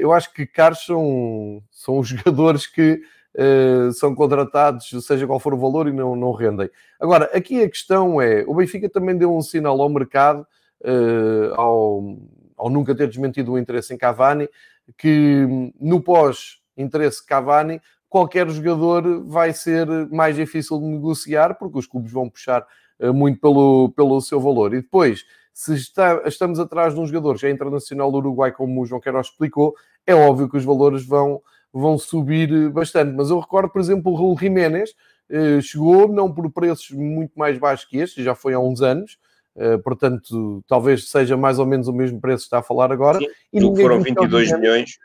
eu 0.00 0.12
acho 0.12 0.32
que 0.32 0.46
caros 0.46 0.84
são, 0.84 1.62
são 1.70 1.98
os 1.98 2.08
jogadores 2.08 2.66
que 2.66 3.00
uh, 3.38 3.92
são 3.92 4.14
contratados, 4.14 4.88
seja 5.04 5.26
qual 5.26 5.40
for 5.40 5.54
o 5.54 5.58
valor, 5.58 5.88
e 5.88 5.92
não, 5.92 6.16
não 6.16 6.32
rendem. 6.32 6.70
Agora, 7.00 7.30
aqui 7.32 7.62
a 7.62 7.68
questão 7.68 8.20
é: 8.20 8.44
o 8.46 8.54
Benfica 8.54 8.88
também 8.88 9.16
deu 9.16 9.34
um 9.34 9.42
sinal 9.42 9.80
ao 9.80 9.88
mercado, 9.88 10.46
uh, 10.82 11.54
ao, 11.54 12.16
ao 12.56 12.70
nunca 12.70 12.94
ter 12.94 13.08
desmentido 13.08 13.52
o 13.52 13.58
interesse 13.58 13.94
em 13.94 13.98
Cavani, 13.98 14.48
que 14.96 15.72
no 15.80 16.00
pós-interesse 16.00 17.24
Cavani, 17.24 17.80
qualquer 18.08 18.48
jogador 18.48 19.24
vai 19.26 19.52
ser 19.52 19.86
mais 20.10 20.36
difícil 20.36 20.78
de 20.78 20.86
negociar, 20.86 21.54
porque 21.54 21.78
os 21.78 21.86
clubes 21.86 22.12
vão 22.12 22.28
puxar 22.28 22.66
muito 23.14 23.38
pelo, 23.38 23.90
pelo 23.90 24.20
seu 24.20 24.40
valor. 24.40 24.74
E 24.74 24.80
depois, 24.80 25.24
se 25.58 25.74
está, 25.74 26.22
estamos 26.24 26.60
atrás 26.60 26.94
de 26.94 27.00
um 27.00 27.06
jogador 27.06 27.36
que 27.36 27.44
é 27.44 27.50
internacional 27.50 28.12
do 28.12 28.18
Uruguai, 28.18 28.52
como 28.52 28.80
o 28.80 28.86
João 28.86 29.00
Queiroz 29.00 29.26
explicou, 29.26 29.74
é 30.06 30.14
óbvio 30.14 30.48
que 30.48 30.56
os 30.56 30.64
valores 30.64 31.04
vão, 31.04 31.42
vão 31.72 31.98
subir 31.98 32.48
eh, 32.52 32.68
bastante. 32.68 33.12
Mas 33.12 33.28
eu 33.28 33.40
recordo, 33.40 33.68
por 33.68 33.80
exemplo, 33.80 34.12
o 34.12 34.14
Raul 34.14 34.38
Jiménez 34.38 34.94
eh, 35.28 35.60
chegou 35.60 36.06
não 36.06 36.32
por 36.32 36.48
preços 36.52 36.92
muito 36.92 37.36
mais 37.36 37.58
baixos 37.58 37.88
que 37.88 37.98
este, 37.98 38.22
já 38.22 38.36
foi 38.36 38.54
há 38.54 38.60
uns 38.60 38.82
anos, 38.82 39.18
eh, 39.56 39.76
portanto, 39.78 40.62
talvez 40.68 41.10
seja 41.10 41.36
mais 41.36 41.58
ou 41.58 41.66
menos 41.66 41.88
o 41.88 41.92
mesmo 41.92 42.20
preço 42.20 42.44
que 42.44 42.46
está 42.46 42.58
a 42.58 42.62
falar 42.62 42.92
agora. 42.92 43.18
Sim, 43.18 43.26
e 43.52 43.58
ninguém 43.58 43.84
foram 43.84 44.00
22 44.00 44.52
milhões. 44.52 44.96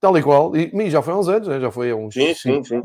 Tal 0.00 0.16
e 0.16 0.22
qual, 0.22 0.54
e, 0.54 0.70
e 0.72 0.88
já 0.88 1.02
foi 1.02 1.14
há 1.14 1.16
uns 1.16 1.28
anos, 1.28 1.48
né? 1.48 1.58
já 1.58 1.70
foi 1.72 1.90
há 1.90 1.96
uns 1.96 2.14
sim, 2.14 2.32
sim, 2.32 2.62
sim. 2.62 2.80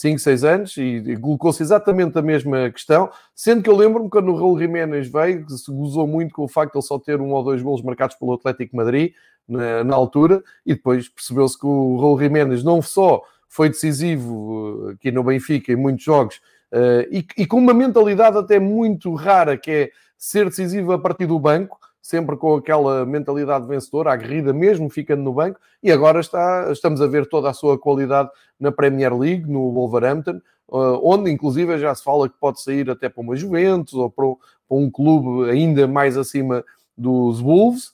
5, 0.00 0.18
6 0.18 0.44
anos 0.44 0.76
e, 0.78 1.16
colocou-se 1.20 1.62
exatamente 1.62 2.18
a 2.18 2.22
mesma 2.22 2.70
questão, 2.70 3.10
sendo 3.34 3.62
que 3.62 3.68
eu 3.68 3.76
lembro-me 3.76 4.08
quando 4.08 4.30
o 4.32 4.36
Raul 4.36 4.58
Jiménez 4.58 5.08
veio, 5.08 5.44
que 5.44 5.52
se 5.52 5.70
gozou 5.70 6.06
muito 6.06 6.34
com 6.34 6.44
o 6.44 6.48
facto 6.48 6.72
de 6.72 6.78
ele 6.78 6.86
só 6.86 6.98
ter 6.98 7.20
um 7.20 7.30
ou 7.32 7.44
dois 7.44 7.60
golos 7.60 7.82
marcados 7.82 8.16
pelo 8.16 8.32
Atlético 8.32 8.76
Madrid 8.76 9.12
na, 9.46 9.84
na 9.84 9.94
altura, 9.94 10.42
e 10.64 10.74
depois 10.74 11.08
percebeu-se 11.08 11.58
que 11.58 11.66
o 11.66 11.98
Raul 11.98 12.18
Jiménez 12.18 12.64
não 12.64 12.80
só 12.80 13.22
foi 13.46 13.68
decisivo 13.68 14.86
uh, 14.86 14.88
aqui 14.90 15.12
no 15.12 15.22
Benfica 15.22 15.70
em 15.70 15.76
muitos 15.76 16.04
jogos, 16.04 16.36
uh, 16.72 17.06
e, 17.10 17.26
e 17.36 17.46
com 17.46 17.58
uma 17.58 17.74
mentalidade 17.74 18.38
até 18.38 18.58
muito 18.58 19.12
rara, 19.14 19.58
que 19.58 19.70
é 19.70 19.90
ser 20.16 20.46
decisivo 20.46 20.92
a 20.92 20.98
partir 20.98 21.26
do 21.26 21.38
banco, 21.38 21.78
sempre 22.02 22.36
com 22.36 22.54
aquela 22.54 23.04
mentalidade 23.04 23.66
vencedora, 23.66 24.12
aguerrida, 24.12 24.52
mesmo 24.52 24.88
ficando 24.88 25.22
no 25.22 25.32
banco, 25.32 25.60
e 25.82 25.92
agora 25.92 26.20
está, 26.20 26.70
estamos 26.72 27.00
a 27.00 27.06
ver 27.06 27.26
toda 27.26 27.50
a 27.50 27.54
sua 27.54 27.78
qualidade 27.78 28.30
na 28.58 28.72
Premier 28.72 29.16
League, 29.16 29.50
no 29.50 29.70
Wolverhampton, 29.72 30.40
onde 30.68 31.30
inclusive 31.30 31.78
já 31.78 31.94
se 31.94 32.02
fala 32.02 32.28
que 32.28 32.36
pode 32.38 32.60
sair 32.60 32.88
até 32.90 33.08
para 33.08 33.20
uma 33.20 33.36
Juventus 33.36 33.94
ou 33.94 34.10
para, 34.10 34.24
um 34.70 34.88
clube 34.88 35.50
ainda 35.50 35.86
mais 35.88 36.16
acima 36.16 36.64
dos 36.96 37.40
Wolves, 37.40 37.92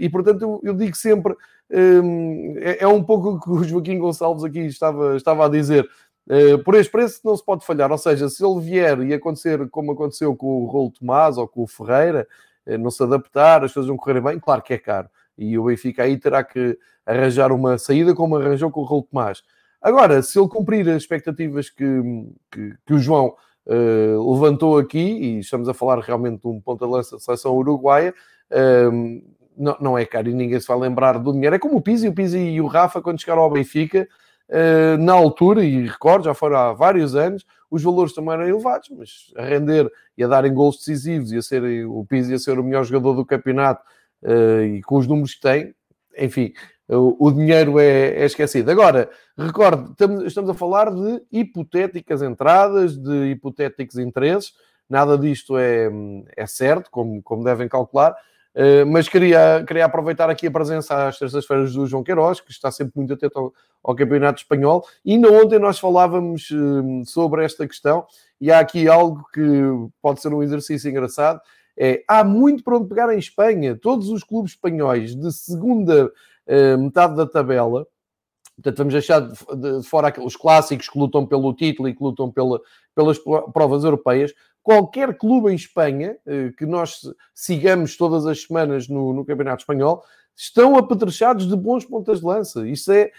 e 0.00 0.08
portanto 0.08 0.60
eu, 0.64 0.74
digo 0.74 0.96
sempre, 0.96 1.34
hum, 1.70 2.54
é, 2.58 2.82
é 2.82 2.88
um 2.88 3.02
pouco 3.02 3.30
o 3.30 3.40
que 3.40 3.50
o 3.50 3.62
Joaquim 3.62 3.98
Gonçalves 3.98 4.42
aqui 4.42 4.60
estava, 4.66 5.16
estava 5.16 5.46
a 5.46 5.48
dizer, 5.48 5.88
por 6.64 6.74
este 6.74 6.90
preço 6.90 7.20
não 7.24 7.36
se 7.36 7.44
pode 7.44 7.64
falhar, 7.64 7.90
ou 7.90 7.98
seja, 7.98 8.28
se 8.28 8.44
ele 8.44 8.60
vier 8.60 9.00
e 9.00 9.14
acontecer 9.14 9.68
como 9.70 9.92
aconteceu 9.92 10.34
com 10.36 10.64
o 10.64 10.66
Rolo 10.66 10.90
Tomás 10.90 11.38
ou 11.38 11.46
com 11.46 11.62
o 11.62 11.66
Ferreira, 11.66 12.26
eh, 12.26 12.28
não 12.76 12.90
se 12.90 13.02
adaptar, 13.02 13.64
as 13.64 13.72
coisas 13.72 13.88
não 13.88 13.96
correrem 13.96 14.22
bem, 14.22 14.38
claro 14.38 14.62
que 14.62 14.74
é 14.74 14.78
caro. 14.78 15.08
E 15.36 15.56
o 15.56 15.64
Benfica 15.64 16.02
aí 16.02 16.18
terá 16.18 16.42
que 16.42 16.76
arranjar 17.06 17.52
uma 17.52 17.78
saída 17.78 18.14
como 18.14 18.36
arranjou 18.36 18.70
com 18.70 18.80
o 18.80 18.84
Raul 18.84 19.04
Tomás. 19.04 19.42
Agora, 19.80 20.20
se 20.22 20.38
ele 20.38 20.48
cumprir 20.48 20.88
as 20.88 20.96
expectativas 20.96 21.70
que, 21.70 21.84
que, 22.50 22.74
que 22.84 22.94
o 22.94 22.98
João 22.98 23.34
uh, 23.66 24.32
levantou 24.34 24.76
aqui, 24.76 24.98
e 24.98 25.38
estamos 25.38 25.68
a 25.68 25.74
falar 25.74 26.00
realmente 26.00 26.42
de 26.42 26.48
um 26.48 26.60
ponto 26.60 26.84
de 26.84 26.90
lança 26.90 27.16
da 27.16 27.20
seleção 27.20 27.54
uruguaia, 27.54 28.12
uh, 28.50 29.22
não, 29.56 29.76
não, 29.80 29.98
é 29.98 30.04
caro 30.04 30.28
e 30.28 30.34
ninguém 30.34 30.58
se 30.58 30.66
vai 30.66 30.78
lembrar 30.78 31.18
do 31.18 31.32
dinheiro. 31.32 31.54
É 31.54 31.58
como 31.58 31.76
o 31.76 31.80
Pizzi, 31.80 32.08
o 32.08 32.12
Pizzi 32.12 32.38
e 32.38 32.60
o 32.60 32.66
Rafa, 32.66 33.00
quando 33.00 33.20
chegaram 33.20 33.42
ao 33.42 33.50
Benfica, 33.50 34.08
uh, 34.48 34.98
na 34.98 35.12
altura, 35.12 35.64
e 35.64 35.86
recordo, 35.86 36.24
já 36.24 36.34
foram 36.34 36.56
há 36.56 36.72
vários 36.72 37.14
anos, 37.14 37.46
os 37.70 37.82
valores 37.82 38.12
também 38.12 38.34
eram 38.34 38.48
elevados, 38.48 38.88
mas 38.90 39.32
a 39.36 39.44
render 39.44 39.90
e 40.16 40.24
a 40.24 40.28
darem 40.28 40.54
gols 40.54 40.78
decisivos 40.78 41.32
e 41.32 41.36
a 41.36 41.42
ser 41.42 41.86
o 41.86 42.04
Pizzi 42.04 42.34
a 42.34 42.38
ser 42.38 42.58
o 42.58 42.64
melhor 42.64 42.84
jogador 42.84 43.14
do 43.14 43.26
campeonato 43.26 43.82
uh, 44.22 44.62
e 44.62 44.82
com 44.82 44.96
os 44.96 45.06
números 45.06 45.34
que 45.34 45.40
tem, 45.40 45.74
enfim, 46.18 46.52
o, 46.88 47.30
dinheiro 47.30 47.78
é, 47.78 48.22
é, 48.22 48.24
esquecido. 48.24 48.70
Agora, 48.70 49.10
recorde, 49.36 49.90
estamos, 49.90 50.24
estamos 50.24 50.50
a 50.50 50.54
falar 50.54 50.90
de 50.90 51.22
hipotéticas 51.30 52.22
entradas, 52.22 52.96
de 52.96 53.30
hipotéticos 53.30 53.98
interesses, 53.98 54.54
nada 54.88 55.18
disto 55.18 55.58
é, 55.58 55.90
é 56.34 56.46
certo, 56.46 56.90
como, 56.90 57.22
como 57.22 57.44
devem 57.44 57.68
calcular, 57.68 58.16
Uh, 58.58 58.84
mas 58.84 59.08
queria, 59.08 59.62
queria 59.64 59.84
aproveitar 59.84 60.28
aqui 60.28 60.48
a 60.48 60.50
presença 60.50 61.06
às 61.06 61.16
terças-feiras 61.16 61.74
do 61.74 61.86
João 61.86 62.02
Queiroz, 62.02 62.40
que 62.40 62.50
está 62.50 62.72
sempre 62.72 62.94
muito 62.96 63.12
atento 63.12 63.38
ao, 63.38 63.54
ao 63.84 63.94
Campeonato 63.94 64.40
Espanhol. 64.40 64.84
E 65.04 65.12
ainda 65.12 65.30
ontem 65.30 65.60
nós 65.60 65.78
falávamos 65.78 66.50
uh, 66.50 67.04
sobre 67.04 67.44
esta 67.44 67.68
questão, 67.68 68.04
e 68.40 68.50
há 68.50 68.58
aqui 68.58 68.88
algo 68.88 69.24
que 69.32 69.40
pode 70.02 70.20
ser 70.20 70.34
um 70.34 70.42
exercício 70.42 70.90
engraçado. 70.90 71.40
É, 71.76 72.02
há 72.08 72.24
muito 72.24 72.64
para 72.64 72.76
onde 72.76 72.88
pegar 72.88 73.14
em 73.14 73.18
Espanha. 73.18 73.78
Todos 73.80 74.10
os 74.10 74.24
clubes 74.24 74.50
espanhóis 74.52 75.14
de 75.14 75.32
segunda 75.32 76.06
uh, 76.06 76.78
metade 76.78 77.14
da 77.14 77.26
tabela, 77.26 77.86
portanto, 78.58 78.78
vamos 78.78 78.92
deixar 78.92 79.20
de, 79.20 79.34
de, 79.56 79.80
de 79.80 79.88
fora 79.88 80.12
os 80.20 80.36
clássicos 80.36 80.88
que 80.88 80.98
lutam 80.98 81.24
pelo 81.24 81.54
título 81.54 81.88
e 81.88 81.94
que 81.94 82.02
lutam 82.02 82.30
pela, 82.30 82.60
pelas 82.94 83.18
provas 83.52 83.84
europeias, 83.84 84.34
qualquer 84.62 85.16
clube 85.16 85.50
em 85.50 85.54
Espanha 85.54 86.18
eh, 86.26 86.50
que 86.58 86.66
nós 86.66 87.00
sigamos 87.32 87.96
todas 87.96 88.26
as 88.26 88.42
semanas 88.42 88.88
no, 88.88 89.14
no 89.14 89.24
Campeonato 89.24 89.62
Espanhol 89.62 90.02
estão 90.36 90.76
apetrechados 90.76 91.48
de 91.48 91.56
bons 91.56 91.84
pontas 91.84 92.20
de 92.20 92.26
lança. 92.26 92.68
Isso 92.68 92.92
é, 92.92 93.10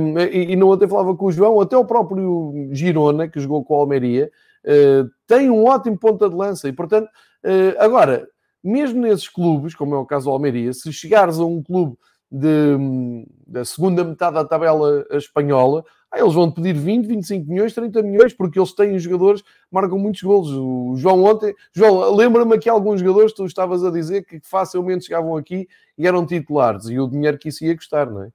um, 0.00 0.16
e, 0.18 0.52
e 0.52 0.56
não 0.56 0.72
até 0.72 0.86
falava 0.86 1.16
com 1.16 1.26
o 1.26 1.32
João, 1.32 1.60
até 1.60 1.76
o 1.76 1.84
próprio 1.84 2.68
Girona, 2.70 3.26
que 3.26 3.40
jogou 3.40 3.64
com 3.64 3.74
a 3.74 3.78
Almeria, 3.78 4.30
uh, 4.64 5.10
tem 5.26 5.50
um 5.50 5.64
ótimo 5.64 5.98
ponta 5.98 6.30
de 6.30 6.36
lança. 6.36 6.68
E, 6.68 6.72
portanto, 6.72 7.06
uh, 7.06 7.74
agora, 7.80 8.28
mesmo 8.62 9.00
nesses 9.00 9.28
clubes, 9.28 9.74
como 9.74 9.96
é 9.96 9.98
o 9.98 10.06
caso 10.06 10.26
do 10.26 10.30
Almeria, 10.30 10.72
se 10.72 10.92
chegares 10.92 11.40
a 11.40 11.44
um 11.44 11.60
clube 11.60 11.96
de, 12.32 13.26
da 13.46 13.62
segunda 13.62 14.02
metade 14.02 14.34
da 14.34 14.44
tabela 14.44 15.04
espanhola, 15.10 15.84
aí 16.10 16.22
eles 16.22 16.32
vão 16.32 16.50
pedir 16.50 16.72
20, 16.72 17.06
25 17.06 17.46
milhões, 17.46 17.74
30 17.74 18.02
milhões, 18.02 18.32
porque 18.32 18.58
eles 18.58 18.72
têm 18.72 18.98
jogadores, 18.98 19.42
marcam 19.70 19.98
muitos 19.98 20.22
golos. 20.22 20.50
O 20.50 20.94
João 20.96 21.22
ontem, 21.24 21.54
João, 21.74 22.14
lembra-me 22.14 22.54
aqui 22.54 22.70
alguns 22.70 23.00
jogadores, 23.00 23.34
tu 23.34 23.44
estavas 23.44 23.84
a 23.84 23.90
dizer 23.90 24.24
que 24.24 24.40
facilmente 24.42 25.04
chegavam 25.04 25.36
aqui 25.36 25.68
e 25.98 26.06
eram 26.06 26.24
titulares, 26.24 26.88
e 26.88 26.98
o 26.98 27.06
dinheiro 27.06 27.38
que 27.38 27.50
isso 27.50 27.64
ia 27.64 27.76
custar, 27.76 28.10
não 28.10 28.24
é? 28.24 28.28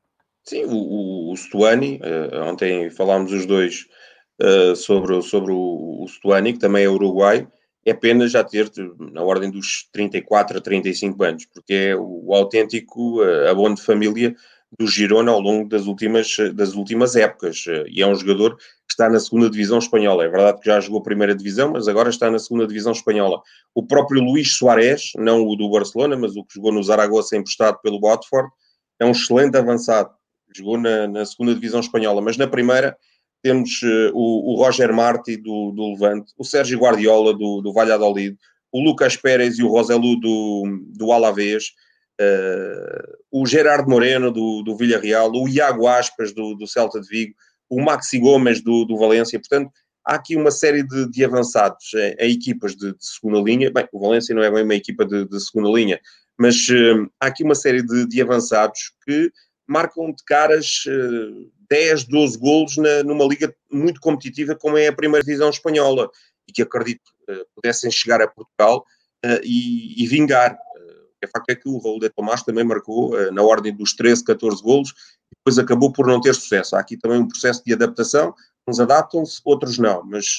Sim, 0.43 0.65
o, 0.65 0.75
o, 0.75 1.31
o 1.31 1.35
Stuani, 1.35 1.99
uh, 1.99 2.43
ontem 2.43 2.89
falámos 2.91 3.33
os 3.33 3.47
dois 3.47 3.87
uh, 4.41 4.75
sobre, 4.75 5.21
sobre 5.23 5.51
o, 5.51 6.03
o 6.03 6.07
Stuani, 6.07 6.53
que 6.53 6.59
também 6.59 6.85
é 6.85 6.89
uruguai, 6.89 7.47
é 7.89 7.93
pena 7.93 8.27
já 8.27 8.43
ter 8.43 8.69
na 8.99 9.23
ordem 9.23 9.49
dos 9.49 9.88
34 9.93 10.57
a 10.57 10.61
35 10.61 11.23
anos, 11.23 11.45
porque 11.45 11.73
é 11.73 11.95
o, 11.95 12.33
autêntico 12.33 13.23
uh, 13.23 13.49
abono 13.49 13.75
de 13.75 13.81
família 13.81 14.35
do 14.77 14.85
Girona 14.85 15.31
ao 15.31 15.39
longo 15.39 15.69
das 15.69 15.85
últimas, 15.85 16.35
das 16.53 16.73
últimas 16.73 17.15
épocas. 17.15 17.65
Uh, 17.65 17.88
e 17.88 18.01
é 18.01 18.05
um 18.05 18.13
jogador 18.13 18.57
que 18.57 18.91
está 18.91 19.09
na 19.09 19.21
segunda 19.21 19.49
divisão 19.49 19.77
espanhola. 19.77 20.25
É 20.25 20.27
verdade 20.27 20.59
que 20.59 20.65
já 20.65 20.81
jogou 20.81 20.99
a 20.99 21.03
primeira 21.03 21.33
divisão, 21.33 21.71
mas 21.71 21.88
agora 21.88 22.09
está 22.09 22.29
na 22.29 22.39
segunda 22.39 22.67
divisão 22.67 22.91
espanhola. 22.91 23.41
O 23.73 23.88
próprio 23.88 24.21
Luís 24.21 24.57
Soares, 24.57 25.13
não 25.15 25.47
o 25.47 25.55
do 25.55 25.69
Barcelona, 25.69 26.17
mas 26.17 26.35
o 26.35 26.43
que 26.43 26.55
jogou 26.55 26.73
no 26.73 26.83
Zaragoza 26.83 27.38
emprestado 27.38 27.79
pelo 27.81 28.01
Watford, 28.01 28.49
é 28.99 29.05
um 29.05 29.11
excelente 29.11 29.55
avançado. 29.55 30.09
Jogou 30.53 30.77
na, 30.77 31.07
na 31.07 31.25
segunda 31.25 31.53
divisão 31.53 31.79
espanhola, 31.79 32.21
mas 32.21 32.35
na 32.35 32.47
primeira 32.47 32.97
temos 33.41 33.81
uh, 33.83 34.11
o, 34.13 34.53
o, 34.53 34.55
Roger 34.55 34.93
Marti 34.93 35.38
do, 35.38 35.71
do 35.71 35.91
Levante, 35.91 36.33
o 36.38 36.43
Sérgio 36.43 36.79
Guardiola 36.79 37.33
do, 37.33 37.61
do 37.61 37.73
Valladolid, 37.73 38.38
o 38.71 38.81
Lucas 38.81 39.15
Pérez 39.15 39.57
e 39.57 39.63
o 39.63 39.69
Roselu 39.69 40.19
do, 40.19 40.81
do 40.95 41.11
Alavés, 41.11 41.71
uh, 42.19 43.17
o 43.31 43.45
Gerardo 43.45 43.89
Moreno 43.89 44.31
do, 44.31 44.63
do 44.63 44.75
Villarreal, 44.75 45.31
o 45.31 45.47
Iago 45.47 45.88
Aspas 45.88 46.33
do, 46.33 46.55
do 46.55 46.67
Celta 46.67 46.99
de 46.99 47.07
Vigo, 47.07 47.33
o 47.69 47.81
Maxi 47.81 48.19
Gomes 48.19 48.61
do, 48.61 48.85
do 48.85 48.97
Valência. 48.97 49.39
Portanto, 49.39 49.71
há 50.05 50.15
aqui 50.15 50.35
uma 50.35 50.51
série 50.51 50.83
de, 50.83 51.09
de 51.09 51.25
avançados 51.25 51.93
em, 51.93 52.15
em 52.19 52.33
equipas 52.33 52.75
de, 52.75 52.93
de, 52.93 53.05
segunda 53.05 53.39
linha. 53.39 53.71
Bem, 53.71 53.88
o 53.91 53.99
Valência 53.99 54.33
não 54.33 54.43
é 54.43 54.51
bem 54.51 54.63
uma 54.63 54.75
equipa 54.75 55.05
de, 55.05 55.27
de 55.27 55.39
segunda 55.39 55.69
linha, 55.69 55.99
mas 56.38 56.55
uh, 56.69 57.09
há 57.19 57.27
aqui 57.27 57.43
uma 57.43 57.55
série 57.55 57.81
de, 57.81 58.07
de 58.07 58.21
avançados 58.21 58.93
que 59.05 59.31
marcam 59.68 60.11
de 60.11 60.24
caras 60.24 60.84
uh, 60.88 61.51
10, 61.70 62.05
12 62.05 62.38
golos 62.38 62.78
na, 62.78 63.03
numa 63.03 63.26
liga 63.26 63.53
muito 63.72 63.99
competitiva 63.99 64.55
como 64.55 64.78
é 64.78 64.88
a 64.88 64.93
primeira 64.93 65.24
divisão 65.24 65.49
espanhola 65.49 66.09
e 66.47 66.51
que 66.51 66.61
acredito 66.61 67.11
uh, 67.30 67.45
pudessem 67.55 67.91
chegar 67.91 68.22
a 68.22 68.28
Portugal 68.28 68.86
uh, 69.26 69.39
e, 69.43 70.01
e, 70.01 70.07
vingar. 70.07 70.53
Uh, 70.53 71.26
o 71.26 71.30
facto 71.30 71.49
é 71.49 71.55
que 71.55 71.68
o 71.68 71.78
Raul 71.78 71.99
de 71.99 72.09
Tomás 72.09 72.43
também 72.43 72.63
marcou 72.63 73.32
na 73.32 73.43
ordem 73.43 73.76
dos 73.76 73.93
13, 73.93 74.24
14 74.24 74.63
golos 74.63 74.89
e 75.32 75.36
depois 75.36 75.59
acabou 75.59 75.91
por 75.91 76.07
não 76.07 76.22
ter 76.22 76.34
sucesso. 76.34 76.76
Há 76.76 76.80
aqui 76.80 76.95
também 76.95 77.20
um 77.20 77.28
processo 77.28 77.63
de 77.65 77.74
adaptação, 77.74 78.34
uns 78.68 78.80
adaptam-se, 78.80 79.41
outros 79.43 79.78
não, 79.78 80.03
mas, 80.03 80.38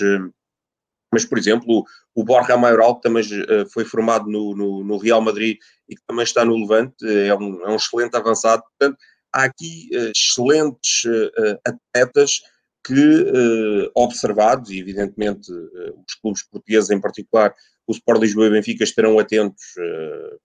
mas 1.12 1.24
por 1.24 1.37
exemplo, 1.37 1.66
o, 1.68 1.85
o 2.14 2.24
Borja 2.24 2.57
Maioral, 2.57 2.97
que 2.97 3.03
também 3.03 3.24
foi 3.70 3.85
formado 3.85 4.31
no, 4.31 4.55
no, 4.55 4.85
no, 4.85 4.99
Real 4.99 5.20
Madrid 5.20 5.59
e 5.89 5.97
que 5.97 6.03
também 6.07 6.22
está 6.22 6.45
no 6.45 6.57
Levante, 6.57 7.05
é 7.05 7.35
um, 7.35 7.61
é 7.66 7.70
um 7.70 7.76
excelente 7.76 8.16
avançado, 8.16 8.62
portanto, 8.62 8.99
há 9.33 9.45
aqui 9.45 9.89
uh, 9.93 10.11
excelentes 10.14 11.05
uh, 11.05 11.59
atletas 11.64 12.41
que, 12.87 13.91
observados, 13.95 14.70
e 14.70 14.79
evidentemente 14.79 15.53
os 15.53 16.14
clubes 16.22 16.43
portugueses 16.43 16.89
em 16.89 16.99
particular, 16.99 17.55
o 17.87 17.93
Sport 17.93 18.22
Lisboa 18.22 18.47
e 18.47 18.51
Benfica 18.51 18.83
estarão 18.83 19.18
atentos 19.18 19.62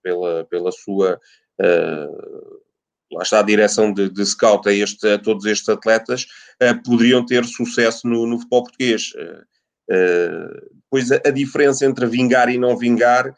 pela, 0.02 0.44
pela 0.44 0.70
sua 0.70 1.18
lá 3.14 3.22
está 3.22 3.40
a 3.40 3.42
direção 3.42 3.92
de, 3.92 4.10
de 4.10 4.26
scout 4.26 4.68
a, 4.68 4.72
este, 4.72 5.06
a, 5.08 5.18
todos 5.18 5.44
estes 5.44 5.68
atletas, 5.68 6.26
uh, 6.62 6.82
poderiam 6.82 7.24
ter 7.24 7.44
sucesso 7.44 8.06
no, 8.06 8.26
no 8.26 8.38
futebol 8.38 8.64
português. 8.64 9.12
Uh, 9.14 10.70
depois 10.82 11.12
a, 11.12 11.20
a, 11.26 11.30
diferença 11.30 11.84
entre 11.84 12.06
vingar 12.06 12.48
e 12.48 12.58
não 12.58 12.76
vingar, 12.76 13.28
uh, 13.28 13.34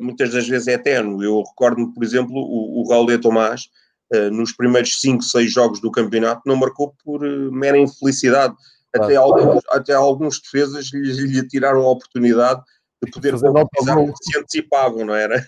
muitas 0.00 0.32
das 0.32 0.48
vezes 0.48 0.68
é 0.68 0.72
eterno. 0.72 1.22
Eu 1.22 1.42
recordo-me, 1.42 1.92
por 1.92 2.02
exemplo, 2.02 2.34
o, 2.34 2.82
o 2.82 2.88
Raul 2.88 3.06
de 3.06 3.18
Tomás, 3.18 3.62
eh, 3.62 3.89
nos 4.32 4.52
primeiros 4.52 5.00
5, 5.00 5.22
6 5.22 5.52
jogos 5.52 5.80
do 5.80 5.90
campeonato, 5.90 6.42
não 6.44 6.56
marcou 6.56 6.94
por 7.04 7.24
uh, 7.24 7.52
mera 7.52 7.78
infelicidade. 7.78 8.54
Até, 8.92 9.14
alguns, 9.14 9.62
até 9.70 9.92
alguns 9.94 10.40
defesas 10.40 10.90
lhe, 10.92 11.12
lhe 11.12 11.46
tiraram 11.46 11.80
a 11.82 11.90
oportunidade 11.90 12.60
de 13.02 13.10
poder 13.10 13.38
concretizar 13.38 13.98
o 13.98 14.12
que 14.12 14.24
se 14.24 14.38
antecipavam, 14.38 15.04
não 15.04 15.14
era? 15.14 15.38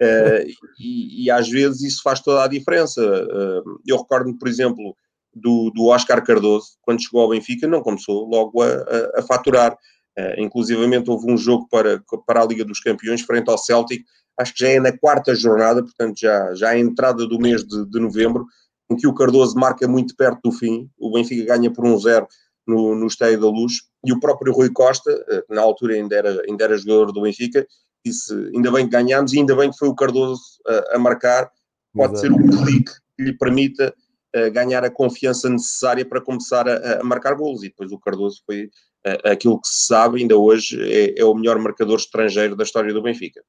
Uh, 0.00 0.46
e, 0.78 1.24
e, 1.24 1.30
às 1.30 1.48
vezes 1.48 1.82
isso 1.82 2.02
faz 2.02 2.20
toda 2.20 2.44
a 2.44 2.48
diferença. 2.48 3.00
Uh, 3.02 3.80
eu 3.86 3.96
recordo-me, 3.96 4.38
por 4.38 4.48
exemplo, 4.48 4.94
do, 5.34 5.70
do 5.70 5.86
Oscar 5.86 6.22
Cardoso, 6.24 6.76
quando 6.82 7.02
chegou 7.02 7.22
ao 7.22 7.30
Benfica, 7.30 7.66
não 7.66 7.82
começou 7.82 8.28
logo 8.28 8.62
a, 8.62 8.68
a, 8.68 9.20
a 9.20 9.22
faturar. 9.22 9.76
Uh, 10.18 10.40
inclusivamente 10.40 11.08
houve 11.08 11.30
um 11.30 11.36
jogo 11.36 11.68
para, 11.70 12.02
para 12.26 12.42
a 12.42 12.46
Liga 12.46 12.64
dos 12.64 12.80
Campeões 12.80 13.22
frente 13.22 13.48
ao 13.48 13.56
Celtic, 13.56 14.04
acho 14.40 14.54
que 14.54 14.60
já 14.60 14.70
é 14.70 14.80
na 14.80 14.96
quarta 14.96 15.34
jornada, 15.34 15.82
portanto 15.82 16.18
já, 16.18 16.54
já 16.54 16.72
é 16.72 16.76
a 16.76 16.78
entrada 16.78 17.26
do 17.26 17.38
mês 17.38 17.64
de, 17.64 17.84
de 17.86 18.00
novembro, 18.00 18.46
em 18.90 18.96
que 18.96 19.06
o 19.06 19.14
Cardoso 19.14 19.56
marca 19.56 19.86
muito 19.86 20.16
perto 20.16 20.40
do 20.44 20.52
fim, 20.52 20.90
o 20.98 21.12
Benfica 21.12 21.54
ganha 21.54 21.70
por 21.70 21.84
um 21.84 21.98
zero 21.98 22.26
no, 22.66 22.94
no 22.94 23.06
Estádio 23.06 23.40
da 23.40 23.48
Luz, 23.48 23.74
e 24.04 24.12
o 24.12 24.18
próprio 24.18 24.52
Rui 24.52 24.70
Costa, 24.70 25.10
eh, 25.28 25.44
na 25.50 25.60
altura 25.60 25.94
ainda 25.94 26.16
era, 26.16 26.42
ainda 26.48 26.64
era 26.64 26.76
jogador 26.76 27.12
do 27.12 27.22
Benfica, 27.22 27.66
disse, 28.04 28.32
ainda 28.54 28.70
bem 28.72 28.86
que 28.86 28.92
ganhámos 28.92 29.32
e 29.32 29.38
ainda 29.38 29.54
bem 29.54 29.70
que 29.70 29.76
foi 29.76 29.88
o 29.88 29.94
Cardoso 29.94 30.42
a, 30.66 30.96
a 30.96 30.98
marcar, 30.98 31.50
pode 31.94 32.14
Exato. 32.14 32.20
ser 32.20 32.32
um 32.32 32.64
clique 32.64 32.92
que 33.16 33.24
lhe 33.24 33.32
permita 33.36 33.94
uh, 34.36 34.50
ganhar 34.50 34.84
a 34.84 34.90
confiança 34.90 35.48
necessária 35.48 36.04
para 36.04 36.20
começar 36.20 36.68
a, 36.68 37.00
a 37.00 37.04
marcar 37.04 37.34
golos, 37.34 37.62
e 37.62 37.68
depois 37.68 37.92
o 37.92 37.98
Cardoso 37.98 38.42
foi 38.46 38.64
uh, 38.64 39.30
aquilo 39.30 39.60
que 39.60 39.68
se 39.68 39.86
sabe, 39.86 40.20
ainda 40.20 40.36
hoje 40.36 40.80
é, 40.82 41.20
é 41.20 41.24
o 41.24 41.34
melhor 41.34 41.58
marcador 41.58 41.98
estrangeiro 41.98 42.56
da 42.56 42.64
história 42.64 42.92
do 42.92 43.02
Benfica. 43.02 43.42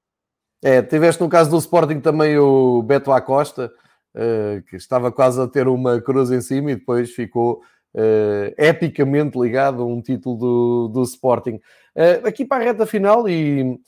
É, 0.63 0.81
tiveste 0.81 1.21
no 1.21 1.29
caso 1.29 1.49
do 1.49 1.57
Sporting 1.57 1.99
também 1.99 2.37
o 2.37 2.83
Beto 2.83 3.11
Acosta, 3.11 3.71
uh, 4.15 4.61
que 4.63 4.75
estava 4.75 5.11
quase 5.11 5.41
a 5.41 5.47
ter 5.47 5.67
uma 5.67 5.99
cruz 5.99 6.29
em 6.31 6.41
cima 6.41 6.71
e 6.71 6.75
depois 6.75 7.11
ficou 7.11 7.61
uh, 7.95 8.53
epicamente 8.57 9.39
ligado 9.39 9.81
a 9.81 9.85
um 9.85 10.01
título 10.01 10.37
do, 10.37 10.87
do 10.89 11.03
Sporting. 11.03 11.59
Uh, 11.95 12.27
aqui 12.27 12.45
para 12.45 12.61
a 12.61 12.65
reta 12.65 12.85
final, 12.85 13.27
e 13.27 13.79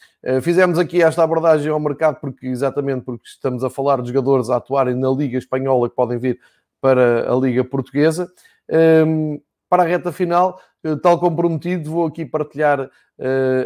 fizemos 0.42 0.80
aqui 0.80 1.04
esta 1.04 1.24
abordagem 1.24 1.70
ao 1.72 1.80
mercado, 1.80 2.20
porque 2.20 2.48
exatamente 2.48 3.04
porque 3.04 3.28
estamos 3.28 3.64
a 3.64 3.70
falar 3.70 4.02
de 4.02 4.08
jogadores 4.08 4.50
a 4.50 4.56
atuarem 4.56 4.96
na 4.96 5.10
Liga 5.10 5.38
Espanhola 5.38 5.90
que 5.90 5.96
podem 5.96 6.18
vir 6.18 6.40
para 6.82 7.32
a 7.32 7.36
Liga 7.36 7.64
Portuguesa. 7.64 8.30
Um, 8.70 9.40
para 9.70 9.84
a 9.84 9.86
reta 9.86 10.12
final, 10.12 10.60
tal 11.02 11.20
como 11.20 11.36
prometido, 11.36 11.90
vou 11.90 12.06
aqui 12.06 12.26
partilhar 12.26 12.82
uh, 12.82 12.90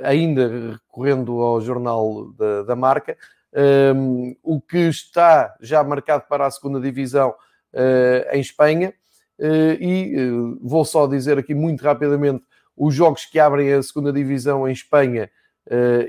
ainda 0.03 0.71
recorrendo 0.73 1.41
ao 1.41 1.61
jornal 1.61 2.31
da, 2.33 2.63
da 2.63 2.75
marca, 2.75 3.17
um, 3.53 4.27
ehm, 4.29 4.35
o 4.43 4.61
que 4.61 4.77
está 4.77 5.55
já 5.59 5.83
marcado 5.83 6.25
para 6.29 6.45
a 6.45 6.51
segunda 6.51 6.79
divisão 6.79 7.29
uh, 7.73 8.35
em 8.35 8.39
Espanha. 8.39 8.93
Uh, 9.39 9.77
e 9.79 10.57
vou 10.61 10.83
só 10.83 11.05
dizer 11.05 11.37
aqui 11.37 11.53
muito 11.53 11.83
rapidamente 11.83 12.43
os 12.75 12.93
jogos 12.93 13.25
que 13.25 13.39
abrem 13.39 13.71
a 13.73 13.81
segunda 13.83 14.11
divisão 14.11 14.67
em 14.67 14.71
Espanha 14.71 15.29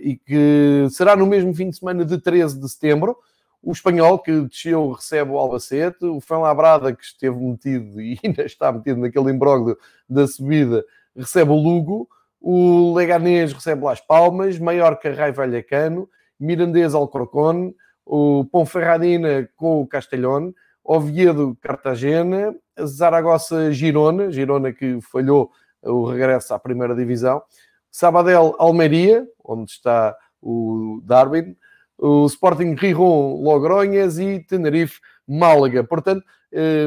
e 0.02 0.16
que 0.16 0.86
será 0.90 1.16
no 1.16 1.26
mesmo 1.26 1.52
fim 1.52 1.68
de 1.68 1.76
semana 1.76 2.04
de 2.04 2.18
13 2.18 2.60
de 2.60 2.68
setembro. 2.68 3.16
O 3.60 3.72
espanhol 3.72 4.18
que 4.20 4.42
desceu 4.42 4.92
recebe 4.92 5.32
o 5.32 5.38
Albacete, 5.38 6.04
o 6.04 6.20
Fuenlabrada 6.20 6.94
que 6.94 7.02
esteve 7.02 7.36
metido 7.36 8.00
e 8.00 8.18
ainda 8.22 8.44
está 8.44 8.70
metido 8.70 9.00
naquele 9.00 9.30
imbróglio 9.30 9.76
da 10.08 10.26
subida 10.26 10.84
recebe 11.18 11.50
o 11.50 11.56
Lugo, 11.56 12.08
o 12.40 12.94
Leganés 12.96 13.52
recebe 13.52 13.84
Las 13.84 14.00
Palmas, 14.00 14.58
Maiorca 14.58 15.12
Rai 15.12 15.32
Vallecano, 15.32 16.08
Mirandês 16.38 16.94
Alcorcón, 16.94 17.74
o 18.06 18.44
Ponferradina 18.44 19.48
com 19.56 19.82
o 19.82 19.86
Castelhón, 19.86 20.52
Oviedo 20.84 21.58
Cartagena, 21.60 22.54
Zaragoza 22.80 23.72
Girona, 23.72 24.30
Girona 24.30 24.72
que 24.72 25.00
falhou 25.02 25.50
o 25.82 26.06
regresso 26.06 26.54
à 26.54 26.58
primeira 26.58 26.94
divisão, 26.94 27.42
Sabadell 27.90 28.54
Almeria, 28.58 29.26
onde 29.44 29.72
está 29.72 30.16
o 30.40 31.00
Darwin, 31.04 31.56
o 31.98 32.26
Sporting 32.26 32.74
Rijon 32.74 33.42
Logronhas 33.42 34.18
e 34.18 34.38
Tenerife 34.40 35.00
Málaga. 35.26 35.82
Portanto, 35.82 36.24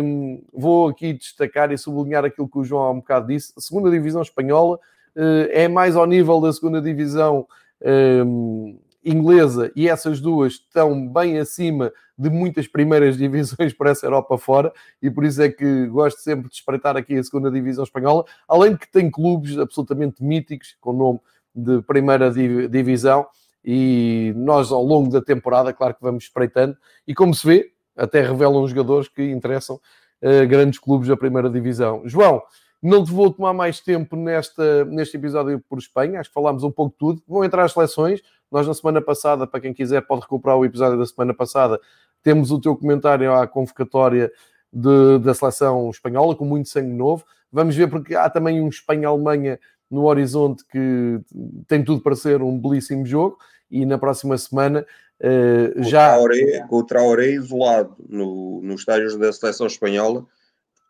hum, 0.03 0.41
vou 0.53 0.87
aqui 0.87 1.13
destacar 1.13 1.71
e 1.71 1.77
sublinhar 1.77 2.23
aquilo 2.23 2.49
que 2.49 2.57
o 2.57 2.63
João 2.63 2.83
há 2.83 2.91
um 2.91 2.99
bocado 2.99 3.27
disse. 3.27 3.53
A 3.57 3.61
segunda 3.61 3.91
divisão 3.91 4.21
espanhola 4.21 4.79
eh, 5.15 5.63
é 5.63 5.67
mais 5.67 5.95
ao 5.95 6.05
nível 6.05 6.39
da 6.39 6.51
segunda 6.53 6.81
divisão 6.81 7.45
ehm, 7.81 8.79
inglesa 9.03 9.71
e 9.75 9.89
essas 9.89 10.21
duas 10.21 10.53
estão 10.53 11.07
bem 11.07 11.37
acima 11.37 11.91
de 12.17 12.29
muitas 12.29 12.67
primeiras 12.67 13.17
divisões 13.17 13.73
para 13.73 13.91
essa 13.91 14.05
Europa 14.05 14.37
fora 14.37 14.71
e 15.01 15.09
por 15.09 15.25
isso 15.25 15.41
é 15.41 15.49
que 15.49 15.87
gosto 15.87 16.19
sempre 16.19 16.49
de 16.49 16.55
espreitar 16.55 16.95
aqui 16.95 17.17
a 17.17 17.23
segunda 17.23 17.51
divisão 17.51 17.83
espanhola, 17.83 18.23
além 18.47 18.73
de 18.73 18.79
que 18.79 18.91
tem 18.91 19.11
clubes 19.11 19.57
absolutamente 19.57 20.23
míticos 20.23 20.77
com 20.79 20.93
nome 20.93 21.19
de 21.53 21.81
primeira 21.81 22.31
divisão 22.31 23.27
e 23.63 24.33
nós 24.35 24.71
ao 24.71 24.83
longo 24.83 25.09
da 25.09 25.21
temporada, 25.21 25.73
claro 25.73 25.93
que 25.95 26.01
vamos 26.01 26.23
espreitando 26.23 26.75
e 27.07 27.13
como 27.13 27.33
se 27.33 27.45
vê, 27.45 27.71
até 27.95 28.21
revelam 28.21 28.67
jogadores 28.67 29.07
que 29.07 29.23
interessam 29.23 29.75
uh, 29.75 30.47
grandes 30.47 30.79
clubes 30.79 31.07
da 31.07 31.17
primeira 31.17 31.49
divisão. 31.49 32.01
João, 32.05 32.41
não 32.81 33.03
te 33.03 33.11
vou 33.11 33.31
tomar 33.31 33.53
mais 33.53 33.79
tempo 33.79 34.15
nesta, 34.15 34.85
neste 34.85 35.15
episódio 35.15 35.63
por 35.69 35.77
Espanha, 35.77 36.19
acho 36.19 36.29
que 36.29 36.33
falámos 36.33 36.63
um 36.63 36.71
pouco 36.71 36.91
de 36.93 36.97
tudo. 36.97 37.23
Vão 37.27 37.43
entrar 37.43 37.63
as 37.63 37.73
seleções. 37.73 38.21
Nós, 38.51 38.67
na 38.67 38.73
semana 38.73 39.01
passada, 39.01 39.45
para 39.45 39.59
quem 39.59 39.73
quiser, 39.73 40.01
pode 40.01 40.21
recuperar 40.21 40.57
o 40.57 40.65
episódio 40.65 40.97
da 40.97 41.05
semana 41.05 41.33
passada. 41.33 41.79
Temos 42.23 42.51
o 42.51 42.59
teu 42.59 42.75
comentário 42.75 43.31
à 43.33 43.47
convocatória 43.47 44.31
de, 44.73 45.19
da 45.19 45.33
seleção 45.33 45.89
espanhola, 45.91 46.35
com 46.35 46.43
muito 46.43 46.69
sangue 46.69 46.91
novo. 46.91 47.23
Vamos 47.51 47.75
ver, 47.75 47.87
porque 47.87 48.15
há 48.15 48.29
também 48.29 48.59
um 48.59 48.67
Espanha-Alemanha 48.67 49.59
no 49.91 50.05
horizonte 50.05 50.63
que 50.65 51.19
tem 51.67 51.83
tudo 51.83 52.01
para 52.01 52.15
ser 52.15 52.41
um 52.41 52.57
belíssimo 52.57 53.05
jogo. 53.05 53.37
E 53.69 53.85
na 53.85 53.97
próxima 53.97 54.37
semana 54.37 54.85
uh, 55.19 55.83
já. 55.83 56.13
Traoré, 56.13 56.65
com 56.67 56.75
o 56.77 56.83
Traoré 56.83 57.31
isolado 57.31 57.95
no, 58.09 58.61
nos 58.63 58.81
estágios 58.81 59.17
da 59.17 59.31
seleção 59.31 59.67
espanhola 59.67 60.25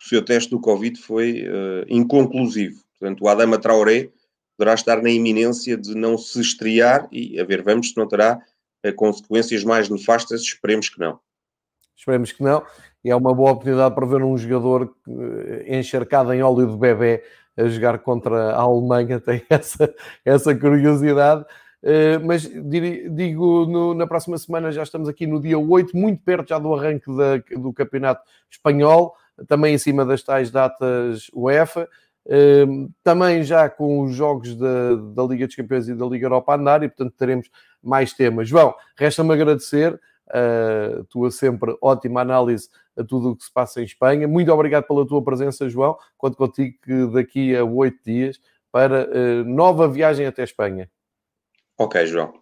o 0.04 0.10
seu 0.10 0.26
teste 0.26 0.50
do 0.50 0.60
Covid 0.60 1.00
foi 1.00 1.44
uh, 1.44 1.86
inconclusivo. 1.88 2.82
Portanto, 3.00 3.22
o 3.22 3.28
Adama 3.28 3.60
Traoré 3.60 4.10
poderá 4.58 4.74
estar 4.74 5.02
na 5.02 5.10
iminência 5.10 5.78
de 5.78 5.96
não 5.96 6.18
se 6.18 6.42
estrear 6.42 7.08
e, 7.12 7.40
a 7.40 7.46
ver, 7.46 7.62
vamos 7.62 7.90
se 7.90 7.98
não 7.98 8.08
terá 8.08 8.42
uh, 8.86 8.94
consequências 8.96 9.64
mais 9.64 9.90
nefastas, 9.90 10.42
esperemos 10.42 10.90
que 10.90 11.00
não. 11.00 11.20
Esperemos 11.96 12.32
que 12.32 12.42
não. 12.42 12.66
E 13.04 13.12
é 13.12 13.16
uma 13.16 13.34
boa 13.34 13.52
oportunidade 13.52 13.94
para 13.94 14.08
ver 14.08 14.24
um 14.24 14.38
jogador 14.38 14.96
encharcado 15.68 16.34
em 16.34 16.42
óleo 16.42 16.68
de 16.68 16.78
bebê 16.78 17.24
a 17.58 17.68
jogar 17.68 18.00
contra 18.00 18.54
a 18.54 18.62
Alemanha, 18.62 19.20
tem 19.22 19.44
essa, 19.50 19.94
essa 20.26 20.56
curiosidade. 20.56 21.46
Uh, 21.84 22.24
mas 22.24 22.44
digo, 22.44 23.66
no, 23.66 23.94
na 23.96 24.06
próxima 24.06 24.38
semana 24.38 24.72
já 24.72 24.84
estamos 24.84 25.10
aqui 25.10 25.26
no 25.26 25.42
dia 25.42 25.58
8, 25.58 25.98
muito 25.98 26.22
perto 26.24 26.50
já 26.50 26.60
do 26.60 26.76
arranque 26.76 27.08
da, 27.16 27.38
do 27.60 27.74
campeonato 27.74 28.22
espanhol 28.52 29.16
também 29.48 29.74
em 29.74 29.78
cima 29.78 30.06
das 30.06 30.22
tais 30.22 30.52
datas 30.52 31.28
UEFA. 31.34 31.88
Ehm, 32.28 32.90
também 33.04 33.44
já 33.44 33.68
com 33.70 34.02
os 34.02 34.14
jogos 34.14 34.56
da, 34.56 34.96
da 34.96 35.24
Liga 35.24 35.48
dos 35.48 35.56
Campeões 35.56 35.88
e 35.88 35.96
da 35.96 36.06
Liga 36.06 36.26
Europa 36.26 36.54
a 36.54 36.56
andar, 36.56 36.84
e 36.84 36.88
portanto 36.88 37.16
teremos 37.18 37.50
mais 37.82 38.14
temas. 38.14 38.48
João, 38.48 38.76
resta-me 38.96 39.34
agradecer 39.34 40.00
a 40.30 41.04
tua 41.10 41.32
sempre 41.32 41.76
ótima 41.82 42.22
análise 42.22 42.70
a 42.98 43.04
tudo 43.04 43.32
o 43.32 43.36
que 43.36 43.44
se 43.44 43.52
passa 43.52 43.82
em 43.82 43.86
Espanha. 43.86 44.28
Muito 44.28 44.52
obrigado 44.52 44.86
pela 44.86 45.08
tua 45.08 45.24
presença, 45.24 45.70
João. 45.70 45.98
Conto 46.18 46.38
contigo 46.38 46.78
que 46.84 47.08
daqui 47.08 47.56
a 47.56 47.64
oito 47.64 47.98
dias 48.04 48.40
para 48.72 49.10
uh, 49.10 49.44
nova 49.46 49.88
viagem 49.88 50.26
até 50.26 50.44
Espanha. 50.44 50.90
Ok, 51.78 52.06
João 52.06 52.42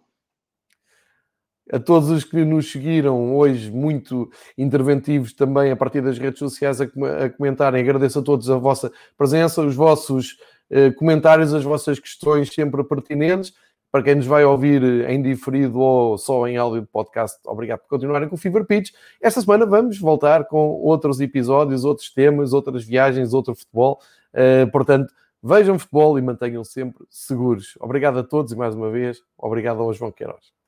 a 1.72 1.78
todos 1.78 2.10
os 2.10 2.24
que 2.24 2.44
nos 2.44 2.70
seguiram 2.70 3.36
hoje, 3.36 3.70
muito 3.70 4.30
interventivos 4.58 5.32
também 5.32 5.70
a 5.70 5.76
partir 5.76 6.00
das 6.00 6.18
redes 6.18 6.38
sociais 6.38 6.80
a, 6.80 6.84
a 6.84 7.30
comentarem. 7.30 7.80
Agradeço 7.80 8.18
a 8.18 8.22
todos 8.22 8.50
a 8.50 8.56
vossa 8.56 8.90
presença, 9.16 9.62
os 9.62 9.74
vossos 9.74 10.36
eh, 10.68 10.90
comentários, 10.90 11.54
as 11.54 11.62
vossas 11.62 11.98
questões 11.98 12.52
sempre 12.52 12.82
pertinentes. 12.82 13.54
Para 13.92 14.04
quem 14.04 14.14
nos 14.14 14.26
vai 14.26 14.44
ouvir 14.44 14.82
em 15.08 15.20
diferido 15.20 15.80
ou 15.80 16.16
só 16.16 16.46
em 16.46 16.56
áudio 16.56 16.82
de 16.82 16.86
podcast, 16.86 17.38
obrigado 17.44 17.80
por 17.80 17.88
continuarem 17.88 18.28
com 18.28 18.36
o 18.36 18.38
Fever 18.38 18.64
Pitch. 18.64 18.92
Esta 19.20 19.40
semana 19.40 19.66
vamos 19.66 19.98
voltar 19.98 20.44
com 20.44 20.68
outros 20.68 21.20
episódios, 21.20 21.84
outros 21.84 22.12
temas, 22.12 22.52
outras 22.52 22.84
viagens, 22.84 23.34
outro 23.34 23.54
futebol. 23.54 24.00
Uh, 24.32 24.70
portanto, 24.70 25.12
vejam 25.42 25.76
futebol 25.76 26.16
e 26.18 26.22
mantenham 26.22 26.62
sempre 26.62 27.04
seguros. 27.10 27.76
Obrigado 27.80 28.20
a 28.20 28.22
todos 28.22 28.52
e 28.52 28.56
mais 28.56 28.76
uma 28.76 28.90
vez, 28.90 29.22
obrigado 29.36 29.80
ao 29.80 29.92
João 29.92 30.12
Queiroz. 30.12 30.59